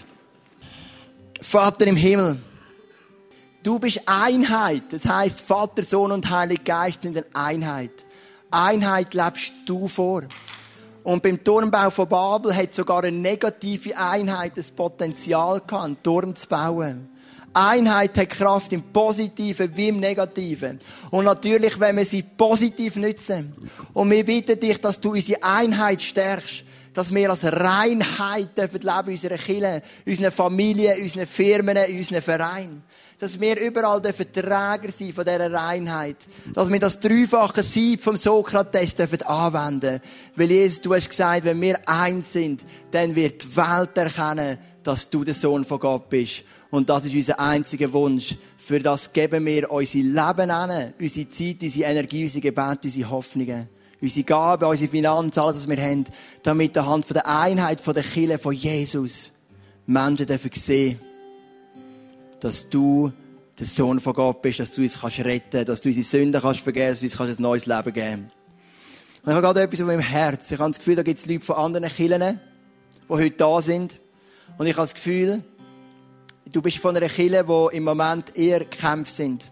Vater 1.41 1.85
im 1.85 1.97
Himmel, 1.97 2.39
du 3.61 3.77
bist 3.77 4.01
Einheit. 4.05 4.83
Das 4.91 5.05
heißt, 5.05 5.41
Vater, 5.41 5.83
Sohn 5.83 6.11
und 6.11 6.29
Heiliger 6.29 6.63
Geist 6.63 7.01
sind 7.01 7.17
eine 7.17 7.25
Einheit. 7.33 7.91
Einheit 8.51 9.13
lebst 9.13 9.51
du 9.65 9.87
vor. 9.87 10.23
Und 11.03 11.23
beim 11.23 11.43
Turmbau 11.43 11.89
von 11.89 12.09
Babel 12.09 12.55
hat 12.55 12.73
sogar 12.73 13.03
eine 13.03 13.17
negative 13.17 13.97
Einheit 13.97 14.57
das 14.57 14.69
Potenzial 14.69 15.61
gehabt, 15.65 15.85
einen 15.85 16.03
Turm 16.03 16.35
zu 16.35 16.47
bauen. 16.47 17.09
Einheit 17.53 18.17
hat 18.17 18.29
Kraft 18.29 18.73
im 18.73 18.83
Positiven 18.83 19.75
wie 19.75 19.87
im 19.87 19.99
Negativen. 19.99 20.79
Und 21.09 21.25
natürlich, 21.25 21.79
wenn 21.79 21.97
wir 21.97 22.05
sie 22.05 22.21
positiv 22.21 22.95
nutzen. 22.95 23.53
Und 23.93 24.11
wir 24.11 24.25
bitten 24.25 24.59
dich, 24.59 24.79
dass 24.79 24.99
du 24.99 25.11
unsere 25.13 25.41
Einheit 25.41 26.01
stärkst. 26.01 26.63
Dass 26.93 27.13
wir 27.13 27.29
als 27.29 27.43
Reinheit 27.45 28.57
leben 28.57 28.79
dürfen 28.81 29.09
unserer 29.09 29.37
Kirche, 29.37 29.81
in 30.05 30.11
unseren 30.11 30.31
Familien, 30.31 30.99
unseren 31.01 31.27
Firmen, 31.27 31.77
unseren 31.77 32.21
Vereinen 32.21 32.83
dass 33.19 33.39
wir 33.39 33.59
überall 33.59 34.01
dürfen 34.01 34.31
Träger 34.31 34.91
sein 34.91 35.11
von 35.11 35.25
dieser 35.25 35.51
Reinheit. 35.51 36.15
Dass 36.53 36.71
wir 36.71 36.79
das 36.79 36.99
dreifache 36.99 37.61
Sieb 37.61 38.01
vom 38.01 38.15
Sokrates 38.15 38.95
dürfen 38.95 39.21
anwenden. 39.23 39.99
Weil 40.35 40.49
Jesus, 40.49 40.81
du 40.81 40.95
hast 40.95 41.09
gesagt, 41.09 41.43
wenn 41.43 41.59
wir 41.61 41.77
eins 41.87 42.31
sind, 42.33 42.63
dann 42.91 43.15
wird 43.15 43.43
die 43.43 43.57
Welt 43.57 43.97
erkennen, 43.97 44.57
dass 44.83 45.09
du 45.09 45.25
der 45.25 45.33
Sohn 45.33 45.65
von 45.65 45.79
Gott 45.79 46.09
bist. 46.09 46.43
Und 46.71 46.89
das 46.89 47.05
ist 47.05 47.13
unser 47.13 47.39
einziger 47.39 47.91
Wunsch. 47.91 48.35
Für 48.57 48.79
das 48.79 49.11
geben 49.11 49.45
wir 49.45 49.69
unser 49.69 49.97
Leben 49.97 50.49
an, 50.49 50.93
unsere 50.99 51.27
Zeit, 51.29 51.57
unsere 51.61 51.89
Energie, 51.89 52.23
unsere 52.23 52.41
Gebete, 52.41 52.79
unsere 52.83 53.09
Hoffnungen 53.09 53.67
unsere 54.01 54.23
Gaben, 54.23 54.63
unsere 54.63 54.89
Finanzen, 54.89 55.41
alles, 55.41 55.57
was 55.57 55.67
wir 55.67 55.83
haben, 55.83 56.05
damit 56.43 56.77
anhand 56.77 57.05
von 57.05 57.15
der 57.15 57.27
Einheit 57.27 57.81
von 57.81 57.93
der 57.93 58.03
Kille 58.03 58.39
von 58.39 58.53
Jesus 58.53 59.33
Menschen 59.85 60.25
dürfen 60.25 60.51
sehen, 60.53 61.01
dass 62.39 62.69
du 62.69 63.11
der 63.57 63.67
Sohn 63.67 63.99
von 63.99 64.13
Gott 64.13 64.41
bist, 64.41 64.59
dass 64.59 64.71
du 64.71 64.81
uns 64.81 64.99
kannst 64.99 65.19
retten, 65.19 65.65
dass 65.65 65.81
du 65.81 65.89
unsere 65.89 66.05
Sünden 66.05 66.41
kannst 66.41 66.61
vergeben, 66.61 66.89
dass 66.89 66.99
du 66.99 67.05
uns 67.05 67.19
ein 67.19 67.41
neues 67.41 67.65
Leben 67.65 67.93
geben 67.93 68.31
Und 69.23 69.29
ich 69.29 69.33
habe 69.33 69.41
gerade 69.41 69.61
etwas 69.61 69.81
auf 69.81 69.87
meinem 69.87 69.99
Herz. 69.99 70.51
Ich 70.51 70.59
habe 70.59 70.71
das 70.71 70.79
Gefühl, 70.79 70.95
da 70.95 71.03
gibt 71.03 71.19
es 71.19 71.25
Leute 71.25 71.45
von 71.45 71.57
anderen 71.57 71.89
Kirchen, 71.89 72.39
die 73.09 73.13
heute 73.13 73.31
da 73.31 73.61
sind. 73.61 73.99
Und 74.57 74.65
ich 74.65 74.73
habe 74.73 74.83
das 74.83 74.93
Gefühl, 74.93 75.43
du 76.51 76.61
bist 76.61 76.77
von 76.77 76.95
einer 76.95 77.09
Kirche, 77.09 77.47
wo 77.47 77.69
im 77.69 77.83
Moment 77.83 78.35
eher 78.37 78.63
Kämpfe 78.65 79.11
sind. 79.11 79.51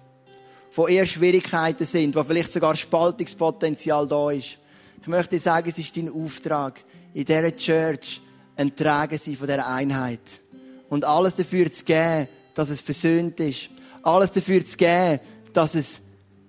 Wo 0.72 0.88
eher 0.88 1.06
Schwierigkeiten 1.06 1.86
sind, 1.86 2.16
wo 2.16 2.24
vielleicht 2.24 2.54
sogar 2.54 2.76
Spaltungspotenzial 2.76 4.08
da 4.08 4.32
ist. 4.32 4.58
Ich 5.02 5.08
möchte 5.08 5.40
sagen, 5.40 5.70
es 5.70 5.78
ist 5.78 5.96
dein 5.98 6.10
Auftrag, 6.10 6.84
in 7.14 7.26
dieser 7.26 7.56
Church 7.56 8.22
ein 8.56 8.76
Träger 8.76 9.18
sein 9.18 9.36
von 9.36 9.48
dieser 9.48 9.68
Einheit. 9.68 10.20
Und 10.90 11.04
alles 11.04 11.36
dafür 11.36 11.72
zu 11.72 11.84
geben, 11.84 12.28
dass 12.58 12.70
es 12.70 12.82
versöhnt 12.82 13.40
ist. 13.40 13.70
Alles 14.02 14.32
dafür 14.32 14.66
zu 14.66 14.78
geben, 14.78 15.20
dass 15.54 15.76
es 15.76 16.00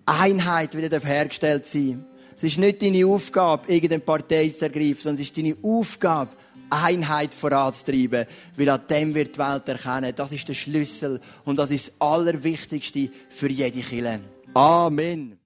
Einheit 0.06 0.74
wieder 0.74 0.98
hergestellt 1.00 1.66
sein 1.66 2.06
Es 2.34 2.44
ist 2.44 2.56
nicht 2.56 2.80
deine 2.80 3.06
Aufgabe, 3.06 3.70
irgendeine 3.70 4.00
Partei 4.00 4.48
zu 4.48 4.64
ergreifen, 4.64 4.96
sondern 4.96 5.22
es 5.22 5.28
ist 5.28 5.36
deine 5.36 5.54
Aufgabe, 5.62 6.30
Einheit 6.70 7.34
voranzutreiben. 7.34 8.24
Weil 8.56 8.68
an 8.70 8.80
dem 8.88 9.14
wird 9.14 9.34
die 9.34 9.38
Welt 9.38 9.68
erkennen. 9.68 10.14
Das 10.16 10.32
ist 10.32 10.48
der 10.48 10.54
Schlüssel 10.54 11.20
und 11.44 11.58
das 11.58 11.70
ist 11.70 11.88
das 11.88 12.00
Allerwichtigste 12.00 13.10
für 13.28 13.50
jede 13.50 13.80
Kirche. 13.80 14.20
Amen. 14.54 15.38